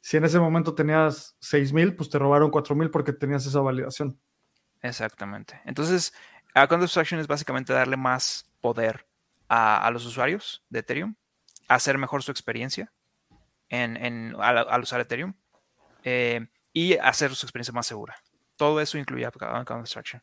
si 0.00 0.16
en 0.16 0.24
ese 0.24 0.40
momento 0.40 0.74
tenías 0.74 1.36
6000, 1.40 1.94
pues 1.94 2.10
te 2.10 2.18
robaron 2.18 2.50
4000 2.50 2.90
porque 2.90 3.12
tenías 3.12 3.46
esa 3.46 3.60
validación. 3.60 4.18
Exactamente. 4.82 5.60
Entonces, 5.64 6.12
Account 6.54 6.82
Abstraction 6.82 7.20
es 7.20 7.28
básicamente 7.28 7.72
darle 7.72 7.96
más 7.96 8.44
poder 8.60 9.06
a, 9.48 9.90
los 9.92 10.04
usuarios 10.06 10.64
de 10.70 10.80
Ethereum, 10.80 11.14
hacer 11.68 11.98
mejor 11.98 12.22
su 12.22 12.30
experiencia 12.30 12.92
en, 13.68 14.34
al, 14.38 14.82
usar 14.82 15.00
Ethereum 15.00 15.34
eh, 16.04 16.46
y 16.72 16.94
hacer 16.94 17.34
su 17.34 17.46
experiencia 17.46 17.72
más 17.72 17.86
segura. 17.86 18.16
Todo 18.56 18.80
eso 18.80 18.98
incluye 18.98 19.26
Account 19.26 19.70
Abstraction. 19.70 20.22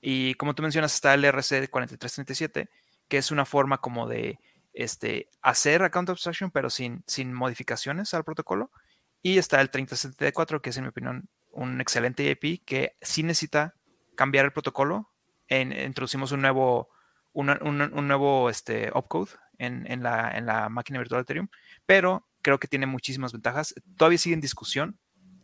Y 0.00 0.34
como 0.34 0.54
tú 0.54 0.62
mencionas, 0.62 0.94
está 0.94 1.14
el 1.14 1.24
RC4337, 1.24 2.68
que 3.08 3.18
es 3.18 3.30
una 3.30 3.44
forma 3.44 3.78
como 3.78 4.06
de 4.06 4.38
este, 4.72 5.28
hacer 5.42 5.82
Account 5.82 6.10
Abstraction, 6.10 6.50
pero 6.50 6.70
sin, 6.70 7.02
sin 7.06 7.32
modificaciones 7.32 8.14
al 8.14 8.24
protocolo. 8.24 8.70
Y 9.22 9.38
está 9.38 9.60
el 9.60 9.70
3074, 9.70 10.62
que 10.62 10.70
es, 10.70 10.76
en 10.76 10.84
mi 10.84 10.88
opinión, 10.90 11.28
un 11.50 11.80
excelente 11.80 12.24
IP 12.30 12.64
que 12.64 12.96
sí 13.00 13.22
necesita 13.22 13.74
cambiar 14.16 14.44
el 14.44 14.52
protocolo. 14.52 15.10
Introducimos 15.48 16.32
un 16.32 16.42
nuevo 16.42 16.90
un, 17.32 18.08
nuevo 18.08 18.50
este, 18.50 18.90
opcode 18.92 19.30
en, 19.58 19.90
en, 19.90 20.02
la, 20.02 20.36
en 20.36 20.46
la 20.46 20.68
máquina 20.68 20.98
virtual 20.98 21.20
de 21.20 21.22
Ethereum, 21.22 21.48
pero 21.86 22.26
creo 22.42 22.58
que 22.58 22.68
tiene 22.68 22.86
muchísimas 22.86 23.32
ventajas. 23.32 23.74
Todavía 23.96 24.18
sigue 24.18 24.34
en 24.34 24.40
discusión 24.40 24.98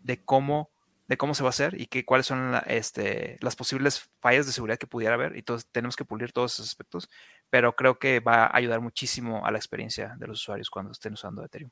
de 0.04 0.24
cómo, 0.24 0.70
de 1.08 1.16
cómo 1.16 1.34
se 1.34 1.42
va 1.42 1.48
a 1.48 1.50
hacer 1.50 1.80
y 1.80 1.86
que, 1.86 2.04
cuáles 2.04 2.26
son 2.26 2.54
este, 2.66 3.36
las 3.40 3.56
posibles 3.56 4.08
fallas 4.20 4.46
de 4.46 4.52
seguridad 4.52 4.78
que 4.78 4.86
pudiera 4.86 5.14
haber. 5.14 5.36
Y 5.36 5.42
todos, 5.42 5.66
tenemos 5.66 5.96
que 5.96 6.04
pulir 6.04 6.32
todos 6.32 6.54
esos 6.54 6.68
aspectos, 6.68 7.10
pero 7.50 7.74
creo 7.74 7.98
que 7.98 8.20
va 8.20 8.44
a 8.44 8.56
ayudar 8.56 8.80
muchísimo 8.80 9.44
a 9.44 9.50
la 9.50 9.58
experiencia 9.58 10.14
de 10.18 10.28
los 10.28 10.40
usuarios 10.40 10.70
cuando 10.70 10.92
estén 10.92 11.14
usando 11.14 11.44
Ethereum. 11.44 11.70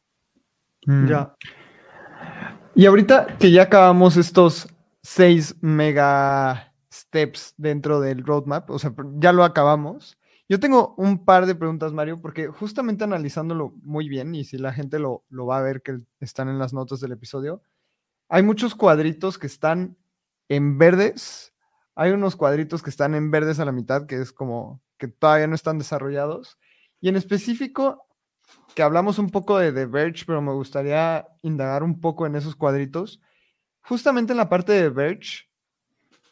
Mm. 0.87 1.07
Ya. 1.07 1.35
Y 2.75 2.87
ahorita 2.87 3.37
que 3.39 3.51
ya 3.53 3.63
acabamos 3.63 4.17
estos 4.17 4.69
6 5.03 5.57
mega 5.61 6.73
steps 6.93 7.55
dentro 7.57 8.01
del 8.01 8.25
roadmap, 8.25 8.71
o 8.71 8.79
sea, 8.79 8.93
ya 9.17 9.33
lo 9.33 9.45
acabamos. 9.45 10.19
Yo 10.49 10.59
tengo 10.61 10.95
un 10.97 11.25
par 11.25 11.47
de 11.47 11.55
preguntas, 11.55 11.93
Mario, 11.93 12.21
porque 12.21 12.49
justamente 12.49 13.05
analizándolo 13.05 13.75
muy 13.83 14.09
bien, 14.09 14.35
y 14.35 14.45
si 14.45 14.59
la 14.59 14.73
gente 14.73 14.99
lo, 14.99 15.25
lo 15.29 15.47
va 15.47 15.59
a 15.59 15.63
ver 15.63 15.83
que 15.83 16.01
están 16.21 16.49
en 16.49 16.59
las 16.59 16.73
notas 16.73 17.01
del 17.01 17.13
episodio, 17.13 17.63
hay 18.33 18.43
muchos 18.43 18.75
cuadritos 18.75 19.39
que 19.39 19.47
están 19.47 19.99
en 20.49 20.79
verdes, 20.79 21.53
hay 21.95 22.13
unos 22.13 22.35
cuadritos 22.35 22.83
que 22.83 22.89
están 22.89 23.15
en 23.15 23.31
verdes 23.31 23.61
a 23.61 23.67
la 23.67 23.73
mitad, 23.73 24.07
que 24.07 24.23
es 24.23 24.33
como 24.33 24.81
que 24.97 25.07
todavía 25.07 25.47
no 25.47 25.55
están 25.55 25.77
desarrollados, 25.77 26.59
y 26.99 27.11
en 27.11 27.17
específico, 27.17 28.07
que 28.75 28.83
hablamos 28.83 29.19
un 29.19 29.29
poco 29.29 29.59
de 29.59 29.71
The 29.71 29.85
Verge, 29.85 30.25
pero 30.27 30.41
me 30.41 30.55
gustaría 30.55 31.29
indagar 31.43 31.83
un 31.83 32.01
poco 32.01 32.25
en 32.25 32.35
esos 32.35 32.57
cuadritos. 32.57 33.21
Justamente 33.83 34.33
en 34.33 34.39
la 34.39 34.49
parte 34.49 34.73
de 34.73 34.89
Verge, 34.89 35.51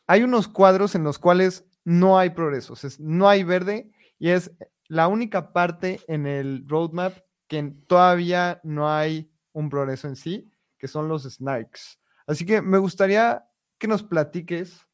hay 0.07 0.22
unos 0.22 0.48
cuadros 0.48 0.94
en 0.94 1.05
los 1.05 1.18
cuales 1.18 1.66
no 1.84 2.18
hay 2.18 2.30
progresos, 2.30 2.98
no 2.98 3.28
hay 3.28 3.44
verde 3.44 3.92
y 4.18 4.30
es 4.30 4.51
la 4.88 5.07
única 5.07 5.53
parte 5.53 6.01
en 6.09 6.26
el 6.26 6.64
roadmap 6.66 7.12
que 7.46 7.62
todavía 7.86 8.59
no 8.64 8.90
hay 8.90 9.30
un 9.53 9.68
progreso 9.68 10.09
en 10.09 10.16
sí, 10.16 10.51
que 10.81 10.89
son 10.89 11.09
los 11.09 11.22
snarks. 11.22 12.01
Así 12.26 12.45
que 12.45 12.62
me 12.62 12.78
gustaría 12.78 13.45
que 13.78 13.87
nos 13.87 14.03
platiques 14.03 14.89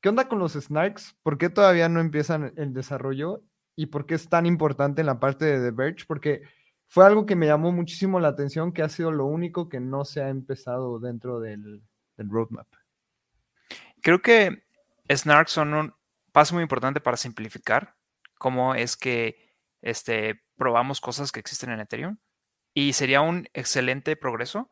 qué 0.00 0.08
onda 0.08 0.28
con 0.28 0.38
los 0.38 0.52
snarks, 0.52 1.16
por 1.22 1.36
qué 1.36 1.50
todavía 1.50 1.88
no 1.88 2.00
empiezan 2.00 2.54
el 2.56 2.72
desarrollo 2.72 3.42
y 3.76 3.86
por 3.86 4.06
qué 4.06 4.14
es 4.14 4.28
tan 4.28 4.46
importante 4.46 5.00
en 5.00 5.06
la 5.06 5.20
parte 5.20 5.44
de 5.44 5.60
The 5.60 5.70
Verge, 5.70 6.04
porque 6.06 6.42
fue 6.86 7.04
algo 7.04 7.26
que 7.26 7.36
me 7.36 7.46
llamó 7.46 7.72
muchísimo 7.72 8.20
la 8.20 8.28
atención, 8.28 8.72
que 8.72 8.82
ha 8.82 8.88
sido 8.88 9.12
lo 9.12 9.26
único 9.26 9.68
que 9.68 9.80
no 9.80 10.04
se 10.04 10.22
ha 10.22 10.28
empezado 10.28 10.98
dentro 10.98 11.40
del 11.40 11.82
roadmap. 12.16 12.68
Creo 14.02 14.22
que 14.22 14.64
snarks 15.10 15.52
son 15.52 15.74
un 15.74 15.94
paso 16.32 16.54
muy 16.54 16.62
importante 16.62 17.00
para 17.00 17.16
simplificar 17.16 17.96
cómo 18.38 18.74
es 18.74 18.96
que 18.96 19.36
este, 19.80 20.42
probamos 20.56 21.00
cosas 21.00 21.32
que 21.32 21.40
existen 21.40 21.70
en 21.70 21.80
Ethereum 21.80 22.18
y 22.74 22.92
sería 22.92 23.20
un 23.20 23.48
excelente 23.54 24.16
progreso. 24.16 24.70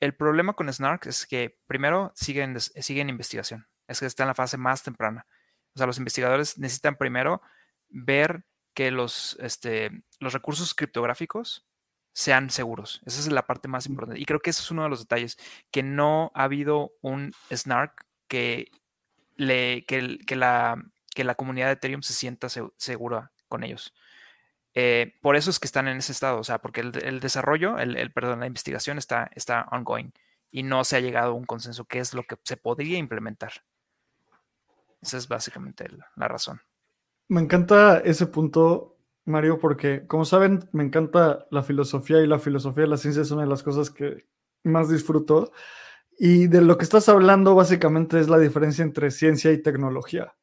El 0.00 0.14
problema 0.14 0.54
con 0.54 0.72
snarks 0.72 1.06
es 1.06 1.26
que 1.26 1.58
primero 1.66 2.12
siguen, 2.14 2.58
siguen 2.58 3.10
investigación, 3.10 3.68
es 3.86 4.00
que 4.00 4.06
está 4.06 4.24
en 4.24 4.28
la 4.28 4.34
fase 4.34 4.56
más 4.56 4.82
temprana. 4.82 5.26
O 5.74 5.78
sea, 5.78 5.86
los 5.86 5.98
investigadores 5.98 6.58
necesitan 6.58 6.96
primero 6.96 7.42
ver 7.88 8.44
que 8.74 8.90
los, 8.90 9.36
este, 9.40 9.90
los 10.18 10.32
recursos 10.32 10.74
criptográficos 10.74 11.66
sean 12.12 12.50
seguros. 12.50 13.02
Esa 13.06 13.20
es 13.20 13.30
la 13.30 13.46
parte 13.46 13.68
más 13.68 13.86
importante. 13.86 14.20
Y 14.20 14.24
creo 14.24 14.40
que 14.40 14.50
ese 14.50 14.62
es 14.62 14.70
uno 14.70 14.82
de 14.82 14.88
los 14.88 15.00
detalles, 15.00 15.36
que 15.70 15.82
no 15.82 16.32
ha 16.34 16.44
habido 16.44 16.92
un 17.02 17.32
snark 17.50 18.06
que 18.26 18.70
que, 19.46 20.36
la, 20.36 20.82
que 21.14 21.24
la 21.24 21.34
comunidad 21.34 21.66
de 21.66 21.72
Ethereum 21.72 22.02
se 22.02 22.12
sienta 22.12 22.48
segura 22.48 23.32
con 23.48 23.64
ellos. 23.64 23.94
Eh, 24.74 25.14
por 25.20 25.36
eso 25.36 25.50
es 25.50 25.58
que 25.58 25.66
están 25.66 25.88
en 25.88 25.96
ese 25.98 26.12
estado, 26.12 26.38
o 26.38 26.44
sea, 26.44 26.58
porque 26.58 26.80
el, 26.80 27.20
desarrollo, 27.20 27.78
el, 27.78 28.12
perdón, 28.12 28.40
la 28.40 28.46
investigación 28.46 28.98
está, 28.98 29.30
está 29.34 29.66
ongoing 29.72 30.12
y 30.50 30.62
no 30.62 30.84
se 30.84 30.96
ha 30.96 31.00
llegado 31.00 31.32
a 31.32 31.34
un 31.34 31.44
consenso 31.44 31.84
qué 31.84 31.98
es 31.98 32.14
lo 32.14 32.24
que 32.24 32.36
se 32.44 32.56
podría 32.56 32.98
implementar. 32.98 33.52
Esa 35.02 35.16
es 35.16 35.28
básicamente 35.28 35.86
la 36.14 36.28
razón. 36.28 36.60
Me 37.28 37.40
encanta 37.40 37.98
ese 37.98 38.26
punto, 38.26 38.96
Mario, 39.24 39.60
porque 39.60 40.04
como 40.08 40.24
saben, 40.24 40.68
me 40.72 40.82
encanta 40.82 41.46
la 41.50 41.62
filosofía 41.62 42.20
y 42.20 42.26
la 42.26 42.40
filosofía 42.40 42.82
de 42.82 42.90
la 42.90 42.96
ciencia 42.96 43.22
es 43.22 43.30
una 43.30 43.42
de 43.42 43.48
las 43.48 43.62
cosas 43.62 43.90
que 43.90 44.26
más 44.64 44.88
disfruto. 44.90 45.52
Y 46.18 46.48
de 46.48 46.60
lo 46.60 46.76
que 46.76 46.84
estás 46.84 47.08
hablando 47.08 47.54
básicamente 47.54 48.18
es 48.18 48.28
la 48.28 48.38
diferencia 48.38 48.82
entre 48.82 49.10
ciencia 49.10 49.52
y 49.52 49.62
tecnología. 49.62 50.34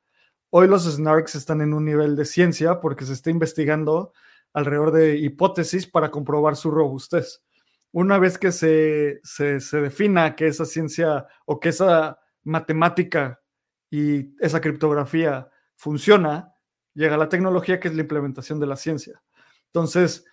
Hoy 0.49 0.67
los 0.67 0.85
snarks 0.85 1.35
están 1.35 1.61
en 1.61 1.73
un 1.73 1.83
nivel 1.83 2.15
de 2.15 2.25
ciencia 2.25 2.79
porque 2.79 3.05
se 3.05 3.13
está 3.13 3.29
investigando 3.29 4.13
alrededor 4.53 4.91
de 4.91 5.17
hipótesis 5.17 5.87
para 5.87 6.09
comprobar 6.09 6.55
su 6.55 6.71
robustez. 6.71 7.43
Una 7.91 8.17
vez 8.17 8.37
que 8.37 8.51
se, 8.51 9.19
se, 9.23 9.59
se 9.59 9.81
defina 9.81 10.35
que 10.35 10.47
esa 10.47 10.65
ciencia 10.65 11.27
o 11.45 11.59
que 11.59 11.69
esa 11.69 12.19
matemática 12.43 13.41
y 13.89 14.35
esa 14.39 14.61
criptografía 14.61 15.49
funciona, 15.75 16.53
llega 16.93 17.17
la 17.17 17.29
tecnología 17.29 17.79
que 17.79 17.89
es 17.89 17.95
la 17.95 18.01
implementación 18.01 18.59
de 18.59 18.67
la 18.67 18.77
ciencia. 18.77 19.21
Entonces, 19.67 20.25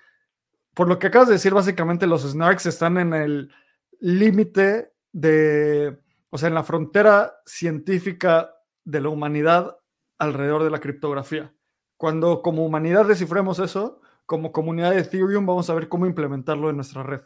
por 0.74 0.88
lo 0.88 0.98
que 0.98 1.08
acabas 1.08 1.28
de 1.28 1.34
decir, 1.34 1.52
básicamente 1.52 2.06
los 2.06 2.22
snarks 2.22 2.66
están 2.66 2.98
en 2.98 3.14
el 3.14 3.52
límite 4.00 4.92
de, 5.12 5.98
o 6.30 6.38
sea, 6.38 6.48
en 6.48 6.54
la 6.54 6.64
frontera 6.64 7.34
científica 7.46 8.54
de 8.84 9.00
la 9.00 9.08
humanidad 9.08 9.76
alrededor 10.18 10.64
de 10.64 10.70
la 10.70 10.80
criptografía. 10.80 11.52
Cuando 11.96 12.42
como 12.42 12.64
humanidad 12.64 13.06
descifremos 13.06 13.58
eso, 13.58 14.00
como 14.26 14.52
comunidad 14.52 14.90
de 14.90 15.00
Ethereum 15.00 15.46
vamos 15.46 15.68
a 15.70 15.74
ver 15.74 15.88
cómo 15.88 16.06
implementarlo 16.06 16.70
en 16.70 16.76
nuestra 16.76 17.02
red. 17.02 17.20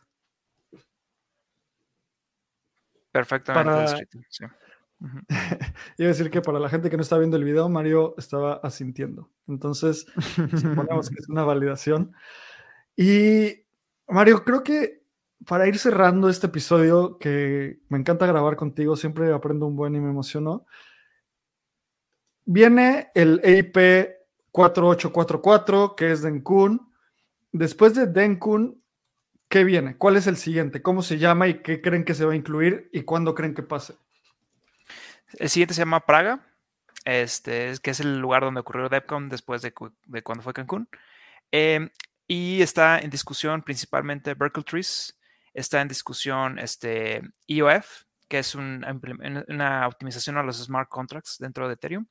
Perfectamente 3.13 3.71
para... 3.71 3.83
descrito, 3.83 4.19
sí. 4.29 4.45
Iba 5.99 6.07
a 6.07 6.13
decir 6.13 6.31
que 6.31 6.41
para 6.41 6.59
la 6.59 6.69
gente 6.69 6.91
que 6.91 6.97
no 6.97 7.03
está 7.03 7.19
viendo 7.19 7.37
el 7.37 7.45
video, 7.45 7.69
Mario 7.69 8.15
estaba 8.19 8.55
asintiendo. 8.55 9.31
Entonces, 9.47 10.07
suponemos 10.57 11.09
que 11.09 11.17
es 11.19 11.29
una 11.29 11.45
validación. 11.45 12.13
Y 12.97 13.65
Mario, 14.09 14.45
creo 14.45 14.63
que 14.65 15.05
para 15.47 15.69
ir 15.69 15.79
cerrando 15.79 16.29
este 16.29 16.49
episodio, 16.49 17.19
que 17.19 17.81
me 17.89 17.99
encanta 17.99 18.27
grabar 18.27 18.57
contigo, 18.57 18.97
siempre 18.97 19.33
aprendo 19.33 19.67
un 19.67 19.77
buen 19.77 19.95
y 19.95 20.01
me 20.01 20.11
emociono. 20.11 20.67
Viene 22.51 23.11
el 23.15 23.43
EIP 23.45 23.77
4844, 24.53 25.95
que 25.95 26.13
es 26.13 26.23
Denkun. 26.23 26.91
Después 27.53 27.95
de 27.95 28.07
Denkun, 28.07 28.83
¿qué 29.51 29.65
viene? 29.65 29.99
¿Cuál 29.99 30.17
es 30.17 30.27
el 30.27 30.39
siguiente? 30.39 30.81
¿Cómo 30.81 31.03
se 31.03 31.19
llama 31.19 31.47
y 31.47 31.61
qué 31.61 31.83
creen 31.83 32.07
que 32.07 32.15
se 32.15 32.25
va 32.25 32.33
a 32.33 32.37
incluir 32.37 32.89
y 32.91 33.03
cuándo 33.03 33.35
creen 33.35 33.55
que 33.55 33.63
pase? 33.63 33.97
El 35.35 35.51
siguiente 35.51 35.75
se 35.75 35.83
llama 35.83 36.07
Praga, 36.07 36.41
este, 37.05 37.75
que 37.83 37.91
es 37.91 38.01
el 38.01 38.19
lugar 38.19 38.45
donde 38.45 38.61
ocurrió 38.61 38.89
DEPCON 38.89 39.29
después 39.29 39.61
de, 39.61 39.75
de 40.07 40.23
cuando 40.23 40.43
fue 40.43 40.55
Cancún. 40.55 40.89
Eh, 41.53 41.91
y 42.27 42.63
está 42.63 42.99
en 42.99 43.11
discusión 43.11 43.61
principalmente 43.61 44.33
Berkeley 44.33 44.65
Trees, 44.65 45.21
está 45.53 45.83
en 45.83 45.89
discusión 45.89 46.59
este, 46.59 47.21
EOF, 47.47 48.05
que 48.27 48.39
es 48.39 48.55
un, 48.55 48.87
una 49.49 49.87
optimización 49.87 50.39
a 50.39 50.43
los 50.43 50.57
smart 50.65 50.89
contracts 50.89 51.37
dentro 51.39 51.69
de 51.69 51.75
Ethereum. 51.75 52.07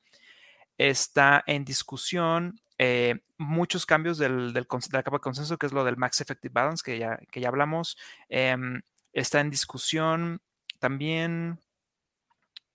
Está 0.78 1.42
en 1.46 1.64
discusión 1.64 2.60
eh, 2.78 3.20
muchos 3.36 3.84
cambios 3.84 4.18
del, 4.18 4.52
del, 4.52 4.66
de 4.66 4.88
la 4.92 5.02
capa 5.02 5.16
de 5.16 5.20
consenso, 5.20 5.58
que 5.58 5.66
es 5.66 5.72
lo 5.72 5.84
del 5.84 5.96
Max 5.96 6.20
Effective 6.20 6.52
Balance, 6.52 6.82
que 6.84 6.98
ya, 6.98 7.18
que 7.30 7.40
ya 7.40 7.48
hablamos. 7.48 7.98
Eh, 8.28 8.56
está 9.12 9.40
en 9.40 9.50
discusión 9.50 10.40
también, 10.78 11.60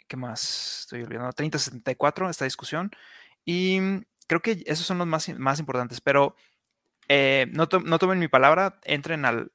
¿qué 0.08 0.18
más? 0.18 0.82
Estoy 0.82 1.04
olvidando, 1.04 1.32
3074, 1.34 2.30
esta 2.30 2.46
discusión. 2.46 2.92
Y 3.46 3.80
creo 4.28 4.42
que 4.42 4.64
esos 4.66 4.86
son 4.86 4.98
los 4.98 5.08
más, 5.08 5.30
más 5.38 5.60
importantes, 5.60 6.02
pero 6.02 6.36
eh, 7.08 7.48
no, 7.52 7.68
to 7.68 7.80
no 7.80 8.00
tomen 8.00 8.20
mi 8.20 8.28
palabra, 8.28 8.80
entren 8.84 9.26
al, 9.26 9.52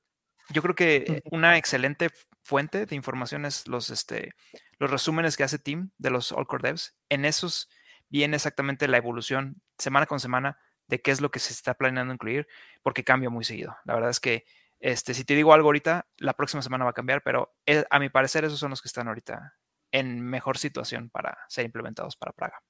yo 0.50 0.62
creo 0.62 0.74
que 0.74 1.22
una 1.30 1.56
excelente 1.58 2.10
fuente 2.42 2.86
de 2.86 2.96
información 2.96 3.44
es 3.44 3.68
los, 3.68 3.90
este, 3.90 4.32
los 4.78 4.90
resúmenes 4.90 5.36
que 5.36 5.44
hace 5.44 5.58
Team 5.58 5.90
de 5.98 6.10
los 6.10 6.32
All 6.32 6.46
Core 6.46 6.70
Devs. 6.70 6.96
En 7.08 7.24
esos 7.24 7.68
viene 8.08 8.36
exactamente 8.36 8.88
la 8.88 8.96
evolución 8.96 9.60
semana 9.78 10.06
con 10.06 10.20
semana 10.20 10.58
de 10.86 11.00
qué 11.00 11.10
es 11.10 11.20
lo 11.20 11.30
que 11.30 11.38
se 11.38 11.52
está 11.52 11.74
planeando 11.74 12.14
incluir, 12.14 12.48
porque 12.82 13.04
cambia 13.04 13.30
muy 13.30 13.44
seguido. 13.44 13.76
La 13.84 13.94
verdad 13.94 14.10
es 14.10 14.20
que 14.20 14.44
este, 14.80 15.12
si 15.14 15.24
te 15.24 15.34
digo 15.34 15.52
algo 15.52 15.68
ahorita, 15.68 16.06
la 16.18 16.34
próxima 16.34 16.62
semana 16.62 16.84
va 16.84 16.90
a 16.90 16.94
cambiar, 16.94 17.22
pero 17.22 17.54
eh, 17.66 17.84
a 17.90 17.98
mi 17.98 18.08
parecer 18.08 18.44
esos 18.44 18.58
son 18.58 18.70
los 18.70 18.80
que 18.80 18.88
están 18.88 19.08
ahorita 19.08 19.54
en 19.90 20.20
mejor 20.22 20.58
situación 20.58 21.10
para 21.10 21.38
ser 21.48 21.64
implementados 21.64 22.16
para 22.16 22.32
Praga. 22.32 22.62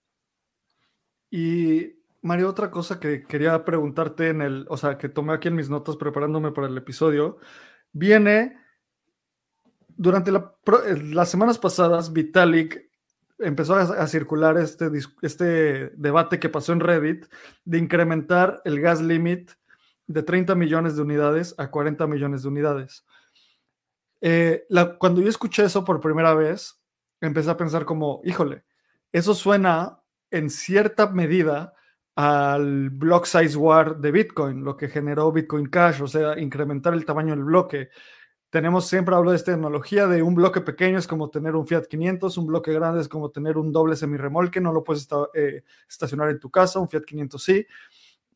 Y 1.30 1.99
Mario, 2.22 2.49
otra 2.49 2.70
cosa 2.70 2.99
que 2.99 3.24
quería 3.24 3.64
preguntarte 3.64 4.28
en 4.28 4.43
el, 4.43 4.66
o 4.68 4.76
sea, 4.76 4.97
que 4.97 5.09
tomé 5.09 5.34
aquí 5.34 5.49
en 5.49 5.57
mis 5.57 5.68
notas 5.68 5.97
preparándome 5.97 6.53
para 6.53 6.66
el 6.66 6.76
episodio, 6.76 7.39
viene 7.93 8.59
durante 9.89 10.30
eh, 10.30 11.03
las 11.12 11.30
semanas 11.30 11.59
pasadas, 11.59 12.12
Vitalik 12.12 12.88
empezó 13.39 13.74
a, 13.76 14.07
circular 14.07 14.59
este, 14.59 14.91
este 15.22 15.91
debate 15.97 16.39
que 16.39 16.49
pasó 16.49 16.72
en 16.72 16.80
Reddit 16.80 17.26
de 17.64 17.78
incrementar 17.78 18.61
el 18.64 18.80
gas 18.80 19.01
limit 19.01 19.53
de 20.07 20.22
30 20.22 20.55
millones 20.55 20.97
de 20.97 21.03
unidades 21.03 21.55
a 21.59 21.70
40 21.70 22.07
millones 22.07 22.43
de 22.43 22.49
unidades. 22.49 23.05
Eh, 24.20 24.66
cuando 24.99 25.20
yo 25.20 25.28
escuché 25.28 25.64
eso 25.64 25.84
por 25.84 26.01
primera 26.01 26.34
vez, 26.34 26.80
empecé 27.20 27.51
a 27.51 27.57
pensar 27.57 27.84
como, 27.84 28.20
híjole, 28.24 28.64
eso 29.12 29.34
suena 29.34 30.01
en 30.30 30.51
cierta 30.51 31.09
medida 31.11 31.74
al 32.16 32.91
block 32.91 33.26
size 33.26 33.57
war 33.57 33.99
de 33.99 34.11
Bitcoin, 34.11 34.64
lo 34.64 34.76
que 34.76 34.89
generó 34.89 35.30
Bitcoin 35.30 35.66
Cash, 35.66 36.03
o 36.03 36.09
sea, 36.09 36.39
incrementar 36.39 36.93
el 36.95 37.05
tamaño 37.05 37.34
del 37.34 37.45
bloque. 37.45 37.91
Tenemos 38.51 38.87
siempre 38.87 39.15
hablo 39.15 39.31
de 39.31 39.37
esta 39.37 39.53
tecnología 39.53 40.07
de 40.07 40.23
un 40.23 40.35
bloque 40.35 40.63
pequeño 40.63 40.99
es 40.99 41.07
como 41.07 41.29
tener 41.29 41.55
un 41.55 41.67
Fiat 41.67 41.85
500, 41.85 42.39
un 42.39 42.47
bloque 42.47 42.73
grande 42.73 43.03
es 43.03 43.09
como 43.09 43.31
tener 43.31 43.59
un 43.59 43.73
doble 43.73 43.95
semirremolque, 43.95 44.59
no 44.59 44.73
lo 44.73 44.83
puedes 44.83 45.07
eh, 45.35 45.65
estacionar 45.87 46.31
en 46.31 46.41
tu 46.41 46.51
casa, 46.51 46.79
un 46.79 46.89
Fiat 46.89 47.05
500 47.05 47.43
sí, 47.43 47.67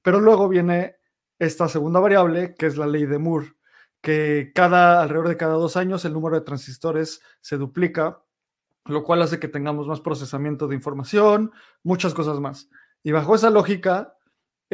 pero 0.03 0.21
luego 0.21 0.49
viene 0.49 0.97
esta 1.39 1.67
segunda 1.67 1.99
variable 1.99 2.55
que 2.55 2.67
es 2.67 2.77
la 2.77 2.87
ley 2.87 3.07
de 3.07 3.19
Moore, 3.19 3.55
que 4.03 4.53
cada 4.55 5.01
alrededor 5.01 5.29
de 5.29 5.37
cada 5.39 5.55
dos 5.55 5.79
años 5.79 6.05
el 6.05 6.13
número 6.13 6.37
de 6.37 6.45
transistores 6.45 7.23
se 7.41 7.57
duplica, 7.57 8.23
lo 8.85 9.05
cual 9.05 9.23
hace 9.23 9.41
que 9.41 9.49
tengamos 9.49 9.89
más 9.89 10.01
procesamiento 10.01 10.69
de 10.69 10.75
información, 10.75 11.53
muchas 11.83 12.13
cosas 12.13 12.39
más. 12.39 12.69
Y 13.03 13.13
bajo 13.13 13.35
esa 13.35 13.49
lógica, 13.49 14.17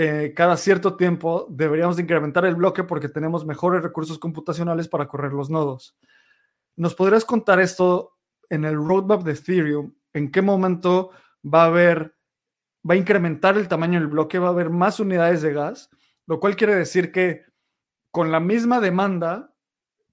eh, 0.00 0.32
cada 0.32 0.56
cierto 0.56 0.94
tiempo 0.94 1.48
deberíamos 1.50 1.98
incrementar 1.98 2.44
el 2.44 2.54
bloque 2.54 2.84
porque 2.84 3.08
tenemos 3.08 3.44
mejores 3.44 3.82
recursos 3.82 4.16
computacionales 4.16 4.86
para 4.86 5.08
correr 5.08 5.32
los 5.32 5.50
nodos. 5.50 5.98
¿Nos 6.76 6.94
podrías 6.94 7.24
contar 7.24 7.58
esto 7.58 8.16
en 8.48 8.64
el 8.64 8.76
roadmap 8.76 9.24
de 9.24 9.32
Ethereum? 9.32 9.92
¿En 10.12 10.30
qué 10.30 10.40
momento 10.40 11.10
va 11.44 11.64
a 11.64 11.66
haber, 11.66 12.14
va 12.88 12.94
a 12.94 12.96
incrementar 12.96 13.58
el 13.58 13.66
tamaño 13.66 13.98
del 13.98 14.06
bloque, 14.06 14.38
va 14.38 14.46
a 14.46 14.50
haber 14.50 14.70
más 14.70 15.00
unidades 15.00 15.42
de 15.42 15.52
gas? 15.52 15.90
Lo 16.26 16.38
cual 16.38 16.54
quiere 16.54 16.76
decir 16.76 17.10
que 17.10 17.46
con 18.12 18.30
la 18.30 18.38
misma 18.38 18.78
demanda 18.78 19.52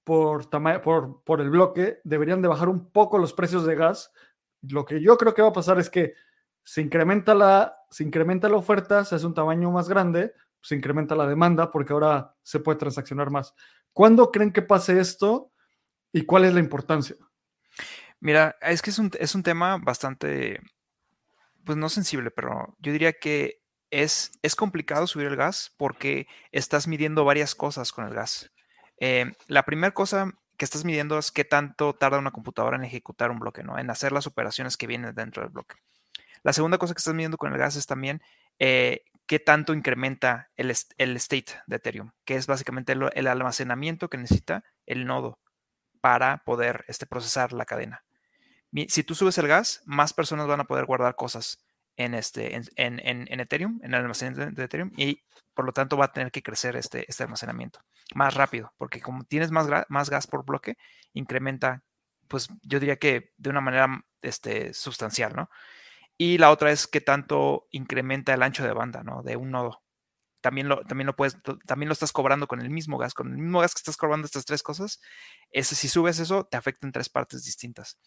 por, 0.04 0.50
por, 0.82 1.24
por 1.24 1.42
el 1.42 1.52
bloque, 1.52 2.00
deberían 2.04 2.42
de 2.42 2.48
bajar 2.48 2.70
un 2.70 2.90
poco 2.90 3.20
los 3.20 3.34
precios 3.34 3.68
de 3.68 3.76
gas. 3.76 4.12
Lo 4.64 4.84
que 4.84 5.00
yo 5.00 5.16
creo 5.16 5.36
que 5.36 5.44
va 5.44 5.50
a 5.50 5.54
pasar 5.54 5.78
es 5.78 5.92
que 5.92 6.16
se 6.66 6.82
incrementa 6.82 7.34
la, 7.36 7.78
se 7.90 8.04
incrementa 8.04 8.50
la 8.50 8.58
oferta, 8.58 9.06
se 9.06 9.16
hace 9.16 9.26
un 9.26 9.36
tamaño 9.36 9.72
más 9.72 9.88
grande, 9.88 10.34
se 10.62 10.76
incrementa 10.76 11.16
la 11.16 11.28
demanda 11.28 11.72
porque 11.72 11.94
ahora 11.94 12.36
se 12.42 12.60
puede 12.60 12.80
transaccionar 12.80 13.30
más. 13.30 13.54
¿Cuándo 13.94 14.32
creen 14.32 14.52
que 14.52 14.64
pase 14.64 15.00
esto 15.00 15.52
y 16.12 16.26
cuál 16.26 16.44
es 16.44 16.54
la 16.54 16.60
importancia? 16.60 17.16
Mira, 18.20 18.58
es 18.62 18.82
que 18.82 18.90
es 18.90 18.98
un, 18.98 19.12
es 19.20 19.36
un 19.36 19.44
tema 19.44 19.78
bastante, 19.78 20.60
pues 21.64 21.78
no 21.78 21.88
sensible, 21.88 22.32
pero 22.32 22.76
yo 22.80 22.92
diría 22.92 23.14
que 23.14 23.62
es, 23.92 24.32
es 24.42 24.56
complicado 24.56 25.06
subir 25.06 25.28
el 25.28 25.36
gas 25.36 25.74
porque 25.78 26.28
estás 26.52 26.88
midiendo 26.88 27.24
varias 27.26 27.54
cosas 27.54 27.92
con 27.92 28.06
el 28.08 28.14
gas. 28.16 28.52
Eh, 29.00 29.32
la 29.48 29.64
primera 29.64 29.94
cosa 29.94 30.34
que 30.58 30.66
estás 30.66 30.84
midiendo 30.84 31.20
es 31.20 31.32
qué 31.32 31.46
tanto 31.46 31.94
tarda 31.94 32.18
una 32.18 32.32
computadora 32.32 32.76
en 32.76 32.86
ejecutar 32.86 33.30
un 33.30 33.40
bloque, 33.40 33.62
¿no? 33.62 33.78
En 33.78 33.92
hacer 33.92 34.12
las 34.12 34.26
operaciones 34.26 34.78
que 34.78 34.88
vienen 34.88 35.14
dentro 35.14 35.44
del 35.44 35.52
bloque. 35.52 35.76
La 36.46 36.54
segunda 36.54 36.78
cosa 36.78 36.94
que 36.94 37.00
estás 37.00 37.16
midiendo 37.16 37.38
con 37.38 37.52
el 37.52 37.58
gas 37.58 37.76
es 37.76 37.88
también 37.88 38.22
eh, 38.60 39.04
qué 39.26 39.40
tanto 39.40 39.74
incrementa 39.74 40.52
el, 40.56 40.70
state 40.70 41.54
de 41.66 41.76
Ethereum, 41.78 42.12
que 42.24 42.36
es 42.36 42.46
básicamente 42.46 42.94
el, 42.94 43.28
almacenamiento 43.28 44.12
que 44.12 44.20
necesita 44.20 44.64
el 44.86 45.08
nodo 45.08 45.40
para 46.02 46.44
poder 46.44 46.86
este, 46.88 47.08
procesar 47.08 47.52
la 47.52 47.66
cadena. 47.66 48.04
Si 48.90 49.04
tú 49.04 49.16
subes 49.16 49.40
el 49.40 49.48
gas, 49.48 49.82
más 49.86 50.14
personas 50.14 50.46
van 50.46 50.60
a 50.60 50.66
poder 50.66 50.86
guardar 50.86 51.16
cosas 51.16 51.66
en, 51.96 52.14
este, 52.14 52.54
en, 52.54 53.40
Ethereum, 53.40 53.80
en 53.82 53.96
el 53.96 54.02
almacenamiento 54.02 54.56
de 54.56 54.66
Ethereum, 54.66 54.92
y 54.98 55.24
por 55.56 55.66
lo 55.66 55.72
tanto 55.72 55.98
va 55.98 56.06
a 56.06 56.14
tener 56.14 56.32
que 56.32 56.44
crecer 56.44 56.76
este, 56.76 57.06
este 57.08 57.24
almacenamiento 57.24 57.80
más 58.14 58.36
rápido, 58.36 58.72
porque 58.78 59.02
como 59.02 59.24
tienes 59.24 59.50
más, 59.50 59.68
más 59.90 60.12
gas 60.12 60.28
por 60.28 60.46
bloque, 60.46 60.78
incrementa, 61.12 61.82
pues 62.28 62.50
yo 62.62 62.80
diría 62.80 62.98
que 62.98 63.34
de 63.38 63.50
una 63.50 63.62
manera 63.62 64.06
este, 64.22 64.76
sustancial, 64.76 65.36
¿no? 65.36 65.50
Y 66.18 66.38
la 66.38 66.52
otra 66.52 66.72
es 66.72 66.88
qué 66.88 67.02
tanto 67.02 67.68
incrementa 67.72 68.34
el 68.34 68.44
ancho 68.44 68.64
de 68.64 68.74
banda, 68.74 69.04
¿no? 69.04 69.22
De 69.24 69.36
un 69.36 69.52
nodo. 69.52 69.84
También 70.42 70.70
lo, 70.70 70.84
también 70.84 71.08
lo 71.08 71.16
puedes, 71.16 71.38
también 71.66 71.90
lo 71.90 71.94
estás 71.94 72.12
cobrando 72.12 72.48
con 72.48 72.62
el 72.62 72.70
mismo 72.70 72.98
gas, 72.98 73.14
con 73.14 73.32
el 73.32 73.38
mismo 73.38 73.60
gas 73.60 73.74
que 73.74 73.80
estás 73.80 73.98
cobrando 73.98 74.26
estas 74.26 74.46
tres 74.46 74.64
cosas. 74.64 75.02
Ese, 75.52 75.76
si 75.76 75.88
subes 75.88 76.20
eso, 76.20 76.46
te 76.46 76.58
afecta 76.58 76.88
en 76.88 76.94
tres 76.94 77.10
partes 77.10 77.44
distintas. 77.44 77.98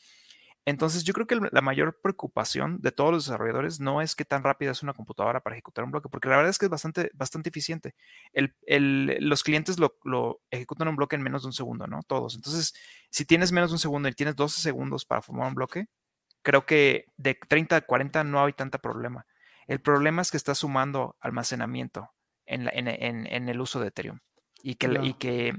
Entonces, 0.69 1.03
yo 1.03 1.15
creo 1.15 1.27
que 1.27 1.39
la 1.51 1.63
mayor 1.63 1.99
preocupación 2.03 2.79
de 2.83 2.93
todos 2.93 3.11
los 3.11 3.25
desarrolladores 3.25 3.81
no 3.81 4.03
es 4.03 4.15
qué 4.15 4.27
tan 4.27 4.45
rápida 4.45 4.71
es 4.73 4.83
una 4.83 4.93
computadora 4.93 5.41
para 5.41 5.57
ejecutar 5.57 5.83
un 5.85 5.91
bloque, 5.91 6.11
porque 6.11 6.29
la 6.29 6.37
verdad 6.37 6.51
es 6.51 6.59
que 6.59 6.67
es 6.67 6.71
bastante, 6.71 7.11
bastante 7.15 7.49
eficiente. 7.49 7.95
los 8.67 9.43
clientes 9.45 9.79
lo, 9.79 9.97
lo, 10.05 10.43
ejecutan 10.51 10.89
un 10.89 10.97
bloque 10.97 11.17
en 11.17 11.23
menos 11.23 11.43
de 11.43 11.49
un 11.49 11.53
segundo, 11.55 11.87
¿no? 11.87 12.03
Todos. 12.07 12.35
Entonces, 12.37 12.75
si 13.11 13.25
tienes 13.25 13.51
menos 13.51 13.71
de 13.71 13.77
un 13.77 13.79
segundo 13.79 14.09
y 14.11 14.13
tienes 14.13 14.37
12 14.37 14.61
segundos 14.61 15.07
para 15.07 15.23
formar 15.23 15.49
un 15.49 15.55
bloque, 15.55 15.87
creo 16.49 16.65
que 16.65 17.05
de 17.19 17.35
30 17.35 17.77
a 17.77 17.81
40 17.83 18.25
no 18.25 18.43
hay 18.43 18.55
tanta 18.55 18.79
problema. 18.79 19.27
El 19.67 19.83
problema 19.83 20.23
es 20.23 20.31
que 20.31 20.39
está 20.39 20.55
sumando 20.55 21.15
almacenamiento 21.21 22.11
en, 22.47 22.71
en, 22.73 23.49
el 23.51 23.61
uso 23.61 23.81
de 23.81 23.89
Ethereum 23.89 24.21
y 24.63 24.77
que, 24.77 24.99
y 25.03 25.13
que 25.13 25.53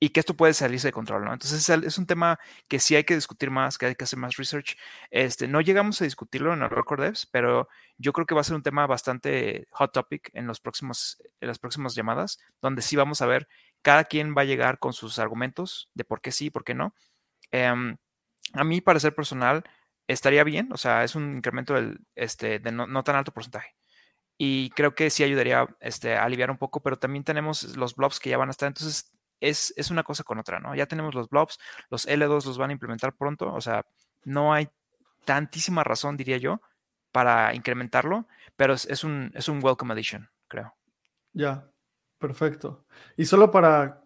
y 0.00 0.08
que 0.08 0.18
esto 0.18 0.34
puede 0.34 0.52
salirse 0.52 0.88
de 0.88 0.92
control, 0.92 1.24
¿no? 1.24 1.32
Entonces 1.32 1.68
es, 1.68 1.96
un 1.96 2.06
tema 2.06 2.40
que 2.66 2.80
sí 2.80 2.96
hay 2.96 3.04
que 3.04 3.14
discutir 3.14 3.52
más, 3.52 3.78
que 3.78 3.86
hay 3.86 3.94
que 3.94 4.02
hacer 4.02 4.18
más 4.18 4.34
research. 4.34 4.76
Este, 5.12 5.46
no 5.46 5.60
llegamos 5.60 6.00
a 6.00 6.04
discutirlo 6.04 6.52
en 6.52 6.62
el 6.62 6.70
Record 6.70 7.02
Devs, 7.02 7.26
pero 7.26 7.68
yo 7.98 8.12
creo 8.12 8.26
que 8.26 8.34
va 8.34 8.40
a 8.40 8.44
ser 8.44 8.56
un 8.56 8.64
tema 8.64 8.88
bastante 8.88 9.68
hot 9.70 9.92
topic 9.92 10.28
en, 10.32 10.48
los 10.48 10.58
próximos, 10.58 11.22
en 11.40 11.46
las 11.46 11.60
próximas 11.60 11.94
llamadas, 11.94 12.40
donde 12.60 12.82
sí 12.82 12.96
vamos 12.96 13.22
a 13.22 13.26
ver 13.26 13.46
cada 13.80 14.02
quien 14.02 14.34
va 14.36 14.42
a 14.42 14.46
llegar 14.46 14.80
con 14.80 14.92
sus 14.92 15.20
argumentos 15.20 15.88
de 15.94 16.02
por 16.02 16.20
qué 16.20 16.32
sí 16.32 16.46
y 16.46 16.50
por 16.50 16.64
qué 16.64 16.74
no. 16.74 16.96
Em, 17.52 17.96
a 18.54 18.64
mí, 18.64 18.80
para 18.80 18.98
ser 18.98 19.14
personal, 19.14 19.62
estaría 20.12 20.44
bien, 20.44 20.72
o 20.72 20.76
sea, 20.76 21.04
es 21.04 21.14
un 21.14 21.36
incremento 21.36 21.74
del, 21.74 22.00
este, 22.14 22.58
de 22.58 22.72
no, 22.72 23.04
tan 23.04 23.16
alto 23.16 23.32
porcentaje. 23.32 23.74
Y 24.38 24.70
creo 24.70 24.94
que 24.94 25.10
sí 25.10 25.22
ayudaría 25.22 25.68
este, 25.80 26.16
a 26.16 26.24
aliviar 26.24 26.50
un 26.50 26.58
poco, 26.58 26.80
pero 26.82 26.98
también 26.98 27.24
tenemos 27.24 27.76
los 27.76 27.94
blobs 27.94 28.18
que 28.18 28.30
ya 28.30 28.38
van 28.38 28.48
a 28.48 28.52
estar. 28.52 28.66
Entonces, 28.66 29.12
es, 29.40 29.90
una 29.90 30.02
cosa 30.02 30.24
con 30.24 30.38
otra, 30.38 30.60
¿no? 30.60 30.74
Ya 30.74 30.86
tenemos 30.86 31.14
los 31.14 31.28
blobs, 31.28 31.58
los 31.90 32.06
L2 32.06 32.44
los 32.46 32.58
van 32.58 32.70
a 32.70 32.72
implementar 32.72 33.14
pronto, 33.14 33.52
o 33.52 33.60
sea, 33.60 33.84
no 34.24 34.52
hay 34.52 34.68
tantísima 35.24 35.84
razón, 35.84 36.16
diría 36.16 36.38
yo, 36.38 36.60
para 37.10 37.54
incrementarlo, 37.54 38.26
pero 38.56 38.74
es, 38.74 39.04
un, 39.04 39.32
es 39.34 39.48
un 39.48 39.62
welcome 39.62 39.92
addition, 39.92 40.30
creo. 40.48 40.74
Ya, 41.32 41.68
perfecto. 42.18 42.86
Y 43.16 43.26
solo 43.26 43.50
para, 43.50 44.02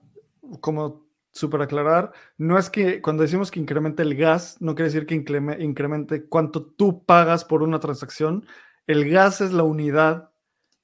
como 0.60 1.05
super 1.36 1.62
aclarar, 1.62 2.12
no 2.38 2.58
es 2.58 2.70
que 2.70 3.00
cuando 3.02 3.22
decimos 3.22 3.50
que 3.50 3.60
incremente 3.60 4.02
el 4.02 4.16
gas, 4.16 4.56
no 4.60 4.74
quiere 4.74 4.90
decir 4.90 5.06
que 5.06 5.14
incremente 5.14 6.26
cuánto 6.26 6.64
tú 6.64 7.04
pagas 7.04 7.44
por 7.44 7.62
una 7.62 7.80
transacción. 7.80 8.46
El 8.86 9.08
gas 9.10 9.40
es 9.40 9.52
la 9.52 9.62
unidad 9.62 10.30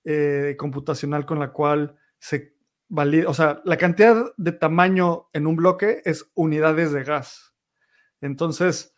eh, 0.05 0.57
computacional 0.59 1.27
con 1.27 1.39
la 1.39 1.53
cual 1.53 1.97
se 2.19 2.53
o 3.27 3.35
sea, 3.35 3.63
la 3.65 3.79
cantidad 3.79 4.35
de 4.37 4.53
tamaño 4.53 5.29
en 5.33 5.47
un 5.47 5.57
bloque 5.57 6.03
es 6.05 6.31
unidades 6.35 6.93
de 6.93 7.05
gas. 7.05 7.55
Entonces, 8.21 8.95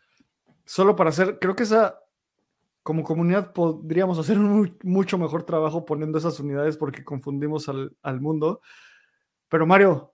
solo 0.65 0.97
para 0.97 1.11
hacer, 1.11 1.39
creo 1.39 1.55
que 1.55 1.63
esa, 1.63 2.01
como 2.83 3.05
comunidad 3.05 3.53
podríamos 3.53 4.19
hacer 4.19 4.39
un 4.39 4.77
mucho 4.83 5.17
mejor 5.17 5.45
trabajo 5.45 5.85
poniendo 5.85 6.19
esas 6.19 6.41
unidades 6.41 6.77
porque 6.77 7.05
confundimos 7.05 7.69
al, 7.69 8.21
mundo. 8.21 8.61
Pero 9.49 9.67
Mario, 9.67 10.14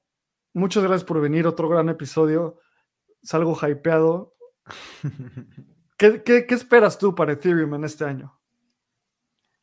muchas 0.53 0.83
gracias 0.83 1.05
por 1.05 1.21
venir, 1.21 1.47
otro 1.47 1.69
gran 1.69 1.89
episodio. 1.89 2.59
Salgo 3.23 3.57
hypeado. 3.57 4.35
¿Qué, 5.97 6.23
qué, 6.23 6.47
qué 6.47 6.55
esperas 6.55 6.99
tú 6.99 7.15
para 7.15 7.33
Ethereum 7.33 7.75
en 7.75 7.85
este 7.85 8.05
año? 8.05 8.41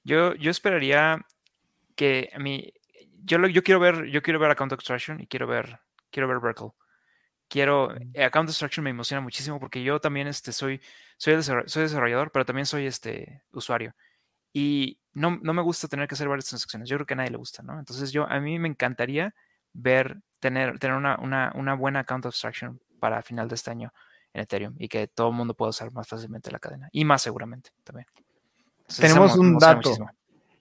Yo, 0.03 0.35
yo 0.35 0.51
esperaría 0.51 1.25
que 1.95 2.29
mi, 2.37 2.71
yo, 3.27 3.45
yo 3.47 3.63
quiero 3.63 3.79
ver, 3.79 4.05
yo 4.05 4.21
quiero 4.21 4.39
ver 4.39 4.51
Account 4.51 4.71
Extraction 4.71 5.19
y 5.19 5.27
quiero 5.27 5.47
ver, 5.47 5.79
quiero 6.09 6.27
ver 6.27 6.39
Berkeley. 6.39 6.69
Quiero, 7.49 7.95
eh, 8.13 8.23
Account 8.23 8.49
Extraction 8.49 8.83
me 8.83 8.89
emociona 8.89 9.21
muchísimo 9.21 9.59
porque 9.59 9.83
yo 9.83 9.99
también 9.99 10.27
este, 10.27 10.51
soy, 10.53 10.81
soy, 11.17 11.41
soy 11.43 11.83
desarrollador, 11.83 12.31
pero 12.31 12.45
también 12.45 12.65
soy 12.65 12.85
este, 12.85 13.43
usuario. 13.51 13.95
Y 14.53 14.99
no, 15.13 15.39
no 15.41 15.53
me 15.53 15.61
gusta 15.61 15.87
tener 15.87 16.07
que 16.07 16.15
hacer 16.15 16.27
varias 16.27 16.45
transacciones. 16.45 16.89
Yo 16.89 16.97
creo 16.97 17.05
que 17.05 17.13
a 17.13 17.17
nadie 17.17 17.31
le 17.31 17.37
gusta, 17.37 17.63
¿no? 17.63 17.77
Entonces 17.79 18.11
yo, 18.11 18.25
a 18.29 18.39
mí 18.39 18.59
me 18.59 18.67
encantaría 18.67 19.35
ver, 19.77 20.17
tener, 20.39 20.79
tener 20.79 20.97
una, 20.97 21.17
una, 21.19 21.51
una 21.55 21.75
buena 21.75 22.01
Account 22.01 22.25
Extraction 22.25 22.79
para 22.99 23.21
final 23.21 23.47
de 23.47 23.55
este 23.55 23.71
año 23.71 23.93
en 24.33 24.41
Ethereum 24.41 24.75
y 24.77 24.87
que 24.87 25.07
todo 25.07 25.29
el 25.29 25.35
mundo 25.35 25.53
pueda 25.53 25.69
usar 25.69 25.91
más 25.91 26.07
fácilmente 26.07 26.51
la 26.51 26.59
cadena 26.59 26.89
y 26.91 27.05
más 27.05 27.21
seguramente 27.21 27.69
también. 27.83 28.07
Tenemos 28.99 29.37
un 29.37 29.57
dato. 29.57 29.95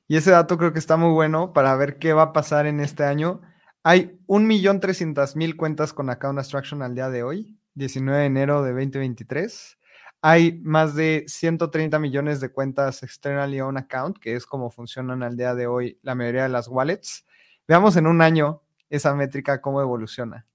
Y 0.09 0.17
ese 0.17 0.31
dato 0.31 0.57
creo 0.57 0.73
que 0.73 0.79
está 0.79 0.97
muy 0.97 1.13
bueno 1.13 1.53
para 1.53 1.75
ver 1.77 1.99
qué 1.99 2.13
va 2.13 2.23
a 2.23 2.33
pasar 2.33 2.67
en 2.67 2.81
este 2.81 3.05
año. 3.05 3.41
Hay 3.83 4.19
1.300.000 4.27 5.57
cuentas 5.57 5.93
con 5.93 6.11
Account 6.11 6.39
Abstraction 6.39 6.83
al 6.83 6.95
día 6.95 7.09
de 7.09 7.23
hoy, 7.23 7.59
19 7.75 8.21
de 8.21 8.27
enero 8.27 8.63
de 8.63 8.71
2023. 8.71 9.79
Hay 10.23 10.61
más 10.63 10.95
de 10.95 11.25
130 11.29 11.99
millones 11.99 12.41
de 12.41 12.51
cuentas 12.51 13.03
externally 13.03 13.61
on 13.61 13.77
account, 13.77 14.19
que 14.19 14.35
es 14.35 14.47
como 14.47 14.71
funcionan 14.71 15.23
al 15.23 15.37
día 15.37 15.55
de 15.55 15.67
hoy 15.67 15.99
la 16.03 16.15
mayoría 16.15 16.45
de 16.45 16.49
las 16.49 16.69
wallets. 16.69 17.25
Veamos 17.69 17.97
en 17.97 18.07
un 18.07 18.23
año 18.23 18.63
esa 18.91 19.15
métrica 19.15 19.61
cómo 19.61 19.81
evoluciona. 19.81 20.47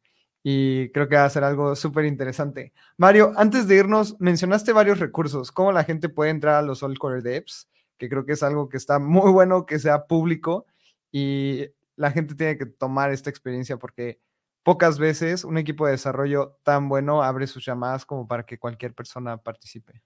Y 0.44 0.90
creo 0.92 1.08
que 1.08 1.16
va 1.16 1.26
a 1.26 1.30
ser 1.30 1.44
algo 1.44 1.76
súper 1.76 2.06
interesante. 2.06 2.74
Mario, 2.98 3.32
antes 3.38 3.68
de 3.68 3.76
irnos, 3.76 4.20
mencionaste 4.20 4.74
varios 4.74 5.00
recursos, 5.00 5.52
cómo 5.52 5.72
la 5.72 5.84
gente 5.84 6.10
puede 6.10 6.32
entrar 6.32 6.56
a 6.56 6.62
los 6.62 6.82
All 6.82 6.98
Core 6.98 7.22
Devs 7.22 7.68
que 8.02 8.10
creo 8.10 8.26
que 8.26 8.34
es 8.34 8.42
algo 8.42 8.68
que 8.68 8.78
está 8.78 8.98
muy 8.98 9.32
bueno 9.32 9.68
que 9.68 9.78
sea 9.78 10.08
público 10.08 10.66
y 11.12 11.68
la 11.96 12.10
gente 12.10 12.34
tiene 12.34 12.58
que 12.58 12.66
tomar 12.66 13.12
esta 13.12 13.30
experiencia 13.30 13.78
porque 13.78 14.20
pocas 14.64 14.98
veces 14.98 15.44
un 15.44 15.60
equipo 15.60 15.86
de 15.86 15.92
desarrollo 15.92 16.58
tan 16.64 16.90
bueno 16.90 17.22
abre 17.22 17.46
sus 17.46 17.64
llamadas 17.64 18.04
como 18.04 18.28
para 18.28 18.44
que 18.44 18.58
cualquier 18.58 18.96
persona 18.96 19.38
participe. 19.38 20.02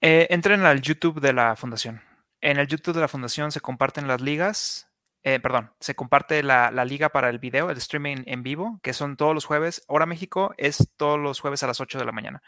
Eh, 0.00 0.26
entren 0.30 0.62
al 0.62 0.82
YouTube 0.82 1.20
de 1.20 1.32
la 1.32 1.54
fundación. 1.54 2.02
En 2.40 2.58
el 2.58 2.66
YouTube 2.66 2.94
de 2.96 3.02
la 3.02 3.08
fundación 3.08 3.52
se 3.52 3.60
comparten 3.60 4.08
las 4.08 4.20
ligas, 4.20 4.89
eh, 5.22 5.40
perdón, 5.40 5.70
se 5.80 5.94
comparte 5.94 6.42
la, 6.42 6.70
la, 6.70 6.84
liga 6.84 7.10
para 7.10 7.28
el 7.28 7.38
video, 7.38 7.70
el 7.70 7.76
streaming 7.78 8.22
en 8.26 8.42
vivo, 8.42 8.80
que 8.82 8.92
son 8.92 9.16
todos 9.16 9.34
los 9.34 9.44
jueves. 9.44 9.84
Hora 9.86 10.06
México 10.06 10.54
es 10.56 10.88
todos 10.96 11.18
los 11.18 11.40
jueves 11.40 11.62
a 11.62 11.66
las 11.66 11.80
8 11.80 11.98
de 11.98 12.04
la 12.04 12.12
mañana. 12.12 12.42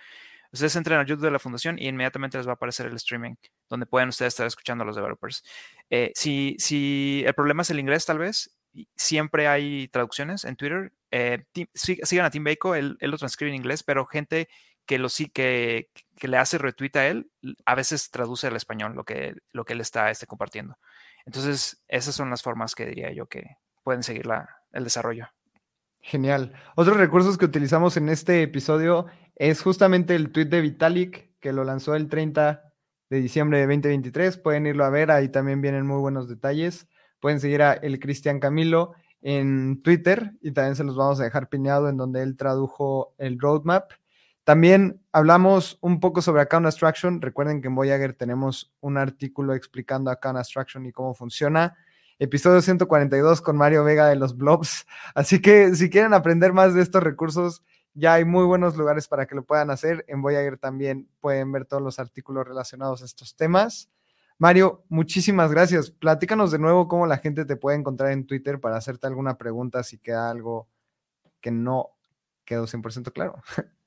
Ustedes 0.53 0.77
entren 0.77 0.99
al 0.99 1.07
YouTube 1.07 1.25
de 1.25 1.31
la 1.31 1.39
fundación 1.39 1.79
y 1.79 1.89
inmediatamente 1.89 2.37
les 2.37 2.47
va 2.47 2.53
a 2.53 2.55
aparecer 2.55 2.87
el 2.87 2.95
streaming, 2.97 3.37
donde 3.71 3.87
pueden 3.87 4.11
ustedes 4.11 4.35
estar 4.35 4.47
escuchando 4.47 4.85
a 4.85 4.87
los 4.87 4.97
developers. 4.97 5.43
Eh, 5.89 6.13
si, 6.15 6.57
si 6.59 7.23
el 7.27 7.35
problema 7.35 7.63
es 7.63 7.71
el 7.71 7.81
inglés, 7.81 8.05
tal 8.05 8.19
vez, 8.19 8.55
siempre 8.95 9.49
hay 9.49 9.89
traducciones 9.89 10.45
en 10.45 10.57
Twitter. 10.57 10.93
Eh, 11.11 11.45
sigan 11.75 12.27
a 12.27 12.31
Tim 12.31 12.45
Bako, 12.45 12.75
él, 12.75 12.99
lo 13.01 13.17
transcribe 13.17 13.51
en 13.51 13.57
inglés, 13.57 13.83
pero 13.83 14.05
gente 14.05 14.49
que, 14.85 14.99
lo, 14.99 15.09
que, 15.33 15.91
que 16.19 16.29
le 16.29 16.37
hace 16.37 16.59
retweet 16.59 16.97
a 16.97 17.07
él, 17.07 17.31
a 17.65 17.75
veces 17.75 18.11
traduce 18.11 18.47
al 18.47 18.57
español 18.57 18.95
lo 18.95 19.05
que, 19.05 19.35
lo 19.53 19.65
que 19.65 19.73
él 19.73 19.81
está 19.81 20.11
este, 20.11 20.27
compartiendo. 20.27 20.77
Entonces, 21.27 21.83
esas 21.89 22.15
son 22.15 22.31
las 22.31 22.43
formas 22.43 22.75
que 22.75 22.87
diría 22.87 23.13
yo 23.13 23.27
que 23.27 23.57
pueden 23.83 24.03
seguir 24.03 24.27
la, 24.27 24.49
el 24.73 24.85
desarrollo. 24.85 25.29
Genial. 26.01 26.53
Otros 26.75 26.97
recursos 26.97 27.39
que 27.39 27.45
utilizamos 27.45 27.97
en 27.97 28.09
este 28.09 28.43
episodio 28.43 29.07
es 29.37 29.63
justamente 29.63 30.15
el 30.17 30.33
tweet 30.33 30.47
de 30.47 30.61
Vitalik, 30.61 31.39
que 31.39 31.53
lo 31.53 31.65
lanzó 31.65 31.95
el 31.95 32.09
30 32.09 32.63
de 33.09 33.21
diciembre 33.21 33.59
de 33.59 33.67
2023. 33.67 34.39
Pueden 34.39 34.67
irlo 34.67 34.85
a 34.85 34.91
ver, 34.91 35.11
ahí 35.11 35.29
también 35.29 35.61
vienen 35.61 35.87
muy 35.87 36.01
buenos 36.01 36.29
detalles. 36.29 36.89
Pueden 37.21 37.39
seguir 37.39 37.63
a 37.63 37.75
el 37.75 38.01
Cristian 38.01 38.41
Camilo 38.41 38.95
en 39.21 39.81
Twitter 39.83 40.33
y 40.41 40.51
también 40.53 40.75
se 40.75 40.83
los 40.83 40.97
vamos 40.97 41.21
a 41.21 41.25
dejar 41.25 41.49
pineado 41.49 41.89
en 41.89 41.97
donde 41.97 42.23
él 42.23 42.37
tradujo 42.37 43.15
el 43.19 43.39
roadmap. 43.39 43.93
También 44.45 45.01
hablamos 45.13 45.79
un 45.81 46.01
poco 46.01 46.21
sobre 46.21 46.43
Account 46.43 46.67
Abstraction. 46.67 47.21
Recuerden 47.21 47.61
que 47.63 47.69
en 47.69 47.77
Voyager 47.77 48.13
tenemos 48.13 48.73
un 48.81 48.97
artículo 48.97 49.55
explicando 49.55 50.11
Account 50.11 50.39
Abstraction 50.39 50.85
y 50.87 50.93
cómo 50.93 51.15
funciona 51.15 51.77
episodio 52.19 52.61
142 52.61 53.41
con 53.41 53.57
Mario 53.57 53.85
Vega 53.85 54.09
de 54.09 54.17
los 54.17 54.37
Blobs. 54.37 54.87
Así 55.15 55.41
que 55.41 55.75
si 55.75 55.91
quieren 55.91 56.15
aprender 56.15 56.53
más 56.53 56.75
de 56.75 56.83
estos 56.83 57.03
recursos, 57.03 57.63
ya 57.95 58.15
hay 58.15 58.25
muy 58.25 58.45
buenos 58.45 58.77
lugares 58.77 59.07
para 59.07 59.27
que 59.27 59.35
lo 59.35 59.45
puedan 59.45 59.71
hacer. 59.71 60.05
En 60.09 60.23
Voyager 60.23 60.59
también 60.59 61.09
pueden 61.21 61.53
ver 61.53 61.65
todos 61.65 61.83
los 61.83 61.99
artículos 61.99 62.47
relacionados 62.47 63.03
a 63.03 63.05
estos 63.05 63.37
temas. 63.37 63.91
Mario, 64.39 64.85
muchísimas 64.89 65.53
gracias. 65.53 65.91
Platícanos 65.91 66.51
de 66.51 66.59
nuevo 66.59 66.89
cómo 66.89 67.07
la 67.07 67.19
gente 67.19 67.45
te 67.45 67.57
puede 67.57 67.77
encontrar 67.77 68.11
en 68.13 68.27
Twitter 68.27 68.61
para 68.61 68.77
hacerte 68.77 69.07
alguna 69.07 69.39
pregunta 69.39 69.85
si 69.85 69.99
queda 69.99 70.31
algo 70.31 70.69
que 71.41 71.51
no 71.51 71.91
quedó 72.45 72.67
100% 72.67 73.13
claro. 73.13 73.43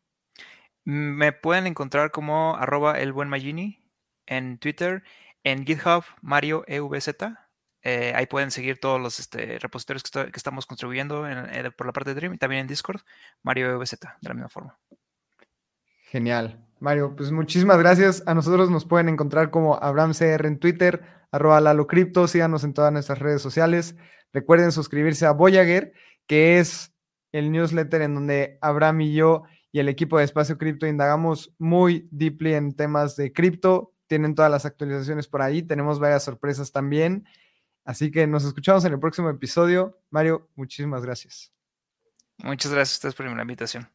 Me 0.86 1.34
pueden 1.34 1.68
encontrar 1.68 2.12
como 2.12 2.56
arroba 2.56 3.00
el 3.00 3.12
buen 3.12 3.32
en 4.28 4.58
Twitter, 4.60 5.04
en 5.44 5.66
GitHub 5.66 6.04
Mario 6.22 6.64
EVZ 6.68 7.10
eh, 7.88 8.14
ahí 8.16 8.26
pueden 8.26 8.50
seguir 8.50 8.80
todos 8.80 9.00
los 9.00 9.20
este, 9.20 9.60
repositorios 9.60 10.02
que, 10.02 10.32
estamos 10.34 10.66
contribuyendo 10.66 11.24
por 11.78 11.86
la 11.86 11.94
parte 11.94 12.10
de 12.10 12.16
Dream 12.16 12.34
y 12.34 12.38
también 12.40 12.62
en 12.62 12.68
Discord, 12.68 13.02
Mario 13.44 13.78
VZ, 13.78 14.00
de 14.00 14.28
la 14.28 14.34
misma 14.34 14.50
forma. 14.50 14.80
Genial. 16.10 16.66
Mario, 16.80 17.16
pues 17.16 17.32
muchísimas 17.32 17.78
gracias. 17.78 18.24
A 18.26 18.34
nosotros 18.34 18.72
nos 18.72 18.86
pueden 18.86 19.08
encontrar 19.08 19.52
como 19.52 19.76
AbramCR 19.76 20.48
en 20.48 20.58
Twitter, 20.58 21.04
arroba 21.32 21.62
Lalo 21.62 21.86
Cripto, 21.86 22.28
síganos 22.28 22.64
en 22.64 22.74
todas 22.74 22.92
nuestras 22.92 23.20
redes 23.20 23.44
sociales. 23.44 23.96
Recuerden 24.34 24.72
suscribirse 24.72 25.28
a 25.28 25.32
Voyager, 25.34 25.94
que 26.26 26.58
es 26.58 26.92
el 27.32 27.52
newsletter 27.52 28.02
en 28.02 28.16
donde 28.16 28.58
Abraham 28.62 29.02
y 29.02 29.14
yo 29.14 29.44
y 29.76 29.80
el 29.80 29.90
equipo 29.90 30.18
de 30.18 30.24
Espacio 30.24 30.58
Cripto 30.58 30.88
indagamos 30.88 31.54
muy 31.58 32.08
deeply 32.10 32.54
en 32.54 32.74
temas 32.74 33.18
de 33.18 33.34
cripto. 33.34 33.94
Tienen 34.08 34.34
todas 34.34 34.50
las 34.50 34.66
actualizaciones 34.66 35.28
por 35.28 35.42
ahí, 35.42 35.64
tenemos 35.64 36.00
varias 36.00 36.24
sorpresas 36.24 36.72
también. 36.72 37.28
Así 37.84 38.10
que 38.10 38.26
nos 38.26 38.46
escuchamos 38.46 38.86
en 38.86 38.94
el 38.94 39.00
próximo 39.02 39.30
episodio. 39.30 40.00
Mario, 40.12 40.48
muchísimas 40.56 41.04
gracias. 41.04 41.52
Muchas 42.38 42.72
gracias 42.72 42.94
a 42.94 43.00
ustedes 43.00 43.16
por 43.16 43.26
la 43.26 43.42
invitación. 43.42 43.95